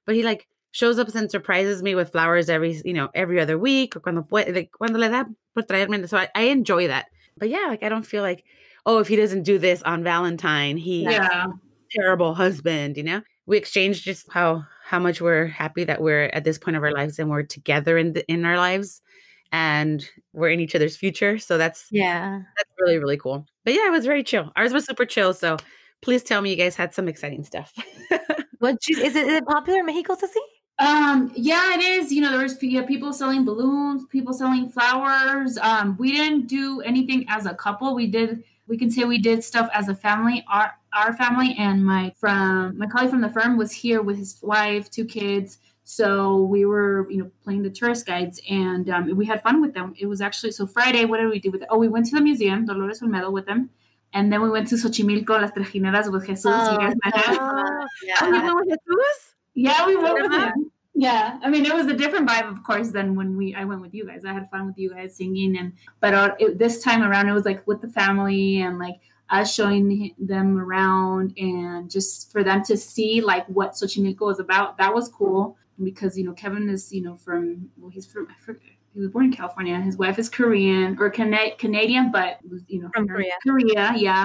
But 0.05 0.15
he 0.15 0.23
like 0.23 0.47
shows 0.77 0.99
up 0.99 1.09
and 1.15 1.31
surprises 1.31 1.83
me 1.83 1.95
with 1.95 2.13
flowers 2.13 2.51
every, 2.51 2.83
you 2.85 2.93
know, 2.93 3.09
every 3.15 3.41
other 3.41 3.59
week 3.59 3.97
or 3.97 4.01
cuando 4.01 4.21
puede, 4.21 4.55
like, 4.55 4.71
cuando 4.73 4.99
le 4.99 5.09
da 5.09 5.25
por 5.55 5.63
traerme. 5.63 6.07
So 6.07 6.19
I, 6.19 6.29
I 6.35 6.43
enjoy 6.43 6.89
that. 6.89 7.07
But 7.39 7.49
yeah, 7.49 7.65
like 7.69 7.83
I 7.83 7.89
don't 7.89 8.05
feel 8.05 8.23
like, 8.23 8.45
oh, 8.85 8.99
if 8.99 9.09
he 9.09 9.17
doesn't 9.17 9.45
do 9.45 9.59
this 9.59 9.83
on 9.85 10.05
Valentine, 10.05 10.77
he 10.77 11.05
yeah. 11.05 11.47
terrible 11.91 12.35
husband, 12.35 12.99
you 12.99 13.05
know? 13.05 13.23
We 13.47 13.57
exchange 13.57 14.03
just 14.03 14.31
how 14.31 14.67
how 14.85 14.99
much 14.99 15.23
we're 15.23 15.47
happy 15.47 15.85
that 15.85 16.03
we're 16.03 16.25
at 16.25 16.45
this 16.45 16.59
point 16.59 16.77
of 16.77 16.83
our 16.83 16.93
lives 16.93 17.19
and 17.19 17.31
we're 17.31 17.43
together 17.43 17.97
in 17.97 18.13
the, 18.13 18.27
in 18.31 18.45
our 18.45 18.59
lives 18.59 19.01
and 19.53 20.07
we're 20.35 20.51
in 20.51 20.61
each 20.61 20.75
other's 20.75 20.97
future. 20.97 21.39
So 21.39 21.57
that's 21.57 21.87
yeah, 21.91 22.41
that's 22.57 22.71
really 22.79 22.99
really 22.99 23.17
cool. 23.17 23.47
But 23.65 23.73
yeah, 23.73 23.87
it 23.87 23.93
was 23.93 24.05
very 24.05 24.23
chill. 24.25 24.53
Ours 24.57 24.75
was 24.75 24.85
super 24.85 25.07
chill. 25.07 25.33
So 25.33 25.57
please 26.03 26.23
tell 26.23 26.43
me 26.43 26.51
you 26.51 26.57
guys 26.57 26.77
had 26.77 26.93
some 26.93 27.09
exciting 27.09 27.45
stuff. 27.45 27.73
what 28.59 28.77
is 28.89 28.99
it? 28.99 29.17
Is 29.17 29.17
it 29.17 29.47
popular 29.47 29.81
in 29.81 29.87
Mexico 29.87 30.17
to 30.17 30.29
see? 30.29 30.47
Um, 30.79 31.33
yeah, 31.35 31.75
it 31.75 31.83
is. 31.83 32.13
You 32.13 32.21
know, 32.21 32.31
there 32.31 32.43
was 32.43 32.55
people 32.55 33.13
selling 33.13 33.45
balloons, 33.45 34.05
people 34.07 34.35
selling 34.35 34.69
flowers. 34.69 35.57
Um, 35.59 35.97
we 35.99 36.13
didn't 36.13 36.49
do 36.49 36.81
anything 36.83 37.25
as 37.29 37.47
a 37.47 37.55
couple. 37.55 37.95
We 37.95 38.07
did. 38.07 38.45
We 38.69 38.77
can 38.77 38.91
say 38.91 39.05
we 39.05 39.19
did 39.19 39.43
stuff 39.45 39.71
as 39.73 39.89
a 39.89 39.95
family. 39.95 40.45
Our 40.53 40.73
our 40.93 41.15
family 41.15 41.55
and 41.59 41.85
my 41.85 42.13
from 42.19 42.77
my 42.77 42.87
colleague 42.87 43.11
from 43.11 43.21
the 43.21 43.31
firm 43.31 43.57
was 43.57 43.73
here 43.73 44.03
with 44.03 44.19
his 44.19 44.39
wife, 44.43 44.91
two 44.91 45.05
kids. 45.05 45.59
So 45.85 46.43
we 46.43 46.65
were, 46.65 47.09
you 47.11 47.19
know, 47.19 47.31
playing 47.45 47.63
the 47.63 47.71
tourist 47.71 48.07
guides, 48.07 48.41
and 48.51 48.91
um, 48.91 49.17
we 49.17 49.25
had 49.25 49.43
fun 49.43 49.63
with 49.63 49.73
them. 49.73 49.95
It 49.97 50.07
was 50.07 50.21
actually 50.21 50.51
so 50.51 50.67
Friday. 50.67 51.05
What 51.05 51.19
did 51.19 51.31
we 51.31 51.39
do 51.39 51.53
with 51.53 51.63
it? 51.63 51.69
Oh, 51.71 51.79
we 51.79 51.89
went 51.89 52.07
to 52.07 52.17
the 52.17 52.21
museum, 52.21 52.67
Dolores 52.67 53.01
Olmedo, 53.01 53.31
with 53.31 53.47
them, 53.47 53.71
and 54.13 54.33
then 54.33 54.43
we 54.43 54.51
went 54.51 54.67
to 54.69 54.75
Xochimilco, 54.75 55.41
Las 55.41 55.53
Trajineras 55.53 56.11
with 56.11 56.27
Jesus. 56.27 56.45
Oh, 56.49 56.73
you 56.73 56.79
guys 56.79 56.95
met 57.05 57.15
oh, 57.29 57.87
yeah. 58.03 58.15
Oh, 58.21 58.27
you 58.27 58.55
went 58.55 58.67
with 58.67 58.79
Jesus? 58.89 59.36
Yeah, 59.57 59.87
we 59.87 59.97
went 59.97 60.15
with 60.21 60.33
him. 60.33 60.71
Yeah, 60.95 61.39
I 61.43 61.51
mean, 61.51 61.67
it 61.67 61.75
was 61.75 61.87
a 61.89 61.95
different 61.95 62.29
vibe, 62.29 62.51
of 62.51 62.63
course, 62.63 62.91
than 62.91 63.15
when 63.17 63.37
we 63.37 63.55
I 63.55 63.65
went 63.65 63.81
with 63.81 63.93
you 63.93 64.07
guys. 64.07 64.25
I 64.25 64.33
had 64.33 64.51
fun 64.51 64.67
with 64.67 64.79
you 64.79 64.95
guys 64.95 65.17
singing, 65.17 65.57
and 65.59 65.73
but 66.01 66.15
uh, 66.15 66.35
it, 66.39 66.59
this 66.59 66.83
time 66.83 67.03
around, 67.03 67.29
it 67.29 67.33
was 67.33 67.45
like 67.45 67.67
with 67.67 67.81
the 67.81 67.89
family 67.89 68.61
and 68.61 68.79
like 68.79 68.97
us 69.29 69.53
showing 69.53 70.15
them 70.19 70.59
around, 70.59 71.35
and 71.37 71.91
just 71.91 72.33
for 72.33 72.45
them 72.45 72.63
to 72.65 72.77
see 72.77 73.21
like 73.21 73.47
what 73.49 73.73
Xochimilco 73.73 74.21
was 74.21 74.39
about. 74.39 74.79
That 74.79 74.95
was 74.95 75.09
cool 75.09 75.57
because 75.83 76.17
you 76.17 76.25
know 76.25 76.33
Kevin 76.33 76.69
is 76.69 76.93
you 76.93 77.03
know 77.03 77.17
from 77.17 77.69
well 77.77 77.91
he's 77.91 78.07
from 78.07 78.29
I 78.31 78.35
forget 78.43 78.63
he 78.95 79.01
was 79.01 79.11
born 79.11 79.27
in 79.27 79.33
California. 79.33 79.79
His 79.79 79.99
wife 79.99 80.19
is 80.19 80.31
Korean 80.31 80.97
or 80.99 81.11
Cana- 81.11 81.57
Canadian, 81.59 82.11
but 82.11 82.39
you 82.69 82.81
know 82.81 82.91
from 82.95 83.07
Korea. 83.07 83.35
Korea, 83.47 83.95
yeah. 83.97 84.25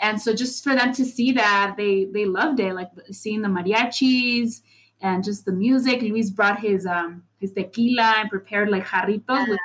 And 0.00 0.20
so 0.20 0.34
just 0.34 0.64
for 0.64 0.74
them 0.74 0.92
to 0.94 1.04
see 1.04 1.32
that, 1.32 1.74
they 1.76 2.06
they 2.06 2.24
loved 2.24 2.60
it, 2.60 2.74
like 2.74 2.90
seeing 3.10 3.42
the 3.42 3.48
mariachis 3.48 4.62
and 5.00 5.22
just 5.22 5.44
the 5.44 5.52
music. 5.52 6.02
Luis 6.02 6.30
brought 6.30 6.60
his 6.60 6.86
um 6.86 7.22
his 7.38 7.52
tequila 7.52 8.14
and 8.18 8.30
prepared 8.30 8.70
like 8.70 8.86
jarritos. 8.86 9.48
with, 9.48 9.58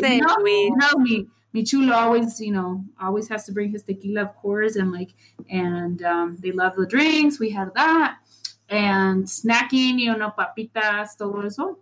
so 0.00 0.06
you 0.06 0.20
know, 0.20 0.36
you 0.44 0.76
know, 0.76 0.98
me, 0.98 1.26
mi 1.52 1.64
chulo 1.64 1.94
always, 1.94 2.40
you 2.40 2.52
know, 2.52 2.84
always 3.00 3.28
has 3.28 3.46
to 3.46 3.52
bring 3.52 3.70
his 3.70 3.82
tequila, 3.82 4.22
of 4.22 4.36
course, 4.36 4.76
and 4.76 4.92
like, 4.92 5.14
and 5.50 6.02
um, 6.02 6.36
they 6.40 6.52
love 6.52 6.76
the 6.76 6.86
drinks. 6.86 7.38
We 7.38 7.50
had 7.50 7.74
that 7.74 8.18
and 8.68 9.24
snacking, 9.24 9.98
you 9.98 10.14
know, 10.16 10.32
papitas, 10.36 11.16
todo 11.16 11.44
eso. 11.44 11.78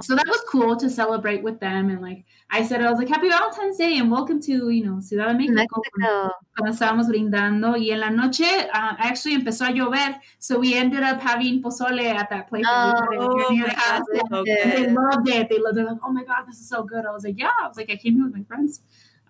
So, 0.00 0.14
that 0.14 0.26
was 0.26 0.42
cool 0.48 0.76
to 0.76 0.88
celebrate 0.88 1.42
with 1.42 1.60
them. 1.60 1.90
And 1.90 2.00
like 2.00 2.24
I 2.48 2.62
said, 2.62 2.80
I 2.80 2.90
was 2.90 2.98
like, 2.98 3.08
Happy 3.08 3.28
Valentine's 3.28 3.76
Day 3.76 3.98
and 3.98 4.10
welcome 4.10 4.40
to, 4.40 4.70
you 4.70 4.82
know, 4.82 4.98
Ciudad 5.00 5.26
de 5.26 5.34
México. 5.34 5.52
Mexico. 5.52 6.30
Cuando 6.56 6.72
estábamos 6.72 7.06
brindando. 7.08 7.76
Y 7.76 7.90
en 7.90 8.00
la 8.00 8.08
noche, 8.08 8.46
uh, 8.72 8.96
actually 8.98 9.34
empezó 9.34 9.66
a 9.66 9.72
llover. 9.72 10.18
So 10.38 10.58
we 10.58 10.74
ended 10.74 11.02
up 11.02 11.20
having 11.20 11.62
pozole 11.62 12.06
at 12.06 12.30
that 12.30 12.48
place. 12.48 12.64
Oh, 12.66 12.94
oh 13.12 13.50
my 13.50 13.66
God, 13.66 14.02
so 14.30 14.42
they 14.44 14.86
loved 14.88 15.28
it. 15.28 15.48
They 15.50 15.58
loved 15.58 15.76
it. 15.76 15.84
Like, 15.84 15.98
oh 16.02 16.12
my 16.12 16.24
God, 16.24 16.44
this 16.46 16.58
is 16.58 16.68
so 16.68 16.82
good. 16.82 17.04
I 17.04 17.10
was 17.10 17.24
like, 17.24 17.38
yeah. 17.38 17.50
I 17.62 17.68
was 17.68 17.76
like, 17.76 17.90
I 17.90 17.96
came 17.96 18.14
here 18.14 18.24
with 18.24 18.34
my 18.34 18.44
friends 18.44 18.80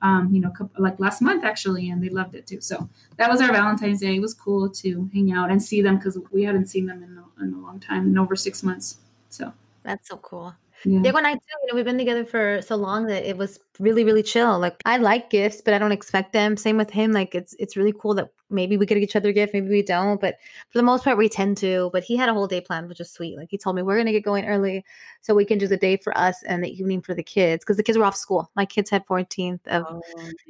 um, 0.03 0.29
you 0.33 0.41
know, 0.41 0.53
like 0.79 0.99
last 1.01 1.23
month 1.23 1.45
actually, 1.45 1.91
and 1.91 2.03
they 2.03 2.11
loved 2.11 2.35
it 2.35 2.47
too. 2.47 2.61
So 2.61 2.89
that 3.17 3.31
was 3.31 3.41
our 3.41 3.53
Valentine's 3.53 4.01
Day. 4.01 4.17
It 4.17 4.21
was 4.21 4.35
cool 4.35 4.69
to 4.69 5.11
hang 5.13 5.33
out 5.33 5.51
and 5.51 5.63
see 5.63 5.81
them 5.81 5.97
because 5.97 6.19
we 6.31 6.43
hadn't 6.45 6.67
seen 6.67 6.87
them 6.87 7.03
in 7.03 7.19
a, 7.19 7.45
in 7.45 7.55
a 7.55 7.59
long 7.59 7.81
time, 7.81 8.07
in 8.07 8.19
over 8.19 8.37
six 8.37 8.63
months. 8.63 8.99
So 9.31 9.53
that's 9.83 10.09
so 10.09 10.19
cool. 10.19 10.55
yeah. 10.85 11.01
Diego 11.01 11.19
and 11.19 11.27
I 11.27 11.35
too, 11.35 11.41
you 11.63 11.69
know, 11.69 11.75
we've 11.77 11.85
been 11.85 11.99
together 11.99 12.25
for 12.25 12.61
so 12.63 12.77
long 12.77 13.07
that 13.07 13.29
it 13.29 13.37
was 13.37 13.61
really, 13.79 14.05
really 14.05 14.23
chill. 14.23 14.59
Like 14.59 14.81
I 14.85 14.99
like 14.99 15.31
gifts, 15.31 15.63
but 15.63 15.75
I 15.75 15.79
don't 15.79 15.93
expect 15.93 16.33
them. 16.33 16.57
Same 16.57 16.77
with 16.77 16.91
him. 16.91 17.13
Like 17.13 17.35
it's 17.35 17.55
it's 17.59 17.77
really 17.77 17.95
cool 17.99 18.15
that 18.15 18.29
maybe 18.51 18.77
we 18.77 18.87
get 18.87 18.99
each 18.99 19.17
other 19.17 19.31
a 19.31 19.33
gift, 19.33 19.55
maybe 19.55 19.69
we 19.69 19.83
don't. 19.83 20.21
But 20.21 20.37
for 20.71 20.79
the 20.79 20.83
most 20.83 21.05
part, 21.05 21.19
we 21.19 21.29
tend 21.29 21.57
to. 21.59 21.91
But 21.93 22.05
he 22.05 22.17
had 22.17 22.29
a 22.29 22.35
whole 22.35 22.47
day 22.47 22.61
planned, 22.61 22.89
which 22.89 23.01
is 23.01 23.11
sweet. 23.11 23.37
Like 23.37 23.49
he 23.51 23.59
told 23.59 23.77
me 23.77 23.83
we're 23.83 23.97
gonna 23.97 24.13
get 24.13 24.25
going 24.25 24.47
early 24.47 24.85
so 25.21 25.35
we 25.35 25.45
can 25.45 25.59
do 25.59 25.67
the 25.67 25.77
day 25.77 25.97
for 25.97 26.17
us 26.17 26.43
and 26.45 26.63
the 26.63 26.71
evening 26.71 27.03
for 27.03 27.15
the 27.15 27.23
kids 27.23 27.65
because 27.65 27.77
the 27.77 27.83
kids 27.83 27.99
were 27.99 28.05
off 28.05 28.17
school. 28.17 28.51
My 28.57 28.65
kids 28.65 28.91
had 28.91 29.07
14th 29.07 29.67
of 29.67 29.85
oh, 29.89 30.03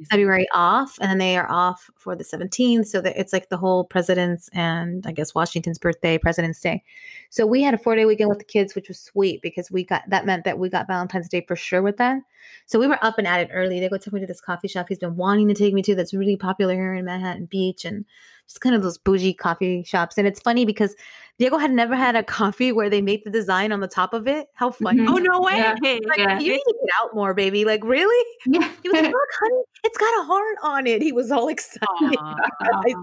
February 0.09 0.47
off, 0.53 0.97
and 1.01 1.09
then 1.09 1.17
they 1.17 1.37
are 1.37 1.49
off 1.49 1.89
for 1.95 2.15
the 2.15 2.23
17th. 2.23 2.87
So 2.87 3.01
that 3.01 3.19
it's 3.19 3.33
like 3.33 3.49
the 3.49 3.57
whole 3.57 3.83
president's 3.85 4.49
and 4.53 5.05
I 5.07 5.11
guess 5.11 5.35
Washington's 5.35 5.77
birthday, 5.77 6.17
President's 6.17 6.61
Day. 6.61 6.83
So 7.29 7.45
we 7.45 7.61
had 7.61 7.73
a 7.73 7.77
four 7.77 7.95
day 7.95 8.05
weekend 8.05 8.29
with 8.29 8.39
the 8.39 8.45
kids, 8.45 8.75
which 8.75 8.87
was 8.87 8.99
sweet 8.99 9.41
because 9.41 9.71
we 9.71 9.83
got 9.83 10.03
that 10.09 10.25
meant 10.25 10.43
that 10.45 10.59
we 10.59 10.69
got 10.69 10.87
Valentine's 10.87 11.29
Day 11.29 11.43
for 11.47 11.55
sure 11.55 11.81
with 11.81 11.97
them. 11.97 12.23
So 12.67 12.79
we 12.79 12.87
were 12.87 13.03
up 13.03 13.17
and 13.17 13.27
at 13.27 13.41
it 13.41 13.49
early. 13.51 13.79
They 13.79 13.89
go 13.89 13.97
take 13.97 14.13
me 14.13 14.19
to 14.19 14.27
this 14.27 14.41
coffee 14.41 14.67
shop 14.67 14.87
he's 14.89 14.99
been 14.99 15.15
wanting 15.15 15.47
to 15.47 15.53
take 15.53 15.73
me 15.73 15.81
to 15.83 15.95
that's 15.95 16.13
really 16.13 16.37
popular 16.37 16.73
here 16.73 16.93
in 16.93 17.05
Manhattan 17.05 17.45
Beach 17.45 17.84
and 17.85 18.05
just 18.47 18.61
kind 18.61 18.75
of 18.75 18.83
those 18.83 18.97
bougie 18.97 19.33
coffee 19.33 19.83
shops. 19.83 20.17
And 20.17 20.27
it's 20.27 20.39
funny 20.39 20.65
because 20.65 20.95
Diego 21.39 21.57
had 21.57 21.71
never 21.71 21.95
had 21.95 22.15
a 22.15 22.23
coffee 22.23 22.71
where 22.71 22.89
they 22.89 23.01
make 23.01 23.23
the 23.23 23.29
design 23.29 23.71
on 23.71 23.79
the 23.79 23.87
top 23.87 24.13
of 24.13 24.27
it. 24.27 24.47
How 24.53 24.71
funny. 24.71 25.01
Mm-hmm. 25.01 25.13
Oh, 25.13 25.17
no 25.17 25.41
way. 25.41 25.57
Yeah. 25.57 25.75
Like, 25.81 26.17
yeah. 26.17 26.39
You 26.39 26.51
need 26.51 26.59
to 26.59 26.75
get 26.79 26.89
out 27.01 27.15
more, 27.15 27.33
baby. 27.33 27.65
Like, 27.65 27.83
really? 27.83 28.25
Yeah. 28.45 28.71
He 28.83 28.89
was 28.89 29.01
like, 29.01 29.11
look, 29.11 29.29
honey, 29.41 29.63
it's 29.83 29.97
got 29.97 30.21
a 30.21 30.23
heart 30.25 30.57
on 30.61 30.87
it. 30.87 31.01
He 31.01 31.11
was 31.11 31.31
all 31.31 31.47
excited. 31.47 31.87
I, 32.01 32.93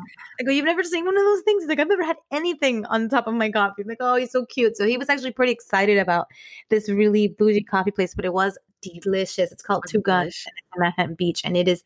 I, 0.41 0.43
go, 0.45 0.53
you've 0.53 0.64
never 0.64 0.85
seen 0.85 1.05
one 1.05 1.16
of 1.16 1.24
those 1.24 1.43
things? 1.43 1.64
He's 1.64 1.68
like, 1.68 1.80
I've 1.80 1.89
never 1.89 2.05
had 2.05 2.16
anything 2.30 2.87
on 2.87 3.09
top 3.09 3.26
of 3.26 3.35
my 3.35 3.51
coffee. 3.51 3.83
I'm 3.83 3.89
like, 3.89 3.99
oh, 4.01 4.14
he's 4.14 4.30
so 4.30 4.47
cute. 4.47 4.76
So 4.76 4.87
he 4.87 4.97
was 4.97 5.09
actually 5.09 5.33
pretty 5.33 5.53
excited 5.53 5.99
about 5.99 6.28
this 6.70 6.89
really 6.89 7.28
bougie 7.28 7.64
coffee 7.64 7.91
place, 7.91 8.14
but 8.14 8.24
it 8.24 8.33
was 8.33 8.57
delicious. 8.80 9.51
It's 9.51 9.62
called 9.62 9.85
Two 9.89 10.01
Guns 10.01 10.45
in 10.74 10.80
Manhattan 10.80 11.14
Beach, 11.14 11.43
and 11.45 11.57
it 11.57 11.66
is 11.66 11.83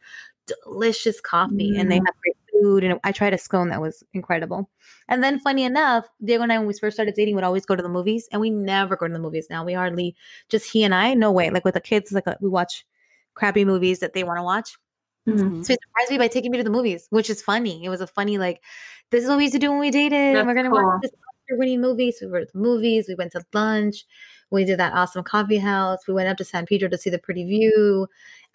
delicious 0.47 1.21
coffee. 1.21 1.73
Mm. 1.73 1.81
And 1.81 1.91
they 1.91 1.99
mm. 1.99 2.07
have 2.07 2.15
great 2.23 2.37
food. 2.61 2.85
And 2.85 2.99
I 3.05 3.13
tried 3.13 3.35
a 3.35 3.39
scone 3.39 3.69
that 3.71 3.81
was 3.81 4.03
incredible. 4.13 4.71
And 5.09 5.23
then, 5.23 5.41
funny 5.41 5.65
enough, 5.65 6.07
Diego 6.25 6.43
and 6.43 6.53
I, 6.53 6.59
when 6.59 6.67
we 6.67 6.75
first 6.75 6.97
started 6.97 7.15
dating, 7.15 7.35
would 7.35 7.45
always 7.45 7.67
go 7.67 7.77
to 7.77 7.83
the 7.83 7.89
movies, 7.89 8.29
and 8.33 8.41
we 8.41 8.51
never 8.51 8.97
go 8.97 9.07
to 9.07 9.13
the 9.13 9.19
movies 9.19 9.47
now. 9.51 9.65
We 9.65 9.75
hardly 9.75 10.17
just 10.49 10.71
he 10.71 10.85
and 10.85 10.95
I. 10.95 11.15
No 11.15 11.31
way. 11.33 11.51
Like 11.51 11.65
with 11.65 11.75
the 11.75 11.81
kids, 11.81 12.13
like 12.13 12.27
a, 12.27 12.33
uh, 12.33 12.37
we 12.41 12.49
watch 12.49 12.85
crappy 13.35 13.65
movies 13.65 14.01
that 14.01 14.13
they 14.13 14.25
want 14.25 14.39
to 14.39 14.43
watch. 14.43 14.77
Mm-hmm. 15.29 15.63
So 15.63 15.73
he 15.73 15.79
surprised 15.83 16.11
me 16.11 16.19
by 16.19 16.29
taking 16.29 16.51
me 16.53 16.59
to 16.59 16.65
the 16.65 16.71
movies, 16.71 17.07
which 17.11 17.31
is 17.31 17.43
funny. 17.43 17.85
It 17.85 17.89
was 17.89 18.01
a 18.01 18.07
funny 18.07 18.39
like, 18.39 18.63
this 19.11 19.25
is 19.25 19.29
what 19.29 19.39
we 19.39 19.45
used 19.45 19.55
to 19.55 19.59
do 19.59 19.71
when 19.71 19.81
we 19.81 19.91
dated, 19.91 20.13
That's 20.13 20.39
and 20.39 20.47
we're 20.47 20.55
gonna 20.55 20.71
cool. 20.71 20.85
watch 20.85 21.03
this 21.03 21.11
winning 21.51 21.81
movies. 21.81 22.19
We 22.21 22.29
were 22.29 22.39
at 22.39 22.53
the 22.53 22.59
movies. 22.59 23.07
We 23.09 23.15
went 23.15 23.33
to 23.33 23.45
lunch. 23.53 24.05
We 24.51 24.65
did 24.65 24.79
that 24.79 24.93
awesome 24.93 25.25
coffee 25.25 25.59
house. 25.59 26.07
We 26.07 26.15
went 26.15 26.29
up 26.29 26.37
to 26.39 26.45
San 26.45 26.67
Pedro 26.67 26.89
to 26.89 26.99
see 26.99 27.11
the 27.11 27.19
pretty 27.19 27.45
view. 27.45 28.09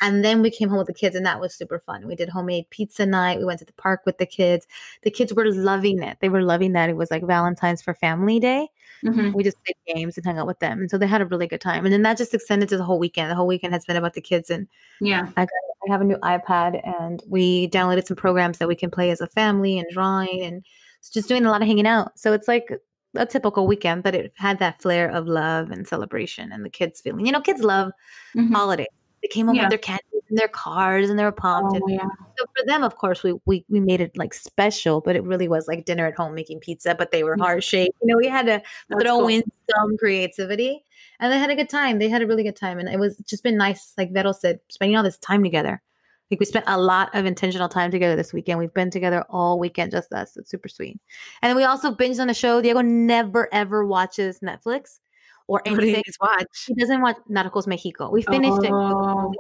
And 0.04 0.26
then 0.26 0.42
we 0.42 0.50
came 0.50 0.70
home 0.70 0.80
with 0.80 0.88
the 0.88 0.94
kids, 0.94 1.16
and 1.16 1.26
that 1.28 1.40
was 1.40 1.54
super 1.54 1.80
fun. 1.86 2.08
We 2.08 2.16
did 2.16 2.30
homemade 2.30 2.70
pizza 2.72 3.06
night. 3.06 3.38
We 3.38 3.46
went 3.46 3.60
to 3.60 3.66
the 3.66 3.74
park 3.74 4.02
with 4.06 4.18
the 4.18 4.26
kids. 4.26 4.66
The 5.04 5.12
kids 5.12 5.32
were 5.32 5.46
loving 5.46 6.02
it. 6.02 6.18
They 6.22 6.30
were 6.30 6.42
loving 6.42 6.74
that 6.74 6.90
it 6.90 6.98
was 6.98 7.12
like 7.12 7.24
Valentine's 7.24 7.84
for 7.84 7.94
Family 7.94 8.40
Day. 8.40 8.68
Mm-hmm. 9.06 9.34
We 9.34 9.44
just 9.44 9.58
played 9.64 9.96
games 9.96 10.18
and 10.18 10.26
hung 10.26 10.40
out 10.40 10.48
with 10.48 10.60
them. 10.60 10.80
And 10.80 10.90
so 10.90 10.98
they 10.98 11.06
had 11.06 11.22
a 11.22 11.26
really 11.26 11.46
good 11.46 11.62
time. 11.62 11.86
And 11.86 11.94
then 11.94 12.02
that 12.02 12.18
just 12.18 12.34
extended 12.34 12.70
to 12.70 12.78
the 12.78 12.84
whole 12.84 13.00
weekend. 13.00 13.30
The 13.30 13.36
whole 13.36 13.48
weekend 13.48 13.74
has 13.74 13.86
been 13.86 13.96
about 13.96 14.14
the 14.14 14.22
kids. 14.22 14.50
And 14.50 14.68
yeah, 15.02 15.28
I, 15.38 15.42
got, 15.42 15.50
I 15.88 15.92
have 15.92 16.02
a 16.02 16.06
new 16.06 16.18
iPad, 16.18 16.82
and 17.02 17.22
we 17.28 17.68
downloaded 17.70 18.08
some 18.08 18.18
programs 18.18 18.58
that 18.58 18.68
we 18.68 18.76
can 18.76 18.90
play 18.90 19.12
as 19.12 19.22
a 19.22 19.28
family 19.28 19.78
and 19.78 19.88
drawing 19.92 20.42
and 20.42 20.66
just 21.14 21.28
doing 21.28 21.46
a 21.46 21.52
lot 21.52 21.62
of 21.62 21.68
hanging 21.68 21.88
out. 21.88 22.18
So 22.18 22.34
it's 22.34 22.48
like 22.48 22.72
a 23.16 23.26
typical 23.26 23.68
weekend, 23.68 24.04
but 24.04 24.16
it 24.16 24.34
had 24.36 24.60
that 24.60 24.82
flair 24.82 25.10
of 25.10 25.28
love 25.28 25.72
and 25.72 25.88
celebration 25.88 26.52
and 26.52 26.64
the 26.66 26.70
kids 26.70 27.02
feeling. 27.02 27.26
You 27.26 27.32
know, 27.32 27.42
kids 27.42 27.62
love 27.62 27.92
mm-hmm. 28.36 28.54
holidays. 28.54 28.88
They 29.22 29.28
came 29.28 29.46
home 29.46 29.56
yeah. 29.56 29.64
with 29.64 29.70
their 29.70 29.78
candy 29.78 30.04
and 30.30 30.38
their 30.38 30.48
cars 30.48 31.10
and 31.10 31.20
they 31.20 31.24
were 31.24 31.32
pumped. 31.32 31.80
Oh, 31.80 31.88
yeah. 31.88 32.08
So 32.40 32.46
for 32.58 32.66
them, 32.66 32.84
of 32.84 32.96
course, 32.96 33.22
we, 33.22 33.34
we 33.46 33.64
we 33.70 33.80
made 33.80 34.02
it 34.02 34.18
like 34.18 34.34
special, 34.34 35.00
but 35.02 35.16
it 35.16 35.24
really 35.24 35.48
was 35.48 35.68
like 35.68 35.86
dinner 35.86 36.08
at 36.08 36.16
home 36.16 36.34
making 36.34 36.60
pizza, 36.62 36.96
but 36.96 37.12
they 37.12 37.24
were 37.24 37.34
mm-hmm. 37.34 37.44
heart 37.44 37.64
shaped. 37.64 37.96
You 38.02 38.08
know, 38.08 38.18
we 38.18 38.28
had 38.28 38.48
to 38.48 38.62
That's 38.90 39.04
throw 39.04 39.20
cool. 39.20 39.28
in 39.28 39.44
some 39.70 39.98
creativity. 39.98 40.84
And 41.20 41.32
they 41.32 41.38
had 41.38 41.52
a 41.52 41.56
good 41.56 41.70
time. 41.70 42.00
They 42.00 42.10
had 42.10 42.24
a 42.24 42.28
really 42.28 42.44
good 42.44 42.56
time. 42.56 42.80
And 42.80 42.90
it 42.90 43.00
was 43.00 43.18
just 43.18 43.44
been 43.44 43.58
nice, 43.58 43.94
like 43.96 44.12
Vero 44.12 44.32
said, 44.32 44.60
spending 44.70 44.98
all 44.98 45.04
this 45.04 45.20
time 45.20 45.44
together. 45.44 45.84
Like 46.32 46.40
we 46.40 46.46
spent 46.46 46.66
a 46.68 46.80
lot 46.80 47.14
of 47.14 47.26
intentional 47.26 47.68
time 47.68 47.92
together 47.92 48.16
this 48.16 48.32
weekend. 48.32 48.58
We've 48.58 48.74
been 48.74 48.90
together 48.90 49.26
all 49.30 49.60
weekend, 49.60 49.92
just 49.92 50.14
us. 50.14 50.38
It's 50.38 50.50
super 50.50 50.70
sweet. 50.70 51.00
And 51.42 51.56
we 51.58 51.66
also 51.66 51.94
binged 51.94 52.20
on 52.20 52.30
a 52.30 52.34
show. 52.34 52.62
Diego 52.62 52.82
never 52.82 53.54
ever 53.54 53.86
watches 53.86 54.40
Netflix 54.40 55.00
or 55.48 55.62
anything. 55.66 56.04
Watch? 56.22 56.46
He 56.68 56.74
doesn't 56.76 57.02
watch 57.02 57.18
Narcos 57.30 57.68
Mexico. 57.68 58.10
We 58.10 58.22
finished 58.22 58.60
oh, 58.64 59.34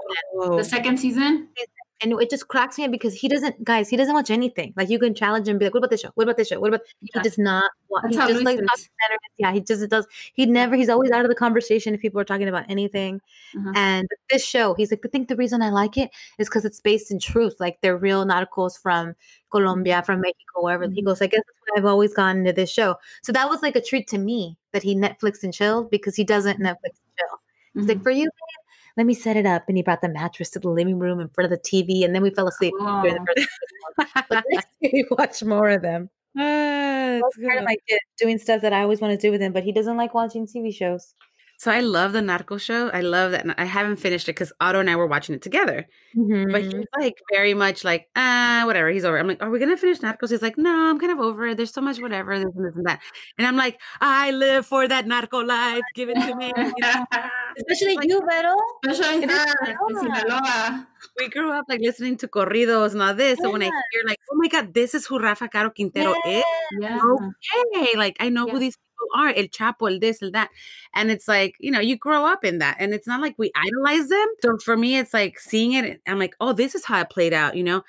it. 0.43 0.57
The 0.57 0.63
second 0.63 0.97
season? 0.97 1.47
And 2.01 2.13
it 2.19 2.29
just 2.29 2.47
cracks 2.47 2.77
me 2.77 2.85
up 2.85 2.91
because 2.91 3.13
he 3.13 3.27
doesn't, 3.27 3.63
guys, 3.63 3.87
he 3.89 3.95
doesn't 3.95 4.13
watch 4.13 4.31
anything. 4.31 4.73
Like 4.75 4.89
you 4.89 4.97
can 4.97 5.13
challenge 5.13 5.47
him, 5.47 5.57
be 5.57 5.65
like, 5.65 5.73
"What 5.73 5.79
about 5.79 5.91
this 5.91 6.01
show? 6.01 6.09
What 6.15 6.23
about 6.23 6.37
this 6.37 6.47
show? 6.47 6.59
What 6.59 6.69
about?" 6.69 6.81
Yeah. 7.01 7.09
He 7.13 7.23
does 7.23 7.37
not. 7.37 7.69
Watch. 7.89 8.05
He 8.09 8.15
just 8.15 8.43
like 8.43 8.59
yeah, 9.37 9.51
he 9.51 9.61
just 9.61 9.87
does. 9.89 10.07
He 10.33 10.45
never. 10.45 10.75
He's 10.75 10.89
always 10.89 11.11
out 11.11 11.23
of 11.23 11.29
the 11.29 11.35
conversation 11.35 11.93
if 11.93 12.01
people 12.01 12.19
are 12.19 12.25
talking 12.25 12.47
about 12.47 12.65
anything. 12.69 13.21
Uh-huh. 13.55 13.71
And 13.75 14.07
this 14.29 14.45
show, 14.45 14.73
he's 14.73 14.91
like, 14.91 15.01
I 15.05 15.09
think 15.09 15.27
the 15.27 15.35
reason 15.35 15.61
I 15.61 15.69
like 15.69 15.97
it 15.97 16.09
is 16.39 16.49
because 16.49 16.65
it's 16.65 16.79
based 16.79 17.11
in 17.11 17.19
truth. 17.19 17.55
Like 17.59 17.79
they're 17.81 17.97
real 17.97 18.25
narcos 18.25 18.81
from 18.81 19.15
Colombia, 19.51 20.01
from 20.03 20.21
Mexico, 20.21 20.63
wherever. 20.63 20.85
Mm-hmm. 20.85 20.95
He 20.95 21.01
goes, 21.03 21.21
I 21.21 21.27
guess 21.27 21.41
that's 21.45 21.59
why 21.69 21.79
I've 21.79 21.85
always 21.85 22.13
gone 22.13 22.37
into 22.37 22.53
this 22.53 22.71
show. 22.71 22.95
So 23.21 23.31
that 23.33 23.49
was 23.49 23.61
like 23.61 23.75
a 23.75 23.81
treat 23.81 24.07
to 24.07 24.17
me 24.17 24.57
that 24.71 24.83
he 24.83 24.95
Netflix 24.95 25.43
and 25.43 25.53
chilled 25.53 25.91
because 25.91 26.15
he 26.15 26.23
doesn't 26.23 26.59
Netflix 26.59 26.97
and 26.97 27.13
chill. 27.19 27.39
He's 27.73 27.83
mm-hmm. 27.83 27.89
like, 27.89 28.03
for 28.03 28.11
you, 28.11 28.29
let 28.97 29.05
me 29.05 29.13
set 29.13 29.37
it 29.37 29.45
up. 29.45 29.63
And 29.67 29.77
he 29.77 29.83
brought 29.83 30.01
the 30.01 30.09
mattress 30.09 30.49
to 30.51 30.59
the 30.59 30.69
living 30.69 30.99
room 30.99 31.19
in 31.19 31.29
front 31.29 31.51
of 31.51 31.57
the 31.57 31.69
TV, 31.69 32.05
and 32.05 32.13
then 32.13 32.21
we 32.21 32.29
fell 32.29 32.47
asleep. 32.47 32.73
Oh. 32.79 33.03
but 34.29 34.45
we 34.81 35.05
watch 35.11 35.43
more 35.43 35.69
of 35.69 35.81
them. 35.81 36.09
Uh, 36.37 37.19
that's 37.19 37.37
part 37.45 37.57
of 37.57 37.65
my 37.65 37.75
kid 37.87 37.99
doing 38.17 38.37
stuff 38.37 38.61
that 38.61 38.71
I 38.71 38.81
always 38.81 39.01
want 39.01 39.11
to 39.11 39.17
do 39.17 39.31
with 39.31 39.41
him, 39.41 39.51
but 39.51 39.63
he 39.63 39.71
doesn't 39.71 39.97
like 39.97 40.13
watching 40.13 40.47
TV 40.47 40.73
shows. 40.73 41.13
So 41.61 41.69
I 41.69 41.81
love 41.81 42.13
the 42.13 42.23
Narco 42.23 42.57
show. 42.57 42.89
I 42.89 43.01
love 43.01 43.33
that. 43.33 43.45
I 43.59 43.65
haven't 43.65 43.97
finished 43.97 44.27
it 44.27 44.33
because 44.33 44.51
Otto 44.59 44.79
and 44.79 44.89
I 44.89 44.95
were 44.95 45.05
watching 45.05 45.35
it 45.35 45.43
together. 45.43 45.87
Mm-hmm. 46.17 46.51
But 46.51 46.63
he's 46.63 46.87
like 46.97 47.21
very 47.31 47.53
much 47.53 47.83
like, 47.83 48.09
ah, 48.15 48.63
whatever. 48.65 48.89
He's 48.89 49.05
over. 49.05 49.19
I'm 49.19 49.27
like, 49.27 49.43
are 49.43 49.49
we 49.51 49.59
gonna 49.59 49.77
finish 49.77 49.99
Narcos? 49.99 50.31
He's 50.31 50.41
like, 50.41 50.57
no, 50.57 50.89
I'm 50.89 50.99
kind 50.99 51.11
of 51.11 51.19
over 51.19 51.45
it. 51.45 51.57
There's 51.57 51.71
so 51.71 51.81
much 51.81 52.01
whatever, 52.01 52.35
this 52.39 52.49
and 52.55 52.65
this 52.65 52.75
and 52.75 52.87
that. 52.87 52.99
And 53.37 53.45
I'm 53.45 53.57
like, 53.57 53.79
I 53.99 54.31
live 54.31 54.65
for 54.65 54.87
that 54.87 55.05
Narco 55.05 55.37
life. 55.37 55.83
Give 55.93 56.09
it 56.09 56.15
to 56.15 56.35
me. 56.35 56.51
Especially 57.57 57.95
like, 57.95 58.09
you, 58.09 58.23
Vero. 58.27 58.55
Especially 58.89 59.27
her. 59.27 60.87
We 61.19 61.29
grew 61.29 61.51
up 61.51 61.65
like 61.69 61.81
listening 61.81 62.17
to 62.17 62.27
corridos 62.27 62.93
and 62.93 63.03
all 63.03 63.13
this. 63.13 63.37
Yeah. 63.37 63.43
So 63.43 63.51
when 63.51 63.61
I 63.61 63.65
hear 63.65 64.03
like, 64.07 64.17
oh 64.31 64.35
my 64.35 64.47
god, 64.47 64.73
this 64.73 64.95
is 64.95 65.05
who 65.05 65.19
Rafa 65.19 65.47
Caro 65.47 65.69
Quintero 65.69 66.15
yeah. 66.25 66.39
is. 66.39 66.43
Yeah. 66.79 66.99
Okay, 67.75 67.97
like 67.97 68.17
I 68.19 68.29
know 68.29 68.47
who 68.47 68.57
these 68.57 68.79
are 69.15 69.29
El 69.29 69.45
Chapo, 69.45 69.91
El 69.91 69.99
this, 69.99 70.21
El 70.21 70.31
that. 70.31 70.49
And 70.93 71.11
it's 71.11 71.27
like, 71.27 71.55
you 71.59 71.71
know, 71.71 71.79
you 71.79 71.97
grow 71.97 72.25
up 72.25 72.43
in 72.43 72.59
that. 72.59 72.77
And 72.79 72.93
it's 72.93 73.07
not 73.07 73.21
like 73.21 73.35
we 73.37 73.51
idolize 73.55 74.09
them. 74.09 74.27
So 74.41 74.57
for 74.57 74.77
me, 74.77 74.97
it's 74.97 75.13
like 75.13 75.39
seeing 75.39 75.73
it, 75.73 76.01
I'm 76.07 76.19
like, 76.19 76.35
oh, 76.39 76.53
this 76.53 76.75
is 76.75 76.85
how 76.85 76.99
it 77.01 77.09
played 77.09 77.33
out, 77.33 77.55
you 77.55 77.63
know? 77.63 77.83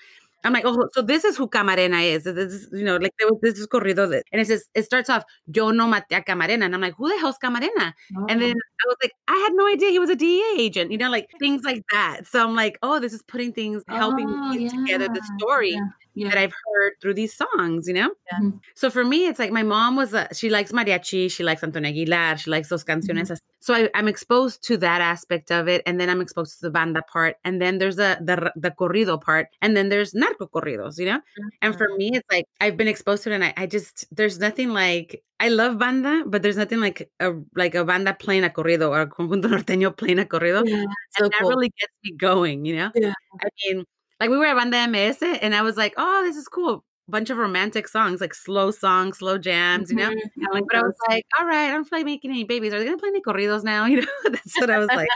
I'm 0.45 0.53
like, 0.53 0.64
oh, 0.66 0.88
so 0.93 1.03
this 1.03 1.24
is 1.24 1.36
who 1.36 1.49
Camarena 1.49 2.03
is. 2.05 2.24
This 2.24 2.53
is, 2.53 2.68
you 2.72 2.84
know, 2.84 2.97
like 2.97 3.12
this 3.43 3.59
is 3.59 3.66
corrido. 3.66 4.05
And 4.32 4.40
it 4.40 4.47
says, 4.47 4.68
it 4.74 4.84
starts 4.84 5.09
off, 5.09 5.24
yo 5.47 5.70
no 5.70 5.86
maté 5.86 6.18
a 6.18 6.20
Camarena. 6.22 6.64
And 6.64 6.74
I'm 6.74 6.80
like, 6.80 6.95
who 6.97 7.09
the 7.09 7.18
hell's 7.18 7.38
Camarena? 7.43 7.93
Oh. 8.16 8.26
And 8.28 8.43
then 8.43 8.55
I 8.55 8.86
was 8.86 8.97
like, 9.03 9.12
I 9.28 9.36
had 9.36 9.53
no 9.55 9.68
idea 9.68 9.90
he 9.90 9.99
was 9.99 10.11
a 10.11 10.16
DEA 10.16 10.57
agent, 10.59 10.90
you 10.90 10.99
know, 10.99 11.11
like 11.11 11.28
things 11.38 11.62
like 11.64 11.82
that. 11.93 12.26
So 12.26 12.43
I'm 12.43 12.57
like, 12.57 12.78
oh, 12.82 12.99
this 12.99 13.12
is 13.12 13.22
putting 13.22 13.53
things, 13.53 13.84
helping 13.88 14.28
oh, 14.28 14.53
yeah. 14.53 14.68
together 14.68 15.09
the 15.09 15.22
story. 15.38 15.72
Yeah 15.72 15.86
yeah. 16.14 16.28
that 16.28 16.38
I've 16.38 16.53
heard 16.53 16.93
through 17.01 17.14
these 17.14 17.34
songs, 17.34 17.88
you 17.88 17.95
know? 17.95 18.11
Yeah. 18.30 18.51
So 18.74 18.90
for 18.90 19.05
me, 19.05 19.26
it's 19.26 19.38
like 19.38 19.51
my 19.51 19.62
mom 19.62 19.97
was, 19.97 20.12
a, 20.14 20.28
she 20.34 20.51
likes 20.51 20.72
mariachi, 20.72 21.30
she 21.30 21.43
likes 21.43 21.62
Antonio 21.62 21.90
Aguilar, 21.90 22.36
she 22.38 22.51
likes 22.51 22.68
those 22.68 22.84
canciones. 22.84 23.30
Mm-hmm. 23.30 23.34
So 23.62 23.74
I, 23.74 23.88
am 23.94 24.08
exposed 24.08 24.64
to 24.64 24.76
that 24.78 25.00
aspect 25.00 25.52
of 25.52 25.68
it. 25.68 25.82
And 25.86 26.00
then 26.00 26.10
I'm 26.10 26.20
exposed 26.20 26.58
to 26.58 26.62
the 26.62 26.70
banda 26.70 27.00
part. 27.00 27.36
And 27.44 27.62
then 27.62 27.78
there's 27.78 27.94
the, 27.94 28.18
the, 28.20 28.52
the 28.56 28.72
corrido 28.72 29.22
part. 29.22 29.46
And 29.62 29.76
then 29.76 29.88
there's 29.88 30.14
narco 30.14 30.48
corridos, 30.48 30.98
you 30.98 31.06
know? 31.06 31.18
Mm-hmm. 31.18 31.48
And 31.62 31.78
for 31.78 31.86
mm-hmm. 31.86 31.96
me, 31.96 32.10
it's 32.14 32.28
like 32.28 32.46
I've 32.60 32.76
been 32.76 32.88
exposed 32.88 33.22
to 33.22 33.30
it 33.30 33.36
and 33.36 33.44
I, 33.44 33.54
I 33.56 33.66
just, 33.66 34.04
there's 34.10 34.40
nothing 34.40 34.70
like, 34.70 35.22
I 35.38 35.48
love 35.48 35.78
banda, 35.78 36.24
but 36.26 36.42
there's 36.42 36.56
nothing 36.56 36.80
like 36.80 37.08
a 37.20 37.32
like 37.56 37.74
a 37.74 37.84
banda 37.84 38.14
playing 38.14 38.44
a 38.44 38.48
corrido 38.48 38.90
or 38.90 39.00
a 39.00 39.06
conjunto 39.08 39.48
norteño 39.54 39.96
playing 39.96 40.18
a 40.20 40.24
corrido. 40.24 40.62
Yeah, 40.64 40.84
so 41.16 41.24
and 41.24 41.32
that 41.32 41.40
cool. 41.40 41.50
really 41.50 41.72
gets 41.80 41.92
me 42.04 42.16
going, 42.16 42.64
you 42.64 42.76
know? 42.76 42.90
Yeah. 42.94 43.12
I 43.40 43.48
mean, 43.64 43.84
like 44.20 44.30
we 44.30 44.36
were 44.38 44.46
at 44.46 44.56
Banda 44.56 44.86
MS 44.88 45.18
and 45.22 45.54
I 45.54 45.62
was 45.62 45.76
like, 45.76 45.94
oh, 45.96 46.22
this 46.22 46.36
is 46.36 46.48
cool. 46.48 46.84
Bunch 47.09 47.30
of 47.30 47.38
romantic 47.38 47.88
songs, 47.88 48.20
like 48.20 48.34
slow 48.34 48.70
songs, 48.70 49.18
slow 49.18 49.36
jams, 49.36 49.90
you 49.90 49.96
know? 49.96 50.11
Mm-hmm. 50.11 50.53
Like 50.53 50.64
but 50.70 50.76
I 50.76 50.82
was 50.82 50.96
like, 51.09 51.26
all 51.38 51.46
right, 51.46 51.68
I 51.68 51.72
don't 51.72 51.84
feel 51.84 51.98
like 51.98 52.07
making 52.07 52.30
any 52.30 52.44
babies. 52.44 52.72
Are 52.72 52.78
they 52.78 52.84
gonna 52.84 52.96
play 52.96 53.09
any 53.09 53.20
corridos 53.20 53.64
now? 53.64 53.86
You 53.92 54.03
know, 54.03 54.07
that's 54.24 54.59
what 54.59 54.70
I 54.70 54.78
was 54.78 54.88
like. 54.88 55.09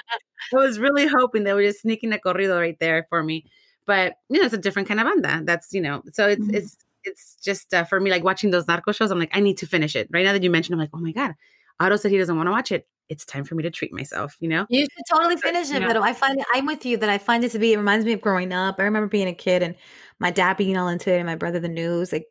I 0.53 0.57
was 0.57 0.79
really 0.79 1.07
hoping 1.07 1.45
they 1.45 1.53
were 1.53 1.63
just 1.63 1.83
sneaking 1.83 2.13
a 2.13 2.19
corrido 2.19 2.59
right 2.59 2.77
there 2.81 3.07
for 3.09 3.23
me. 3.23 3.45
But 3.87 4.17
you 4.29 4.41
know, 4.41 4.47
it's 4.47 4.55
a 4.55 4.59
different 4.59 4.89
kind 4.89 5.01
of 5.01 5.07
banda. 5.07 5.43
That's 5.45 5.73
you 5.73 5.81
know, 5.81 6.03
so 6.13 6.29
it's 6.29 6.43
mm-hmm. 6.43 6.57
it's 6.57 6.77
it's 7.05 7.37
just 7.43 7.73
uh, 7.73 7.85
for 7.85 8.01
me 8.01 8.11
like 8.11 8.25
watching 8.25 8.51
those 8.51 8.67
narco 8.67 8.93
shows. 8.93 9.11
I'm 9.11 9.19
like, 9.19 9.35
I 9.35 9.41
need 9.41 9.59
to 9.59 9.67
finish 9.67 9.95
it 9.95 10.09
right 10.13 10.25
now 10.25 10.33
that 10.33 10.43
you 10.43 10.51
mentioned. 10.51 10.75
I'm 10.75 10.81
like, 10.81 10.91
oh 10.93 10.99
my 10.99 11.13
god, 11.13 11.35
Otto 11.81 11.97
said 11.97 12.11
he 12.11 12.19
doesn't 12.19 12.37
want 12.37 12.49
to 12.49 12.53
watch 12.53 12.73
it. 12.73 12.87
It's 13.09 13.25
time 13.25 13.45
for 13.45 13.55
me 13.55 13.63
to 13.63 13.71
treat 13.71 13.93
myself, 13.93 14.37
you 14.41 14.49
know? 14.49 14.67
You 14.69 14.81
should 14.81 15.05
totally 15.11 15.37
finish 15.37 15.71
it, 15.71 15.83
but 15.83 15.97
I 15.97 16.13
find 16.13 16.39
it, 16.39 16.47
I'm 16.53 16.67
with 16.67 16.85
you 16.85 16.97
that 16.97 17.09
I 17.09 17.19
find 17.19 17.45
it 17.45 17.53
to 17.53 17.59
be, 17.59 17.73
it 17.73 17.77
reminds 17.77 18.05
me 18.05 18.13
of 18.13 18.21
growing 18.21 18.53
up. 18.53 18.77
I 18.79 18.83
remember 18.83 19.09
being 19.09 19.29
a 19.29 19.35
kid 19.35 19.63
and 19.63 19.75
my 20.19 20.31
dad 20.31 20.57
being 20.57 20.77
all 20.77 20.89
into 20.89 21.13
it 21.13 21.19
and 21.19 21.27
my 21.27 21.37
brother 21.37 21.61
the 21.61 21.69
news, 21.69 22.13
like 22.13 22.27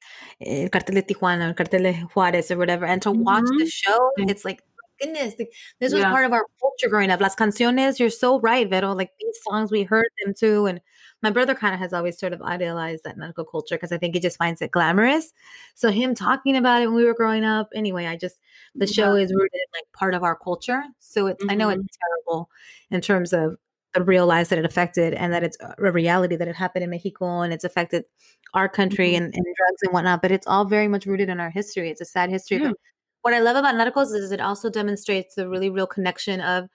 El 0.46 0.70
Cartel 0.70 0.96
de 0.96 1.02
Tijuana, 1.02 1.52
or 1.52 1.54
Cartel 1.54 1.84
de 1.84 1.94
Juarez 2.14 2.52
or 2.52 2.58
whatever. 2.58 2.86
And 2.86 3.02
to 3.04 3.10
mm-hmm. 3.10 3.24
watch 3.24 3.46
the 3.58 3.70
show, 3.70 4.12
it's 4.18 4.44
like, 4.44 4.62
goodness, 5.00 5.36
like, 5.38 5.52
this 5.80 5.94
was 5.94 6.02
yeah. 6.02 6.12
part 6.12 6.26
of 6.26 6.32
our 6.34 6.46
culture 6.60 6.90
growing 6.90 7.12
up. 7.12 7.20
Las 7.22 7.36
canciones, 7.36 8.00
you're 8.00 8.10
so 8.10 8.40
right, 8.40 8.70
Vero. 8.70 8.94
Like 8.94 9.12
these 9.20 9.38
songs, 9.50 9.72
we 9.72 9.84
heard 9.84 10.08
them 10.24 10.34
too. 10.38 10.66
And 10.66 10.82
my 11.26 11.32
brother 11.32 11.56
kind 11.56 11.74
of 11.74 11.80
has 11.80 11.92
always 11.92 12.20
sort 12.20 12.34
of 12.34 12.42
idealized 12.44 13.04
that 13.04 13.18
medical 13.18 13.44
culture 13.44 13.74
because 13.74 13.92
I 13.92 13.98
think 13.98 14.14
he 14.14 14.20
just 14.20 14.38
finds 14.38 14.62
it 14.62 14.70
glamorous. 14.70 15.34
So 15.74 15.90
him 15.90 16.14
talking 16.14 16.56
about 16.56 16.84
it 16.84 16.86
when 16.86 16.96
we 16.96 17.04
were 17.04 17.16
growing 17.16 17.44
up, 17.44 17.68
anyway, 17.74 18.06
I 18.06 18.16
just 18.16 18.38
the 18.76 18.86
show 18.86 19.16
is 19.16 19.34
rooted 19.34 19.56
in 19.56 19.66
like 19.74 19.92
part 19.92 20.14
of 20.14 20.22
our 20.22 20.36
culture. 20.36 20.84
So 21.00 21.26
it's 21.26 21.42
mm-hmm. 21.42 21.50
I 21.50 21.56
know 21.56 21.70
it's 21.70 21.82
mm-hmm. 21.82 22.28
terrible 22.28 22.52
in 22.92 23.02
terms 23.02 23.34
of 23.34 23.58
the 23.96 24.04
real 24.04 24.28
lives 24.28 24.50
that 24.50 24.60
it 24.60 24.66
affected 24.66 25.16
and 25.16 25.34
that 25.34 25.42
it's 25.42 25.58
a 25.60 25.92
reality 25.92 26.36
that 26.36 26.48
it 26.48 26.56
happened 26.56 26.84
in 26.84 26.92
Mexico 26.92 27.42
and 27.42 27.52
it's 27.52 27.64
affected 27.64 28.06
our 28.54 28.70
country 28.70 29.14
mm-hmm. 29.14 29.24
and, 29.24 29.34
and, 29.34 29.46
drugs 29.58 29.82
and 29.82 29.94
whatnot, 29.94 30.22
but 30.22 30.32
it's 30.32 30.46
all 30.46 30.66
very 30.66 30.88
much 30.88 31.08
rooted 31.08 31.30
in 31.30 31.40
our 31.40 31.50
history. 31.50 31.90
It's 31.90 32.02
a 32.02 32.06
sad 32.06 32.30
history. 32.30 32.60
Mm. 32.60 32.74
What 33.24 33.34
I 33.34 33.40
love 33.40 33.56
about 33.56 33.74
Narcos 33.74 34.14
is 34.14 34.32
it 34.32 34.42
also 34.42 34.70
demonstrates 34.70 35.34
the 35.34 35.50
really 35.50 35.72
real 35.72 35.88
connection 35.88 36.40
of 36.40 36.70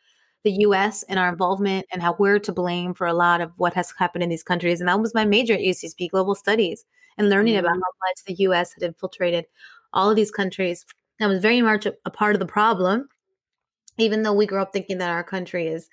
the 0.45 0.53
US 0.61 1.03
and 1.05 1.19
our 1.19 1.29
involvement 1.29 1.87
and 1.93 2.03
how 2.03 2.17
we're 2.19 2.39
to 2.39 2.53
blame 2.53 2.95
for 2.95 3.07
a 3.07 3.13
lot 3.13 3.41
of 3.41 3.53
what 3.57 3.75
has 3.75 3.93
happened 3.99 4.23
in 4.23 4.31
these 4.31 4.43
countries. 4.43 4.81
And 4.81 4.89
that 4.89 5.01
was 5.01 5.15
my 5.15 5.25
major 5.25 5.55
at 5.55 5.61
UCSB, 5.61 6.11
global 6.11 6.35
studies, 6.35 6.85
and 7.19 7.29
learning 7.29 7.55
mm-hmm. 7.55 7.67
about 7.67 7.77
how 7.77 8.09
much 8.09 8.25
the 8.27 8.45
US 8.45 8.73
had 8.73 8.83
infiltrated 8.83 9.47
all 9.93 10.11
of 10.11 10.17
these 10.17 10.31
countries. 10.31 10.87
That 11.19 11.27
was 11.27 11.41
very 11.41 11.61
much 11.61 11.87
a, 11.87 11.95
a 12.05 12.11
part 12.11 12.35
of 12.35 12.41
the 12.41 12.47
problem, 12.47 13.09
even 13.99 14.23
though 14.23 14.33
we 14.33 14.47
grew 14.47 14.63
up 14.63 14.73
thinking 14.73 14.99
that 14.99 15.11
our 15.11 15.25
country 15.25 15.67
is 15.67 15.91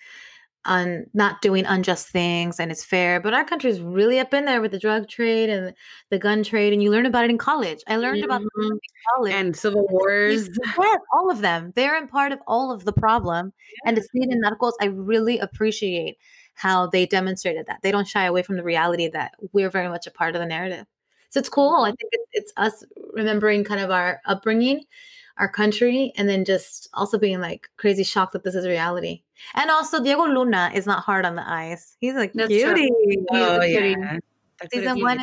on 0.65 1.05
not 1.13 1.41
doing 1.41 1.65
unjust 1.65 2.09
things 2.09 2.59
and 2.59 2.71
it's 2.71 2.83
fair. 2.83 3.19
But 3.19 3.33
our 3.33 3.45
country 3.45 3.69
is 3.69 3.79
really 3.79 4.19
up 4.19 4.33
in 4.33 4.45
there 4.45 4.61
with 4.61 4.71
the 4.71 4.79
drug 4.79 5.07
trade 5.07 5.49
and 5.49 5.73
the 6.09 6.19
gun 6.19 6.43
trade, 6.43 6.73
and 6.73 6.83
you 6.83 6.91
learn 6.91 7.05
about 7.05 7.25
it 7.25 7.29
in 7.29 7.37
college. 7.37 7.79
I 7.87 7.95
learned 7.97 8.23
mm-hmm. 8.23 8.31
about 8.31 8.81
college 9.15 9.33
and 9.33 9.55
civil 9.55 9.87
wars. 9.89 10.49
Yes, 10.79 10.99
all 11.13 11.31
of 11.31 11.39
them. 11.39 11.73
They're 11.75 11.97
in 11.97 12.07
part 12.07 12.31
of 12.31 12.39
all 12.47 12.71
of 12.71 12.85
the 12.85 12.93
problem. 12.93 13.51
And 13.85 13.95
to 13.95 14.01
see 14.01 14.19
it 14.21 14.29
in 14.31 14.41
narcos, 14.41 14.73
I 14.81 14.85
really 14.85 15.39
appreciate 15.39 16.17
how 16.53 16.87
they 16.87 17.05
demonstrated 17.05 17.65
that. 17.67 17.79
They 17.83 17.91
don't 17.91 18.07
shy 18.07 18.25
away 18.25 18.41
from 18.41 18.57
the 18.57 18.63
reality 18.63 19.07
that 19.09 19.31
we're 19.53 19.69
very 19.69 19.89
much 19.89 20.07
a 20.07 20.11
part 20.11 20.35
of 20.35 20.41
the 20.41 20.45
narrative. 20.45 20.85
So 21.29 21.39
it's 21.39 21.49
cool. 21.49 21.83
I 21.83 21.89
think 21.89 22.09
it's, 22.11 22.27
it's 22.31 22.53
us 22.57 22.83
remembering 23.13 23.63
kind 23.63 23.81
of 23.81 23.91
our 23.91 24.21
upbringing 24.25 24.83
our 25.39 25.47
country 25.47 26.13
and 26.17 26.27
then 26.27 26.45
just 26.45 26.89
also 26.93 27.17
being 27.17 27.39
like 27.39 27.69
crazy 27.77 28.03
shocked 28.03 28.33
that 28.33 28.43
this 28.43 28.55
is 28.55 28.67
reality. 28.67 29.23
And 29.53 29.69
also 29.69 30.03
Diego 30.03 30.25
Luna 30.25 30.71
is 30.73 30.85
not 30.85 31.03
hard 31.03 31.25
on 31.25 31.35
the 31.35 31.47
eyes. 31.47 31.95
He's 31.99 32.15
like 32.15 32.33
That's 32.33 32.49
cutie. 32.49 32.89
Oh 33.31 33.61
yeah. 33.63 34.17
Season 34.71 34.99
one 35.01 35.19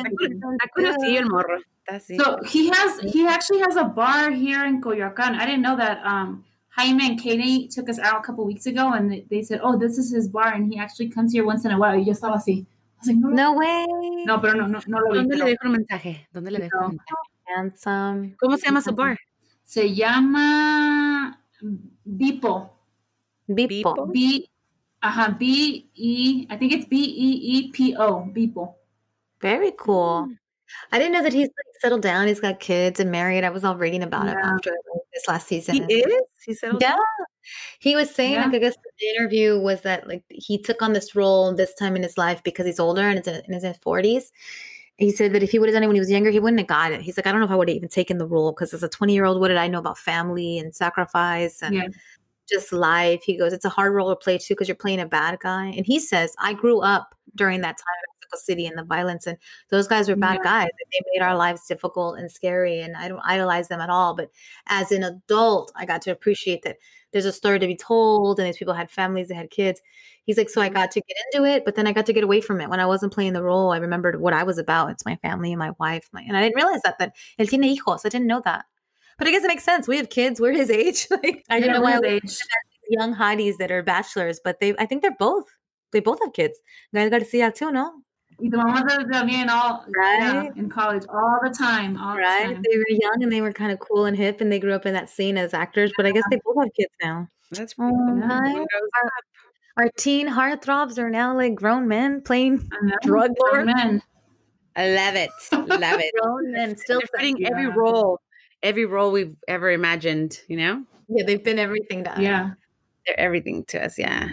So 2.17 2.39
he 2.47 2.69
has 2.69 2.99
he 3.01 3.27
actually 3.27 3.59
has 3.59 3.75
a 3.75 3.83
bar 3.83 4.31
here 4.31 4.65
in 4.65 4.81
Coyoacan. 4.81 5.35
I 5.35 5.45
didn't 5.45 5.61
know 5.61 5.75
that 5.75 6.05
um 6.05 6.45
Jaime 6.75 7.11
and 7.11 7.19
Katie 7.19 7.67
took 7.67 7.89
us 7.89 7.99
out 7.99 8.19
a 8.19 8.21
couple 8.21 8.45
weeks 8.45 8.65
ago 8.65 8.91
and 8.91 9.09
they, 9.09 9.25
they, 9.29 9.41
said, 9.41 9.61
Oh, 9.63 9.77
this 9.77 9.97
is 9.97 10.11
his 10.11 10.27
bar 10.27 10.53
and 10.53 10.71
he 10.71 10.77
actually 10.77 11.07
comes 11.07 11.31
here 11.31 11.45
once 11.45 11.63
in 11.63 11.71
a 11.71 11.79
while. 11.79 11.95
Y 11.95 12.03
yo 12.03 12.13
estaba 12.13 12.35
así. 12.35 12.65
I 12.65 12.99
was 12.99 13.07
like, 13.07 13.17
no, 13.17 13.29
no 13.29 13.53
way. 13.53 13.85
No, 14.25 14.39
pero 14.39 14.55
no, 14.55 14.67
no, 14.67 14.81
no 14.85 14.99
lo 14.99 15.11
vi. 15.11 15.19
¿Dónde 15.19 15.37
le 15.37 15.45
dejo 15.45 15.67
un 15.67 15.71
mensaje? 15.71 16.27
¿Dónde 16.33 16.51
le 16.51 16.59
dejo 16.59 16.77
un 16.79 16.97
mensaje? 16.97 17.15
Handsome. 17.55 18.35
¿Cómo 18.37 18.57
se 18.57 18.65
llama 18.65 18.81
su 18.81 18.93
bar? 18.93 19.17
Se 19.65 19.93
llama 19.93 21.37
Bipo. 22.05 22.69
Bipo. 23.49 24.11
B, 24.11 24.49
ajá, 25.01 25.37
B 25.37 25.89
E, 25.95 26.47
I 26.49 26.57
think 26.57 26.71
it's 26.71 26.85
B 26.85 26.97
E 26.97 27.57
E 27.57 27.71
P 27.71 27.95
O, 27.97 28.31
Bipo. 28.33 28.75
Very 29.41 29.71
cool. 29.77 30.27
Mm. 30.27 30.37
I 30.91 30.99
didn't 30.99 31.13
know 31.13 31.23
that 31.23 31.33
he's 31.33 31.47
like 31.47 31.79
settled 31.79 32.01
down. 32.01 32.27
He's 32.27 32.39
got 32.39 32.59
kids 32.59 32.99
and 32.99 33.11
married. 33.11 33.43
I 33.43 33.49
was 33.49 33.63
all 33.63 33.75
reading 33.75 34.03
about 34.03 34.25
yeah. 34.25 34.33
him 34.33 34.37
after 34.37 34.71
this 35.13 35.27
last 35.27 35.47
season. 35.47 35.75
He 35.75 35.81
is. 35.81 36.23
He 36.45 36.53
settled 36.53 36.81
yeah. 36.81 36.91
Down? 36.91 36.99
He 37.79 37.95
was 37.95 38.09
saying, 38.09 38.33
yeah. 38.33 38.45
like, 38.45 38.55
I 38.55 38.59
guess 38.59 38.75
the 38.99 39.07
interview 39.15 39.59
was 39.59 39.81
that 39.81 40.07
like 40.07 40.23
he 40.29 40.57
took 40.59 40.81
on 40.81 40.93
this 40.93 41.15
role 41.15 41.53
this 41.53 41.73
time 41.75 41.95
in 41.95 42.03
his 42.03 42.17
life 42.17 42.43
because 42.43 42.65
he's 42.65 42.79
older 42.79 43.01
and 43.01 43.19
it's 43.19 43.27
in 43.27 43.53
his 43.53 43.65
forties, 43.81 44.31
he 44.97 45.11
said 45.11 45.33
that 45.33 45.43
if 45.43 45.51
he 45.51 45.59
would 45.59 45.67
have 45.67 45.73
done 45.73 45.83
it 45.83 45.87
when 45.87 45.95
he 45.95 45.99
was 45.99 46.09
younger, 46.09 46.31
he 46.31 46.39
wouldn't 46.39 46.59
have 46.59 46.67
got 46.67 46.91
it. 46.91 47.01
He's 47.01 47.17
like, 47.17 47.27
I 47.27 47.31
don't 47.31 47.41
know 47.41 47.45
if 47.45 47.51
I 47.51 47.55
would 47.55 47.67
have 47.67 47.75
even 47.75 47.89
taken 47.89 48.17
the 48.17 48.25
role 48.25 48.51
because 48.51 48.73
as 48.73 48.83
a 48.83 48.87
20 48.87 49.13
year 49.13 49.25
old, 49.25 49.39
what 49.39 49.49
did 49.49 49.57
I 49.57 49.67
know 49.67 49.79
about 49.79 49.97
family 49.97 50.57
and 50.57 50.73
sacrifice 50.73 51.61
and 51.61 51.75
yeah. 51.75 51.87
just 52.49 52.71
life? 52.71 53.21
He 53.23 53.37
goes, 53.37 53.51
it's 53.51 53.65
a 53.65 53.69
hard 53.69 53.93
role 53.93 54.09
to 54.09 54.15
play 54.15 54.37
too 54.37 54.53
because 54.53 54.69
you're 54.69 54.75
playing 54.75 55.01
a 55.01 55.05
bad 55.05 55.39
guy. 55.39 55.65
And 55.75 55.85
he 55.85 55.99
says, 55.99 56.33
I 56.39 56.53
grew 56.53 56.79
up 56.79 57.13
during 57.35 57.59
that 57.61 57.77
time 57.77 57.95
in 58.07 58.15
Mexico 58.21 58.37
City 58.45 58.67
and 58.67 58.77
the 58.77 58.83
violence, 58.83 59.27
and 59.27 59.37
those 59.69 59.87
guys 59.87 60.07
were 60.07 60.15
bad 60.15 60.39
yeah. 60.43 60.63
guys. 60.63 60.69
They 60.93 61.01
made 61.13 61.25
our 61.25 61.35
lives 61.35 61.67
difficult 61.67 62.17
and 62.17 62.31
scary, 62.31 62.79
and 62.79 62.95
I 62.95 63.09
don't 63.09 63.21
idolize 63.25 63.67
them 63.67 63.81
at 63.81 63.89
all. 63.89 64.15
But 64.15 64.31
as 64.67 64.93
an 64.93 65.03
adult, 65.03 65.73
I 65.75 65.85
got 65.85 66.01
to 66.03 66.11
appreciate 66.11 66.63
that 66.63 66.77
there's 67.15 67.25
a 67.25 67.31
story 67.31 67.57
to 67.57 67.65
be 67.65 67.75
told, 67.75 68.39
and 68.39 68.47
these 68.47 68.57
people 68.57 68.75
had 68.75 68.91
families, 68.91 69.29
they 69.29 69.35
had 69.35 69.49
kids 69.49 69.81
He's 70.25 70.37
like, 70.37 70.49
so 70.49 70.59
I 70.59 70.69
got 70.69 70.89
to 70.91 71.01
get 71.01 71.17
into 71.31 71.47
it, 71.47 71.65
but 71.65 71.75
then 71.75 71.85
I 71.85 71.93
got 71.93 72.07
to 72.07 72.13
get 72.13 72.23
away 72.23 72.41
from 72.41 72.59
it. 72.59 72.69
When 72.69 72.79
I 72.79 72.87
wasn't 72.87 73.13
playing 73.13 73.33
the 73.33 73.43
role, 73.43 73.71
I 73.71 73.77
remembered 73.77 74.19
what 74.19 74.33
I 74.33 74.43
was 74.43 74.57
about. 74.57 74.89
It's 74.89 75.05
my 75.05 75.15
family 75.17 75.51
and 75.51 75.59
my 75.59 75.71
wife. 75.79 76.09
My, 76.11 76.21
and 76.21 76.35
I 76.35 76.41
didn't 76.41 76.55
realize 76.55 76.81
that, 76.83 76.97
that 76.97 77.15
él 77.39 77.47
tiene 77.47 77.63
hijos. 77.63 78.05
I 78.05 78.09
didn't 78.09 78.27
know 78.27 78.41
that. 78.43 78.65
But 79.19 79.27
I 79.27 79.31
guess 79.31 79.43
it 79.43 79.47
makes 79.47 79.63
sense. 79.63 79.87
We 79.87 79.97
have 79.97 80.09
kids. 80.09 80.41
We're 80.41 80.53
his 80.53 80.71
age. 80.71 81.07
like, 81.11 81.45
I 81.49 81.59
don't 81.59 81.73
know 81.73 81.81
why 81.81 81.99
age. 82.03 82.37
young 82.89 83.15
hotties 83.15 83.57
that 83.59 83.71
are 83.71 83.83
bachelors, 83.83 84.39
but 84.43 84.59
they, 84.59 84.75
I 84.79 84.87
think 84.87 85.03
they're 85.03 85.15
both. 85.17 85.45
They 85.91 85.99
both 85.99 86.19
have 86.23 86.33
kids. 86.33 86.59
Gael 86.93 87.09
Garcia 87.11 87.51
too, 87.51 87.71
no? 87.71 88.01
Y 88.39 88.49
tu 88.49 88.57
mamá 88.57 88.83
también 89.11 89.49
all 89.49 89.85
right 89.95 90.19
yeah, 90.19 90.49
in 90.55 90.69
college 90.69 91.03
all 91.09 91.39
the 91.41 91.49
time. 91.49 91.97
All 91.97 92.17
right, 92.17 92.47
the 92.47 92.53
time. 92.55 92.63
they 92.69 92.77
were 92.77 92.85
young 92.89 93.23
and 93.23 93.31
they 93.31 93.41
were 93.41 93.53
kind 93.53 93.71
of 93.71 93.79
cool 93.79 94.05
and 94.05 94.17
hip, 94.17 94.41
and 94.41 94.51
they 94.51 94.59
grew 94.59 94.73
up 94.73 94.85
in 94.85 94.93
that 94.93 95.09
scene 95.09 95.37
as 95.37 95.53
actors. 95.53 95.91
But 95.95 96.05
I 96.05 96.11
guess 96.11 96.25
they 96.29 96.39
both 96.43 96.57
have 96.59 96.73
kids 96.73 96.93
now. 97.01 97.29
That's 97.51 97.75
oh, 97.79 97.89
pretty 97.89 98.59
oh, 98.59 98.65
our 99.77 99.89
teen 99.97 100.27
heartthrobs 100.27 100.97
are 100.97 101.09
now 101.09 101.35
like 101.35 101.55
grown 101.55 101.87
men 101.87 102.21
playing 102.21 102.69
drug 103.01 103.31
lords. 103.39 103.65
Men. 103.65 104.01
I 104.75 104.89
love 104.89 105.15
it. 105.15 105.29
Love 105.51 105.99
it. 105.99 106.13
grown 106.21 106.51
men 106.51 106.77
still 106.77 107.01
fitting 107.15 107.45
every 107.45 107.67
role, 107.67 108.19
every 108.63 108.85
role 108.85 109.11
we've 109.11 109.35
ever 109.47 109.71
imagined, 109.71 110.39
you 110.47 110.57
know? 110.57 110.83
Yeah, 111.07 111.23
they've 111.25 111.43
been 111.43 111.59
everything 111.59 112.03
to 112.05 112.11
us. 112.11 112.19
Yeah. 112.19 112.51
They're 113.05 113.19
everything 113.19 113.65
to 113.65 113.85
us, 113.85 113.97
yeah. 113.97 114.29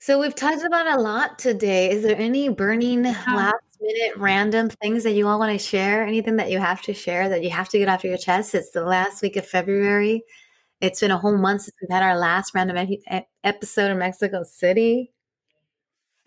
So 0.00 0.20
we've 0.20 0.34
touched 0.34 0.64
about 0.64 0.86
a 0.86 1.00
lot 1.00 1.38
today. 1.38 1.90
Is 1.90 2.04
there 2.04 2.16
any 2.16 2.48
burning 2.48 3.02
last 3.02 3.54
minute 3.80 4.16
random 4.16 4.70
things 4.70 5.02
that 5.02 5.12
you 5.12 5.26
all 5.26 5.40
want 5.40 5.58
to 5.58 5.64
share? 5.64 6.04
Anything 6.04 6.36
that 6.36 6.50
you 6.50 6.60
have 6.60 6.82
to 6.82 6.94
share 6.94 7.28
that 7.28 7.42
you 7.42 7.50
have 7.50 7.68
to 7.70 7.78
get 7.78 7.88
off 7.88 8.04
your 8.04 8.16
chest? 8.16 8.54
It's 8.54 8.70
the 8.70 8.84
last 8.84 9.22
week 9.22 9.36
of 9.36 9.44
February. 9.44 10.22
It's 10.80 11.00
been 11.00 11.10
a 11.10 11.18
whole 11.18 11.36
month 11.36 11.62
since 11.62 11.74
we've 11.82 11.90
had 11.90 12.04
our 12.04 12.16
last 12.16 12.52
random 12.54 12.78
e- 12.78 13.02
episode 13.42 13.90
in 13.90 13.98
Mexico 13.98 14.44
City. 14.44 15.12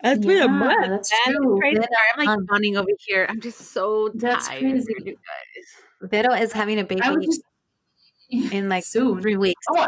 It's 0.04 0.22
yeah, 0.24 0.32
been 0.32 0.42
a 0.42 0.48
month. 0.48 0.88
That's. 0.88 1.10
Crazy. 1.58 1.80
I'm 2.18 2.26
like 2.26 2.50
running 2.50 2.76
over 2.76 2.90
here. 2.98 3.24
I'm 3.28 3.40
just 3.40 3.58
so 3.72 4.10
that's 4.14 4.48
tired. 4.48 4.60
Crazy. 4.60 4.94
You 4.98 5.14
guys. 5.14 6.10
Vero 6.10 6.34
is 6.34 6.52
having 6.52 6.78
a 6.78 6.84
baby 6.84 7.00
just, 7.22 7.42
in 8.30 8.68
like 8.68 8.84
soon. 8.86 9.22
three 9.22 9.36
weeks. 9.36 9.62
Oh, 9.70 9.86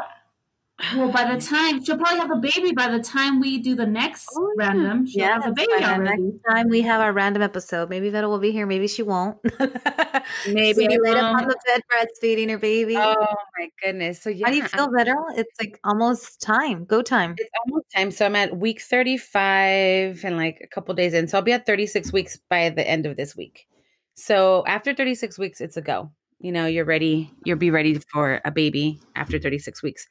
well, 0.94 1.10
by 1.10 1.34
the 1.34 1.40
time 1.46 1.82
she'll 1.84 1.96
probably 1.96 2.18
have 2.18 2.30
a 2.30 2.36
baby 2.36 2.72
by 2.72 2.88
the 2.88 3.00
time 3.00 3.40
we 3.40 3.58
do 3.58 3.74
the 3.74 3.86
next 3.86 4.28
oh, 4.36 4.52
random, 4.56 5.06
she'll 5.06 5.22
yeah, 5.22 5.34
have 5.34 5.46
a 5.46 5.52
baby 5.52 5.72
already. 5.72 6.22
Next 6.22 6.42
time 6.48 6.68
we 6.68 6.82
have 6.82 7.00
our 7.00 7.12
random 7.12 7.42
episode, 7.42 7.90
maybe 7.90 8.10
Vero 8.10 8.28
will 8.28 8.38
be 8.38 8.50
here, 8.50 8.66
maybe 8.66 8.88
she 8.88 9.02
won't. 9.02 9.38
maybe 10.48 10.88
she 10.88 10.98
laid 10.98 11.16
up 11.16 11.24
um 11.24 11.36
on 11.36 11.48
the 11.48 11.56
bed 11.66 11.82
breastfeeding 11.92 12.50
her 12.50 12.58
baby. 12.58 12.96
Oh 12.96 13.26
my 13.58 13.68
goodness! 13.82 14.20
So 14.20 14.30
yeah, 14.30 14.46
how 14.46 14.52
do 14.52 14.56
you 14.58 14.64
feel, 14.64 14.90
Vero? 14.90 15.14
It's 15.36 15.60
like 15.60 15.78
almost 15.84 16.40
time. 16.40 16.84
Go 16.84 17.02
time. 17.02 17.34
It's 17.38 17.50
almost 17.66 17.86
time. 17.94 18.10
So 18.10 18.26
I'm 18.26 18.36
at 18.36 18.56
week 18.56 18.80
35 18.80 20.24
and 20.24 20.36
like 20.36 20.60
a 20.62 20.66
couple 20.66 20.94
days 20.94 21.14
in. 21.14 21.28
So 21.28 21.38
I'll 21.38 21.44
be 21.44 21.52
at 21.52 21.66
36 21.66 22.12
weeks 22.12 22.38
by 22.48 22.70
the 22.70 22.88
end 22.88 23.06
of 23.06 23.16
this 23.16 23.36
week. 23.36 23.66
So 24.14 24.64
after 24.66 24.94
36 24.94 25.38
weeks, 25.38 25.60
it's 25.60 25.76
a 25.76 25.82
go. 25.82 26.10
You 26.40 26.52
know, 26.52 26.66
you're 26.66 26.84
ready. 26.84 27.30
You'll 27.44 27.58
be 27.58 27.70
ready 27.70 27.98
for 28.12 28.40
a 28.44 28.50
baby 28.50 29.00
after 29.16 29.38
36 29.38 29.82
weeks. 29.82 30.06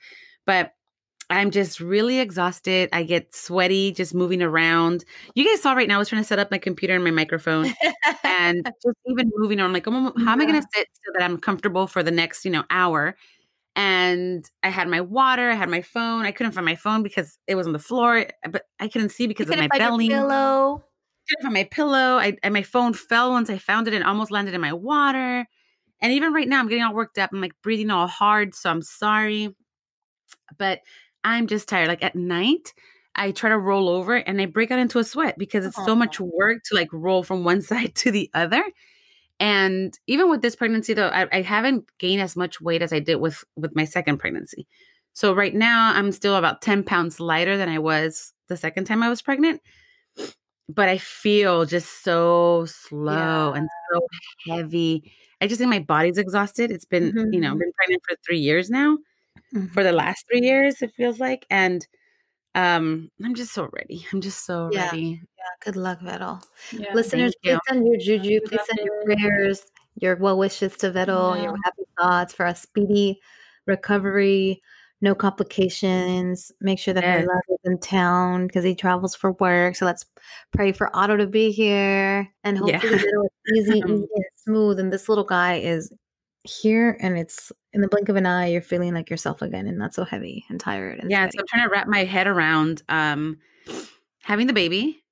But 0.46 0.74
I'm 1.30 1.52
just 1.52 1.80
really 1.80 2.20
exhausted. 2.20 2.90
I 2.94 3.04
get 3.04 3.34
sweaty 3.34 3.92
just 3.92 4.14
moving 4.14 4.42
around. 4.42 5.06
You 5.36 5.46
guys 5.46 5.62
saw 5.62 5.74
right 5.74 5.88
now, 5.88 5.96
I 5.96 5.98
was 5.98 6.10
trying 6.10 6.22
to 6.22 6.28
set 6.28 6.40
up 6.40 6.52
my 6.52 6.58
computer 6.58 6.94
and 6.94 7.04
my 7.04 7.12
microphone 7.12 7.74
and 8.24 8.66
just 8.84 8.98
even 9.08 9.32
moving 9.36 9.60
around. 9.60 9.68
I'm 9.68 9.74
like, 9.74 9.88
oh, 9.88 10.14
how 10.24 10.34
am 10.34 10.42
I 10.42 10.46
going 10.46 10.62
to 10.62 10.68
sit 10.74 10.88
so 10.94 11.12
that 11.14 11.24
I'm 11.24 11.38
comfortable 11.38 11.88
for 11.88 12.04
the 12.04 12.12
next, 12.12 12.46
you 12.46 12.52
know, 12.52 12.64
hour? 12.70 13.16
And 13.76 14.48
I 14.62 14.70
had 14.70 14.88
my 14.88 15.02
water, 15.02 15.50
I 15.50 15.56
had 15.56 15.70
my 15.70 15.82
phone. 15.82 16.26
I 16.26 16.32
couldn't 16.32 16.52
find 16.52 16.66
my 16.66 16.76
phone 16.76 17.02
because 17.02 17.40
it 17.48 17.56
was 17.56 17.66
on 17.66 17.74
the 17.74 17.80
floor, 17.80 18.28
but 18.50 18.64
I 18.80 18.88
couldn't 18.88 19.10
see 19.10 19.26
because 19.26 19.50
of 19.50 19.58
my 19.58 19.68
belly. 19.70 20.10
Pillow. 20.10 20.84
I 20.84 21.24
couldn't 21.30 21.44
find 21.44 21.54
my 21.54 21.64
pillow. 21.64 22.18
I, 22.18 22.38
and 22.44 22.54
my 22.54 22.62
phone 22.62 22.94
fell 22.94 23.32
once 23.32 23.50
I 23.50 23.58
found 23.58 23.88
it 23.88 23.94
and 23.96 24.04
almost 24.04 24.30
landed 24.30 24.54
in 24.54 24.62
my 24.62 24.74
water. 24.74 25.48
And 26.02 26.14
even 26.14 26.34
right 26.34 26.48
now, 26.48 26.60
I'm 26.60 26.68
getting 26.68 26.84
all 26.84 26.94
worked 26.94 27.18
up. 27.18 27.32
I'm 27.34 27.42
like 27.42 27.56
breathing 27.64 27.90
all 27.90 28.08
hard. 28.08 28.54
So 28.54 28.70
I'm 28.70 28.82
sorry 28.82 29.56
but 30.58 30.82
I'm 31.24 31.48
just 31.48 31.70
tired. 31.70 31.88
Like 31.88 32.04
at 32.04 32.16
night, 32.16 32.74
I 33.16 33.32
try 33.32 33.50
to 33.50 33.58
roll 33.58 33.90
over 33.90 34.16
and 34.16 34.42
I 34.42 34.46
break 34.46 34.72
out 34.72 34.80
into 34.80 35.00
a 35.00 35.04
sweat 35.04 35.38
because 35.38 35.66
it's 35.66 35.86
so 35.86 35.96
much 35.96 36.20
work 36.20 36.64
to 36.66 36.76
like 36.76 36.90
roll 36.92 37.24
from 37.24 37.44
one 37.44 37.62
side 37.70 37.96
to 37.96 38.12
the 38.12 38.30
other. 38.34 38.64
And 39.40 39.98
even 40.08 40.30
with 40.30 40.42
this 40.42 40.56
pregnancy, 40.56 40.94
though, 40.94 41.08
I, 41.08 41.28
I 41.32 41.42
haven't 41.42 41.86
gained 42.00 42.22
as 42.22 42.36
much 42.36 42.62
weight 42.62 42.82
as 42.82 42.94
I 42.94 43.00
did 43.00 43.16
with 43.16 43.44
with 43.56 43.76
my 43.76 43.86
second 43.86 44.18
pregnancy. 44.18 44.68
So 45.14 45.34
right 45.34 45.54
now, 45.54 45.94
I'm 45.94 46.12
still 46.12 46.36
about 46.36 46.62
ten 46.62 46.84
pounds 46.84 47.20
lighter 47.20 47.58
than 47.58 47.70
I 47.70 47.80
was 47.80 48.34
the 48.48 48.58
second 48.58 48.86
time 48.86 49.04
I 49.04 49.10
was 49.10 49.22
pregnant. 49.22 49.62
But 50.70 50.88
I 50.88 50.98
feel 50.98 51.66
just 51.66 52.04
so 52.04 52.66
slow 52.68 53.52
yeah. 53.54 53.60
and 53.60 53.70
so 53.92 54.08
heavy. 54.48 55.12
I 55.42 55.48
just 55.48 55.60
think 55.60 55.70
my 55.70 55.80
body's 55.80 56.18
exhausted. 56.18 56.72
It's 56.72 56.86
been, 56.86 57.12
mm-hmm. 57.12 57.34
you 57.34 57.42
know, 57.42 57.52
been 57.56 57.74
pregnant 57.76 58.02
for 58.08 58.16
three 58.26 58.40
years 58.40 58.70
now. 58.70 58.98
Mm-hmm. 59.56 59.74
For 59.74 59.84
the 59.84 59.92
last 59.92 60.26
three 60.30 60.42
years, 60.42 60.82
it 60.82 60.94
feels 60.94 61.20
like, 61.20 61.46
and 61.50 61.86
um 62.56 63.10
i'm 63.24 63.34
just 63.34 63.54
so 63.54 63.68
ready 63.74 64.06
i'm 64.14 64.22
just 64.22 64.46
so 64.46 64.70
yeah. 64.72 64.86
ready 64.86 65.22
yeah 65.38 65.66
good 65.66 65.76
luck 65.76 66.00
Vero. 66.02 66.40
Yeah, 66.72 66.94
listeners 66.94 67.34
please 67.44 67.58
send 67.68 67.86
your 67.86 67.98
juju 67.98 68.42
please 68.46 68.62
send 68.66 68.80
your 68.86 69.04
prayers 69.06 69.66
your 69.96 70.16
well 70.18 70.38
wishes 70.38 70.76
to 70.78 70.92
Vero, 70.92 71.34
yeah. 71.34 71.44
your 71.44 71.56
happy 71.64 71.84
thoughts 72.00 72.34
for 72.34 72.46
a 72.46 72.56
speedy 72.56 73.20
recovery 73.66 74.62
no 75.02 75.16
complications 75.16 76.52
make 76.62 76.78
sure 76.78 76.94
that 76.94 77.04
yes. 77.04 77.28
love 77.28 77.42
is 77.50 77.72
in 77.72 77.80
town 77.80 78.48
because 78.48 78.64
he 78.64 78.76
travels 78.76 79.16
for 79.16 79.32
work 79.34 79.76
so 79.76 79.86
let's 79.86 80.06
pray 80.52 80.72
for 80.72 80.96
otto 80.96 81.18
to 81.18 81.28
be 81.28 81.52
here 81.52 82.30
and 82.44 82.58
hopefully 82.58 82.94
yeah. 82.94 83.56
easy, 83.56 83.78
easy 83.78 83.82
and 83.82 84.08
smooth 84.36 84.80
and 84.80 84.94
this 84.94 85.10
little 85.10 85.24
guy 85.24 85.56
is 85.56 85.92
here 86.44 86.98
and 87.00 87.18
it's 87.18 87.52
in 87.74 87.82
the 87.82 87.88
blink 87.88 88.10
of 88.10 88.16
an 88.16 88.26
eye 88.26 88.48
you're 88.48 88.62
feeling 88.62 88.94
like 88.94 89.10
yourself 89.10 89.42
again 89.42 89.68
and 89.68 89.78
not 89.78 89.94
so 89.94 90.04
heavy 90.04 90.46
and 90.50 90.60
tired 90.60 91.00
and 91.00 91.10
yeah 91.12 91.28
so 91.28 91.40
i'm 91.40 91.48
trying 91.48 91.68
to 91.68 91.72
wrap 91.72 91.88
my 91.88 92.04
head 92.04 92.28
around 92.28 92.84
um 92.90 93.38
having 94.22 94.48
the 94.48 94.54
baby 94.54 95.04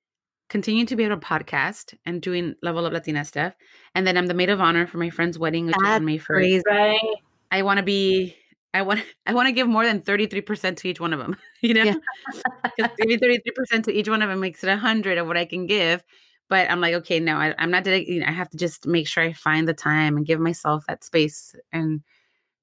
continuing 0.48 0.86
to 0.86 0.96
be 0.96 1.04
able 1.04 1.16
to 1.16 1.26
podcast 1.26 1.94
and 2.04 2.20
doing 2.22 2.54
level 2.62 2.86
up 2.86 2.92
latina 2.92 3.24
stuff 3.24 3.54
and 3.94 4.06
then 4.06 4.16
i'm 4.16 4.26
the 4.26 4.34
maid 4.34 4.50
of 4.50 4.60
honor 4.60 4.86
for 4.86 4.98
my 4.98 5.10
friend's 5.10 5.38
wedding 5.38 5.66
which 5.66 5.74
That's 5.80 5.90
is 5.90 5.96
on 5.96 6.04
may 6.04 6.18
1st 6.18 6.62
right. 6.68 7.00
i 7.50 7.62
want 7.62 7.78
to 7.78 7.82
be 7.82 8.36
i 8.74 8.82
want 8.82 9.00
i 9.26 9.34
want 9.34 9.46
to 9.46 9.52
give 9.52 9.68
more 9.68 9.84
than 9.84 10.00
33% 10.00 10.76
to 10.76 10.88
each 10.88 11.00
one 11.00 11.12
of 11.12 11.18
them 11.18 11.36
you 11.60 11.74
know 11.74 11.84
yeah. 11.84 11.94
maybe 12.98 13.18
33% 13.18 13.84
to 13.84 13.92
each 13.92 14.08
one 14.08 14.22
of 14.22 14.28
them 14.28 14.40
makes 14.40 14.62
it 14.62 14.68
100 14.68 15.18
of 15.18 15.26
what 15.26 15.36
i 15.36 15.44
can 15.44 15.66
give 15.66 16.04
but 16.52 16.70
I'm 16.70 16.82
like, 16.82 16.92
okay, 16.96 17.18
no, 17.18 17.38
I, 17.38 17.54
am 17.56 17.70
not 17.70 17.84
dedicated. 17.84 18.28
I 18.28 18.30
have 18.30 18.50
to 18.50 18.58
just 18.58 18.86
make 18.86 19.08
sure 19.08 19.22
I 19.22 19.32
find 19.32 19.66
the 19.66 19.72
time 19.72 20.18
and 20.18 20.26
give 20.26 20.38
myself 20.38 20.84
that 20.86 21.02
space 21.02 21.56
and 21.72 22.02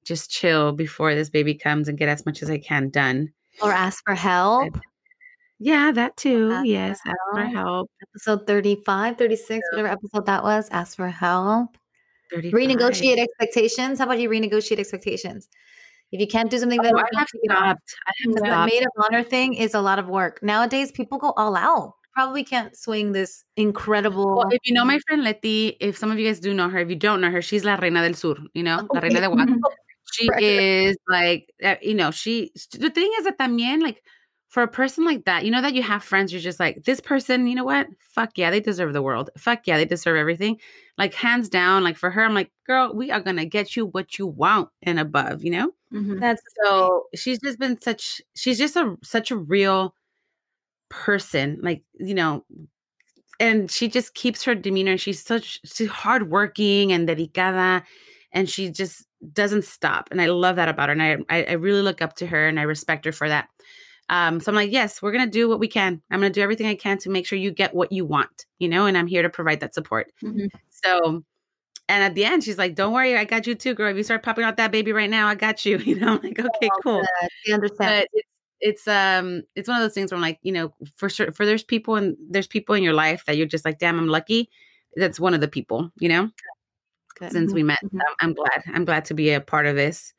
just 0.10 0.30
chill 0.30 0.74
before 0.74 1.16
this 1.16 1.30
baby 1.30 1.54
comes 1.54 1.88
and 1.88 1.98
get 1.98 2.10
as 2.10 2.26
much 2.26 2.42
as 2.44 2.50
I 2.50 2.58
can 2.58 2.90
done. 2.90 3.32
Or 3.62 3.72
ask 3.72 4.04
for 4.04 4.16
help. 4.16 4.78
Yeah, 5.60 5.92
that 5.92 6.18
too. 6.18 6.52
Ask 6.52 6.68
yes, 6.68 7.00
for 7.02 7.10
ask 7.10 7.18
for 7.34 7.58
help. 7.58 7.92
Episode 8.02 8.48
35, 8.48 9.18
36, 9.18 9.50
yeah. 9.50 9.78
whatever 9.78 9.94
episode 9.94 10.26
that 10.26 10.44
was. 10.44 10.68
Ask 10.72 10.98
for 10.98 11.10
help. 11.10 11.78
35. 12.34 12.60
Renegotiate 12.60 13.18
expectations. 13.18 14.00
How 14.00 14.06
about 14.06 14.20
you 14.20 14.30
renegotiate 14.30 14.80
expectations? 14.80 15.48
If 16.12 16.20
you 16.20 16.28
can't 16.28 16.50
do 16.50 16.58
something 16.58 16.82
that 16.82 16.94
oh, 16.94 17.00
I 17.00 17.20
have 17.20 17.28
stopped. 17.46 17.96
I 18.08 18.12
have 18.24 18.34
the 18.34 18.74
maid 18.74 18.84
of 18.84 18.92
honor 19.06 19.24
thing 19.24 19.54
is 19.54 19.76
a 19.76 19.82
lot 19.82 20.00
of 20.00 20.08
work. 20.08 20.42
Nowadays, 20.42 20.92
people 20.92 21.20
go 21.20 21.34
all 21.38 21.56
out 21.56 21.94
probably 22.20 22.44
can't 22.44 22.76
swing 22.76 23.14
this 23.14 23.46
incredible. 23.56 24.36
Well, 24.38 24.50
if 24.52 24.60
you 24.66 24.74
know 24.74 24.84
my 24.84 25.00
friend 25.08 25.24
Letty, 25.24 25.78
if 25.80 25.98
some 25.98 26.12
of 26.12 26.20
you 26.20 26.28
guys 26.28 26.42
do 26.42 26.54
know 26.54 26.68
her, 26.68 26.80
if 26.80 26.90
you 26.90 26.98
don't 26.98 27.22
know 27.22 27.32
her, 27.32 27.42
she's 27.42 27.64
La 27.64 27.76
Reina 27.76 28.02
del 28.02 28.14
Sur, 28.14 28.36
you 28.54 28.64
know, 28.64 28.80
okay. 28.80 28.88
La 28.94 29.00
Reina 29.00 29.22
de 29.22 29.28
Oaxaca. 29.32 29.76
She 30.20 30.30
right. 30.30 30.44
is 30.44 30.98
like, 31.08 31.54
uh, 31.64 31.76
you 31.82 31.96
know, 31.96 32.12
she, 32.12 32.52
the 32.74 32.90
thing 32.90 33.12
is 33.18 33.26
that 33.26 33.38
también, 33.38 33.82
like, 33.82 34.04
for 34.50 34.64
a 34.64 34.68
person 34.68 35.06
like 35.06 35.26
that, 35.26 35.46
you 35.46 35.52
know, 35.52 35.62
that 35.62 35.76
you 35.76 35.84
have 35.84 36.04
friends, 36.04 36.34
you're 36.34 36.42
just 36.42 36.60
like, 36.60 36.84
this 36.84 37.00
person, 37.00 37.48
you 37.48 37.56
know 37.56 37.64
what? 37.64 37.88
Fuck 38.00 38.32
yeah, 38.36 38.50
they 38.50 38.60
deserve 38.60 38.94
the 38.94 39.02
world. 39.02 39.30
Fuck 39.38 39.68
yeah, 39.68 39.78
they 39.78 39.86
deserve 39.86 40.18
everything. 40.18 40.58
Like, 40.98 41.14
hands 41.14 41.50
down, 41.50 41.84
like 41.84 41.98
for 41.98 42.10
her, 42.10 42.24
I'm 42.24 42.34
like, 42.34 42.52
girl, 42.66 42.94
we 42.94 43.12
are 43.12 43.20
going 43.22 43.38
to 43.38 43.46
get 43.46 43.76
you 43.76 43.86
what 43.86 44.18
you 44.18 44.26
want 44.28 44.70
and 44.82 45.00
above, 45.00 45.44
you 45.44 45.52
know? 45.52 45.72
Mm-hmm. 45.94 46.20
That's 46.20 46.42
so, 46.64 47.06
she's 47.16 47.40
just 47.40 47.60
been 47.60 47.80
such, 47.80 48.22
she's 48.36 48.58
just 48.58 48.76
a, 48.76 48.98
such 49.04 49.32
a 49.32 49.38
real, 49.38 49.94
person 50.90 51.60
like 51.62 51.84
you 52.00 52.16
know 52.16 52.44
and 53.40 53.70
she 53.72 53.88
just 53.88 54.14
keeps 54.16 54.44
her 54.44 54.56
demeanor 54.56 54.98
she's 54.98 55.24
such 55.24 55.60
she's 55.64 55.88
hardworking 55.88 56.92
and 56.92 57.08
dedicada 57.08 57.84
and 58.32 58.50
she 58.50 58.70
just 58.70 59.06
doesn't 59.34 59.64
stop 59.64 60.10
and 60.12 60.22
i 60.22 60.28
love 60.28 60.56
that 60.56 60.70
about 60.70 60.90
her 60.90 60.94
and 60.94 61.26
i 61.30 61.44
i 61.44 61.54
really 61.54 61.82
look 61.82 62.02
up 62.02 62.16
to 62.16 62.26
her 62.26 62.48
and 62.48 62.60
i 62.60 62.64
respect 62.64 63.06
her 63.06 63.12
for 63.12 63.28
that 63.28 63.50
um 64.10 64.40
so 64.40 64.52
i'm 64.52 64.56
like 64.56 64.72
yes 64.72 65.02
we're 65.02 65.12
gonna 65.12 65.28
do 65.28 65.50
what 65.50 65.60
we 65.60 65.68
can 65.68 66.02
i'm 66.12 66.20
gonna 66.20 66.30
do 66.30 66.42
everything 66.42 66.68
i 66.68 66.76
can 66.76 66.98
to 66.98 67.10
make 67.10 67.26
sure 67.26 67.38
you 67.38 67.52
get 67.52 67.76
what 67.76 67.92
you 67.92 68.06
want 68.06 68.46
you 68.60 68.70
know 68.70 68.86
and 68.86 68.98
i'm 68.98 69.08
here 69.08 69.22
to 69.22 69.30
provide 69.30 69.60
that 69.60 69.74
support 69.74 70.12
mm-hmm. 70.24 70.46
so 70.70 71.24
and 71.90 72.04
at 72.04 72.14
the 72.14 72.24
end, 72.24 72.44
she's 72.44 72.60
like, 72.60 72.76
"Don't 72.76 72.94
worry, 72.94 73.18
I 73.18 73.26
got 73.26 73.48
you 73.48 73.56
too, 73.56 73.74
girl. 73.74 73.90
If 73.90 73.98
you 73.98 74.04
start 74.04 74.22
popping 74.22 74.44
out 74.44 74.58
that 74.58 74.72
baby 74.72 74.94
right 74.94 75.10
now, 75.10 75.28
I 75.28 75.34
got 75.34 75.66
you." 75.66 75.78
You 75.90 75.96
know, 75.96 76.14
I'm 76.14 76.22
like, 76.22 76.40
"Okay, 76.40 76.70
oh, 76.72 76.80
cool." 76.84 77.04
I 77.48 77.52
understand. 77.52 77.78
But 77.80 78.08
it's 78.14 78.30
it's 78.62 78.88
um 78.88 79.44
it's 79.56 79.68
one 79.68 79.78
of 79.78 79.84
those 79.84 79.94
things 79.94 80.12
where 80.12 80.18
I'm 80.18 80.22
like, 80.22 80.40
you 80.44 80.52
know, 80.52 80.74
for 80.96 81.10
sure 81.10 81.32
for 81.32 81.46
there's 81.46 81.64
people 81.64 81.96
and 81.96 82.16
there's 82.30 82.48
people 82.48 82.76
in 82.76 82.84
your 82.84 82.94
life 82.94 83.26
that 83.26 83.38
you're 83.38 83.48
just 83.48 83.66
like, 83.66 83.80
damn, 83.80 83.98
I'm 83.98 84.08
lucky. 84.08 84.50
That's 84.96 85.20
one 85.20 85.34
of 85.34 85.42
the 85.42 85.48
people, 85.48 85.92
you 86.00 86.10
know. 86.10 86.30
Good. 87.20 87.32
Since 87.32 87.54
we 87.54 87.64
met, 87.64 87.80
mm-hmm. 87.84 88.00
I'm 88.22 88.34
glad. 88.34 88.64
I'm 88.74 88.86
glad 88.86 89.06
to 89.06 89.14
be 89.14 89.32
a 89.32 89.42
part 89.42 89.66
of 89.66 89.76
this 89.76 90.14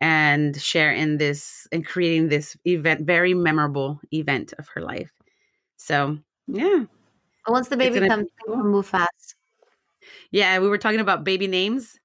and 0.00 0.60
share 0.60 0.92
in 0.92 1.18
this 1.18 1.66
and 1.72 1.84
creating 1.84 2.28
this 2.28 2.56
event, 2.64 3.00
very 3.02 3.34
memorable 3.34 4.00
event 4.12 4.54
of 4.58 4.68
her 4.68 4.80
life. 4.80 5.10
So 5.76 6.18
yeah. 6.46 6.84
once 7.46 7.68
the 7.68 7.76
baby 7.76 8.06
comes, 8.06 8.28
move 8.46 8.86
fast. 8.86 9.34
Yeah, 10.30 10.58
we 10.60 10.68
were 10.68 10.78
talking 10.78 11.00
about 11.00 11.24
baby 11.24 11.48
names 11.48 11.98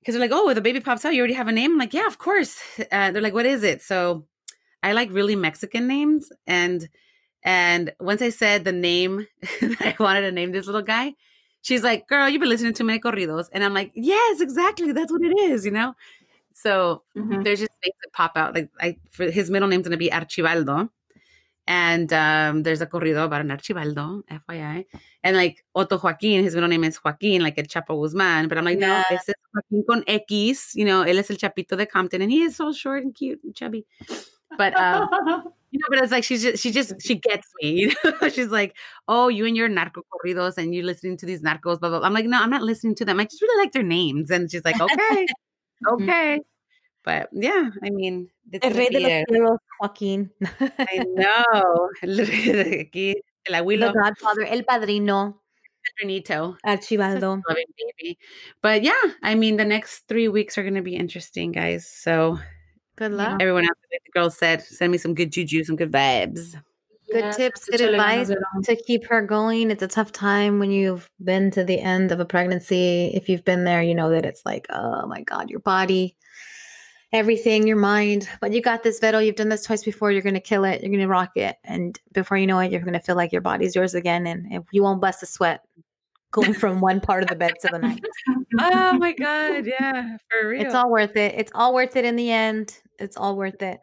because 0.00 0.14
they're 0.14 0.20
like, 0.20 0.32
"Oh, 0.32 0.52
the 0.52 0.60
baby 0.60 0.80
pops 0.80 1.04
out, 1.04 1.14
you 1.14 1.20
already 1.20 1.34
have 1.34 1.48
a 1.48 1.52
name." 1.52 1.72
I'm 1.72 1.78
like, 1.78 1.94
"Yeah, 1.94 2.06
of 2.06 2.18
course." 2.18 2.58
Uh, 2.92 3.10
they're 3.10 3.22
like, 3.22 3.34
"What 3.34 3.46
is 3.46 3.62
it?" 3.62 3.82
So 3.82 4.26
I 4.82 4.92
like 4.92 5.10
really 5.10 5.36
Mexican 5.36 5.86
names 5.86 6.30
and 6.46 6.88
and 7.42 7.92
once 8.00 8.20
I 8.20 8.28
said 8.28 8.64
the 8.64 8.72
name 8.72 9.26
that 9.60 9.80
I 9.80 10.02
wanted 10.02 10.22
to 10.22 10.32
name 10.32 10.52
this 10.52 10.66
little 10.66 10.82
guy, 10.82 11.14
she's 11.62 11.82
like, 11.82 12.08
"Girl, 12.08 12.28
you've 12.28 12.40
been 12.40 12.48
listening 12.48 12.74
to 12.74 12.84
many 12.84 13.00
corridos," 13.00 13.48
and 13.52 13.64
I'm 13.64 13.74
like, 13.74 13.92
"Yes, 13.94 14.40
exactly. 14.40 14.92
That's 14.92 15.12
what 15.12 15.22
it 15.22 15.38
is." 15.38 15.64
You 15.64 15.72
know. 15.72 15.94
So 16.52 17.02
mm-hmm. 17.16 17.42
there's 17.42 17.60
just 17.60 17.72
things 17.82 17.96
that 18.02 18.12
pop 18.12 18.32
out. 18.36 18.54
Like 18.54 18.70
I, 18.80 18.96
for 19.10 19.30
his 19.30 19.50
middle 19.50 19.68
name's 19.68 19.84
gonna 19.84 19.96
be 19.96 20.10
Archibaldo, 20.10 20.90
and 21.66 22.12
um, 22.12 22.62
there's 22.64 22.80
a 22.80 22.86
corrido 22.86 23.24
about 23.24 23.40
an 23.42 23.50
Archibaldo, 23.50 24.22
FYI, 24.30 24.84
and 25.22 25.36
like 25.36 25.64
Otto 25.74 25.98
Joaquin, 25.98 26.42
his 26.42 26.54
middle 26.54 26.68
name 26.68 26.84
is 26.84 26.98
Joaquin, 27.02 27.42
like 27.42 27.58
El 27.58 27.64
Chapo 27.64 28.00
Guzman. 28.02 28.48
But 28.48 28.58
I'm 28.58 28.64
like, 28.64 28.80
yeah. 28.80 29.04
no, 29.10 29.16
this 29.16 29.28
is 29.28 29.34
Joaquin 29.54 29.84
con 29.88 30.04
X. 30.06 30.74
You 30.74 30.84
know, 30.84 31.04
él 31.04 31.18
es 31.18 31.30
el 31.30 31.36
Chapito 31.36 31.76
de 31.76 31.86
Compton, 31.86 32.22
and 32.22 32.30
he 32.30 32.42
is 32.42 32.56
so 32.56 32.72
short 32.72 33.04
and 33.04 33.14
cute 33.14 33.40
and 33.44 33.54
chubby. 33.54 33.86
But 34.58 34.76
um, 34.76 35.44
you 35.70 35.78
know, 35.78 35.86
but 35.88 36.02
it's 36.02 36.12
like 36.12 36.24
she's 36.24 36.42
just 36.42 36.62
she 36.62 36.70
just 36.70 36.94
she 37.00 37.16
gets 37.16 37.46
me. 37.62 37.94
You 38.04 38.12
know, 38.20 38.28
she's 38.28 38.48
like, 38.48 38.76
oh, 39.08 39.28
you 39.28 39.46
and 39.46 39.56
your 39.56 39.68
narco 39.68 40.02
corridos, 40.12 40.58
and 40.58 40.74
you 40.74 40.82
listening 40.82 41.16
to 41.18 41.26
these 41.26 41.42
narcos. 41.42 41.78
Blah, 41.78 41.88
blah, 41.90 41.98
blah. 42.00 42.06
I'm 42.06 42.12
like, 42.12 42.26
no, 42.26 42.40
I'm 42.40 42.50
not 42.50 42.62
listening 42.62 42.94
to 42.96 43.04
them. 43.04 43.20
I 43.20 43.24
just 43.24 43.40
really 43.40 43.62
like 43.62 43.72
their 43.72 43.82
names, 43.82 44.30
and 44.30 44.50
she's 44.50 44.64
like, 44.64 44.80
okay, 44.80 45.26
okay. 45.88 46.40
But 47.04 47.28
yeah, 47.32 47.70
I 47.82 47.90
mean, 47.90 48.28
El 48.62 48.74
rey 48.74 48.88
de 48.90 49.00
los 49.00 49.10
cielos, 49.28 49.58
Joaquín. 49.80 50.30
I 50.60 51.04
know. 51.06 51.88
Aquí, 52.02 53.14
el 53.46 53.54
abuelo. 53.54 53.92
The 53.92 53.98
Godfather, 53.98 54.42
El 54.42 54.64
Padrino. 54.64 55.40
Padrinito. 55.80 56.58
Archibaldo. 56.64 57.40
baby. 57.48 58.18
But 58.62 58.82
yeah, 58.82 59.00
I 59.22 59.34
mean, 59.34 59.56
the 59.56 59.64
next 59.64 60.08
three 60.08 60.28
weeks 60.28 60.58
are 60.58 60.62
going 60.62 60.74
to 60.74 60.82
be 60.82 60.96
interesting, 60.96 61.52
guys. 61.52 61.86
So 61.88 62.38
Good 63.00 63.12
luck. 63.12 63.40
Everyone 63.40 63.64
else, 63.64 63.78
the 63.90 63.98
girls 64.12 64.36
said, 64.36 64.62
send 64.62 64.92
me 64.92 64.98
some 64.98 65.14
good 65.14 65.32
juju, 65.32 65.64
some 65.64 65.74
good 65.74 65.90
vibes. 65.90 66.54
Good 67.10 67.24
yeah, 67.24 67.32
tips, 67.32 67.64
good 67.64 67.80
advice 67.80 68.30
to 68.64 68.76
keep 68.76 69.06
her 69.06 69.22
going. 69.22 69.70
It's 69.70 69.82
a 69.82 69.88
tough 69.88 70.12
time 70.12 70.58
when 70.58 70.70
you've 70.70 71.10
been 71.24 71.50
to 71.52 71.64
the 71.64 71.80
end 71.80 72.12
of 72.12 72.20
a 72.20 72.26
pregnancy. 72.26 73.10
If 73.14 73.30
you've 73.30 73.44
been 73.44 73.64
there, 73.64 73.82
you 73.82 73.94
know 73.94 74.10
that 74.10 74.26
it's 74.26 74.42
like, 74.44 74.66
oh 74.68 75.06
my 75.06 75.22
God, 75.22 75.48
your 75.48 75.60
body, 75.60 76.14
everything, 77.10 77.66
your 77.66 77.78
mind. 77.78 78.28
But 78.42 78.52
you 78.52 78.60
got 78.60 78.82
this, 78.82 79.00
Vero. 79.00 79.18
You've 79.18 79.34
done 79.34 79.48
this 79.48 79.64
twice 79.64 79.82
before. 79.82 80.12
You're 80.12 80.20
going 80.20 80.34
to 80.34 80.40
kill 80.40 80.64
it. 80.64 80.82
You're 80.82 80.90
going 80.90 81.00
to 81.00 81.08
rock 81.08 81.30
it. 81.36 81.56
And 81.64 81.98
before 82.12 82.36
you 82.36 82.46
know 82.46 82.58
it, 82.58 82.70
you're 82.70 82.82
going 82.82 82.92
to 82.92 83.00
feel 83.00 83.16
like 83.16 83.32
your 83.32 83.40
body's 83.40 83.74
yours 83.74 83.94
again. 83.94 84.26
And 84.26 84.62
you 84.72 84.82
won't 84.82 85.00
bust 85.00 85.22
a 85.22 85.26
sweat 85.26 85.64
going 85.69 85.69
from 86.58 86.80
one 86.80 87.00
part 87.00 87.22
of 87.22 87.28
the 87.28 87.36
bed 87.36 87.54
to 87.60 87.68
the 87.72 87.78
next. 87.78 88.02
oh 88.60 88.92
my 88.94 89.12
God. 89.12 89.66
Yeah, 89.66 90.16
for 90.30 90.48
real. 90.48 90.64
It's 90.64 90.74
all 90.74 90.90
worth 90.90 91.16
it. 91.16 91.34
It's 91.36 91.52
all 91.54 91.74
worth 91.74 91.96
it 91.96 92.04
in 92.04 92.16
the 92.16 92.30
end. 92.30 92.78
It's 92.98 93.16
all 93.16 93.36
worth 93.36 93.62
it. 93.62 93.80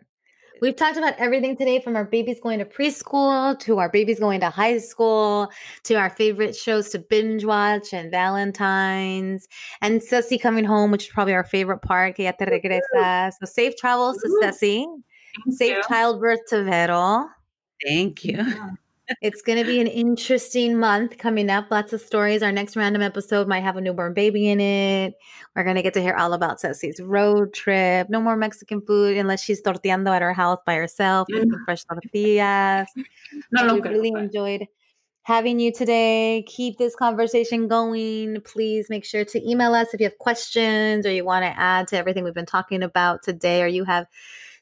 We've 0.59 0.75
talked 0.75 0.97
about 0.97 1.13
everything 1.19 1.55
today 1.55 1.79
from 1.79 1.95
our 1.95 2.05
babies 2.05 2.39
going 2.41 2.57
to 2.57 2.65
preschool 2.65 3.59
to 3.59 3.77
our 3.77 3.89
babies 3.89 4.19
going 4.19 4.39
to 4.39 4.49
high 4.49 4.79
school 4.79 5.51
to 5.83 5.93
our 5.95 6.09
favorite 6.09 6.55
shows 6.55 6.89
to 6.89 6.99
binge 6.99 7.45
watch 7.45 7.93
and 7.93 8.09
Valentine's 8.09 9.47
and 9.81 10.01
Ceci 10.01 10.39
coming 10.39 10.63
home, 10.63 10.89
which 10.89 11.05
is 11.05 11.11
probably 11.11 11.33
our 11.33 11.43
favorite 11.43 11.83
part. 11.83 12.15
Que 12.15 12.25
ya 12.25 12.31
te 12.31 12.45
regresa. 12.45 13.31
So 13.39 13.45
safe 13.45 13.75
travels 13.77 14.17
to 14.17 14.37
Ceci. 14.41 14.87
Safe 15.49 15.77
you. 15.77 15.83
childbirth 15.87 16.39
to 16.49 16.63
Vero. 16.63 17.27
Thank 17.85 18.25
you. 18.25 18.37
Yeah 18.37 18.69
it's 19.21 19.41
going 19.41 19.57
to 19.57 19.65
be 19.65 19.79
an 19.79 19.87
interesting 19.87 20.77
month 20.77 21.17
coming 21.17 21.49
up. 21.49 21.71
Lots 21.71 21.93
of 21.93 22.01
stories. 22.01 22.43
Our 22.43 22.51
next 22.51 22.75
random 22.75 23.01
episode 23.01 23.47
might 23.47 23.63
have 23.63 23.77
a 23.77 23.81
newborn 23.81 24.13
baby 24.13 24.49
in 24.49 24.59
it. 24.59 25.15
We're 25.55 25.63
going 25.63 25.75
to 25.75 25.81
get 25.81 25.93
to 25.95 26.01
hear 26.01 26.15
all 26.15 26.33
about 26.33 26.59
Ceci's 26.59 26.99
road 26.99 27.53
trip. 27.53 28.09
No 28.09 28.21
more 28.21 28.35
Mexican 28.35 28.81
food 28.81 29.17
unless 29.17 29.43
she's 29.43 29.61
torteando 29.61 30.09
at 30.09 30.21
her 30.21 30.33
house 30.33 30.59
by 30.65 30.75
herself, 30.75 31.27
mm. 31.31 31.49
fresh 31.65 31.83
tortillas. 31.85 32.87
No, 33.51 33.65
no, 33.65 33.75
we 33.75 33.81
really 33.81 34.09
enjoyed 34.09 34.67
having 35.23 35.59
you 35.59 35.73
today. 35.73 36.45
Keep 36.47 36.77
this 36.77 36.95
conversation 36.95 37.67
going. 37.67 38.39
Please 38.41 38.89
make 38.89 39.03
sure 39.03 39.25
to 39.25 39.49
email 39.49 39.73
us 39.73 39.93
if 39.93 39.99
you 39.99 40.05
have 40.05 40.17
questions 40.17 41.05
or 41.05 41.11
you 41.11 41.25
want 41.25 41.43
to 41.43 41.59
add 41.59 41.87
to 41.89 41.97
everything 41.97 42.23
we've 42.23 42.33
been 42.33 42.45
talking 42.45 42.81
about 42.83 43.23
today 43.23 43.61
or 43.61 43.67
you 43.67 43.83
have 43.83 44.07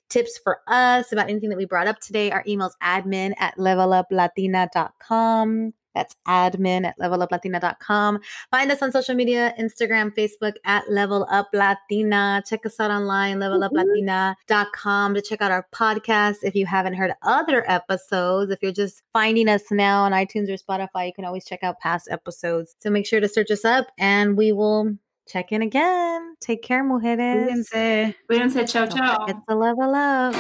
tips 0.10 0.38
for 0.38 0.60
us 0.68 1.12
about 1.12 1.30
anything 1.30 1.50
that 1.50 1.58
we 1.58 1.66
brought 1.66 1.88
up 1.88 2.00
today, 2.00 2.32
our 2.32 2.44
email's 2.48 2.78
admin 2.82 3.34
at 3.38 3.58
leveluplatina.com. 3.58 5.74
That's 5.96 6.16
admin 6.28 6.86
at 6.86 7.00
leveluplatina.com. 7.00 8.20
Find 8.52 8.72
us 8.72 8.82
on 8.82 8.92
social 8.92 9.16
media 9.16 9.56
Instagram, 9.60 10.14
Facebook 10.14 10.56
at 10.66 10.92
Level 10.92 11.26
Up 11.32 11.48
Latina. 11.54 12.44
Check 12.46 12.66
us 12.66 12.80
out 12.80 12.92
online, 12.92 13.40
mm-hmm. 13.40 13.64
leveluplatina.com 13.64 15.16
to 15.16 15.22
check 15.22 15.42
out 15.42 15.52
our 15.52 15.66
podcast. 15.74 16.38
If 16.44 16.54
you 16.54 16.66
haven't 16.66 16.96
heard 16.96 17.14
other 17.24 17.70
episodes, 17.72 18.52
if 18.52 18.62
you're 18.62 18.74
just 18.74 19.02
finding 19.14 19.48
us 19.48 19.64
now 19.72 20.04
on 20.04 20.12
iTunes 20.12 20.50
or 20.50 20.58
Spotify, 20.58 21.08
you 21.08 21.14
can 21.14 21.26
always 21.26 21.46
check 21.46 21.64
out 21.64 21.80
past 21.80 22.10
episodes. 22.12 22.76
So 22.80 22.90
make 22.90 23.08
sure 23.08 23.22
to 23.22 23.30
search 23.30 23.50
us 23.50 23.64
up 23.64 23.88
and 23.98 24.38
we 24.38 24.52
will 24.52 24.98
check 25.28 25.52
in 25.52 25.62
again. 25.62 26.36
Take 26.40 26.62
care, 26.62 26.84
mujeres. 26.84 27.48
Cuídense. 27.48 28.16
Cuídense. 28.30 28.66
Ciao, 28.66 28.88
ciao. 28.88 29.26
It's 29.28 29.40
a 29.48 29.56
level 29.56 29.94
up. 29.96 30.36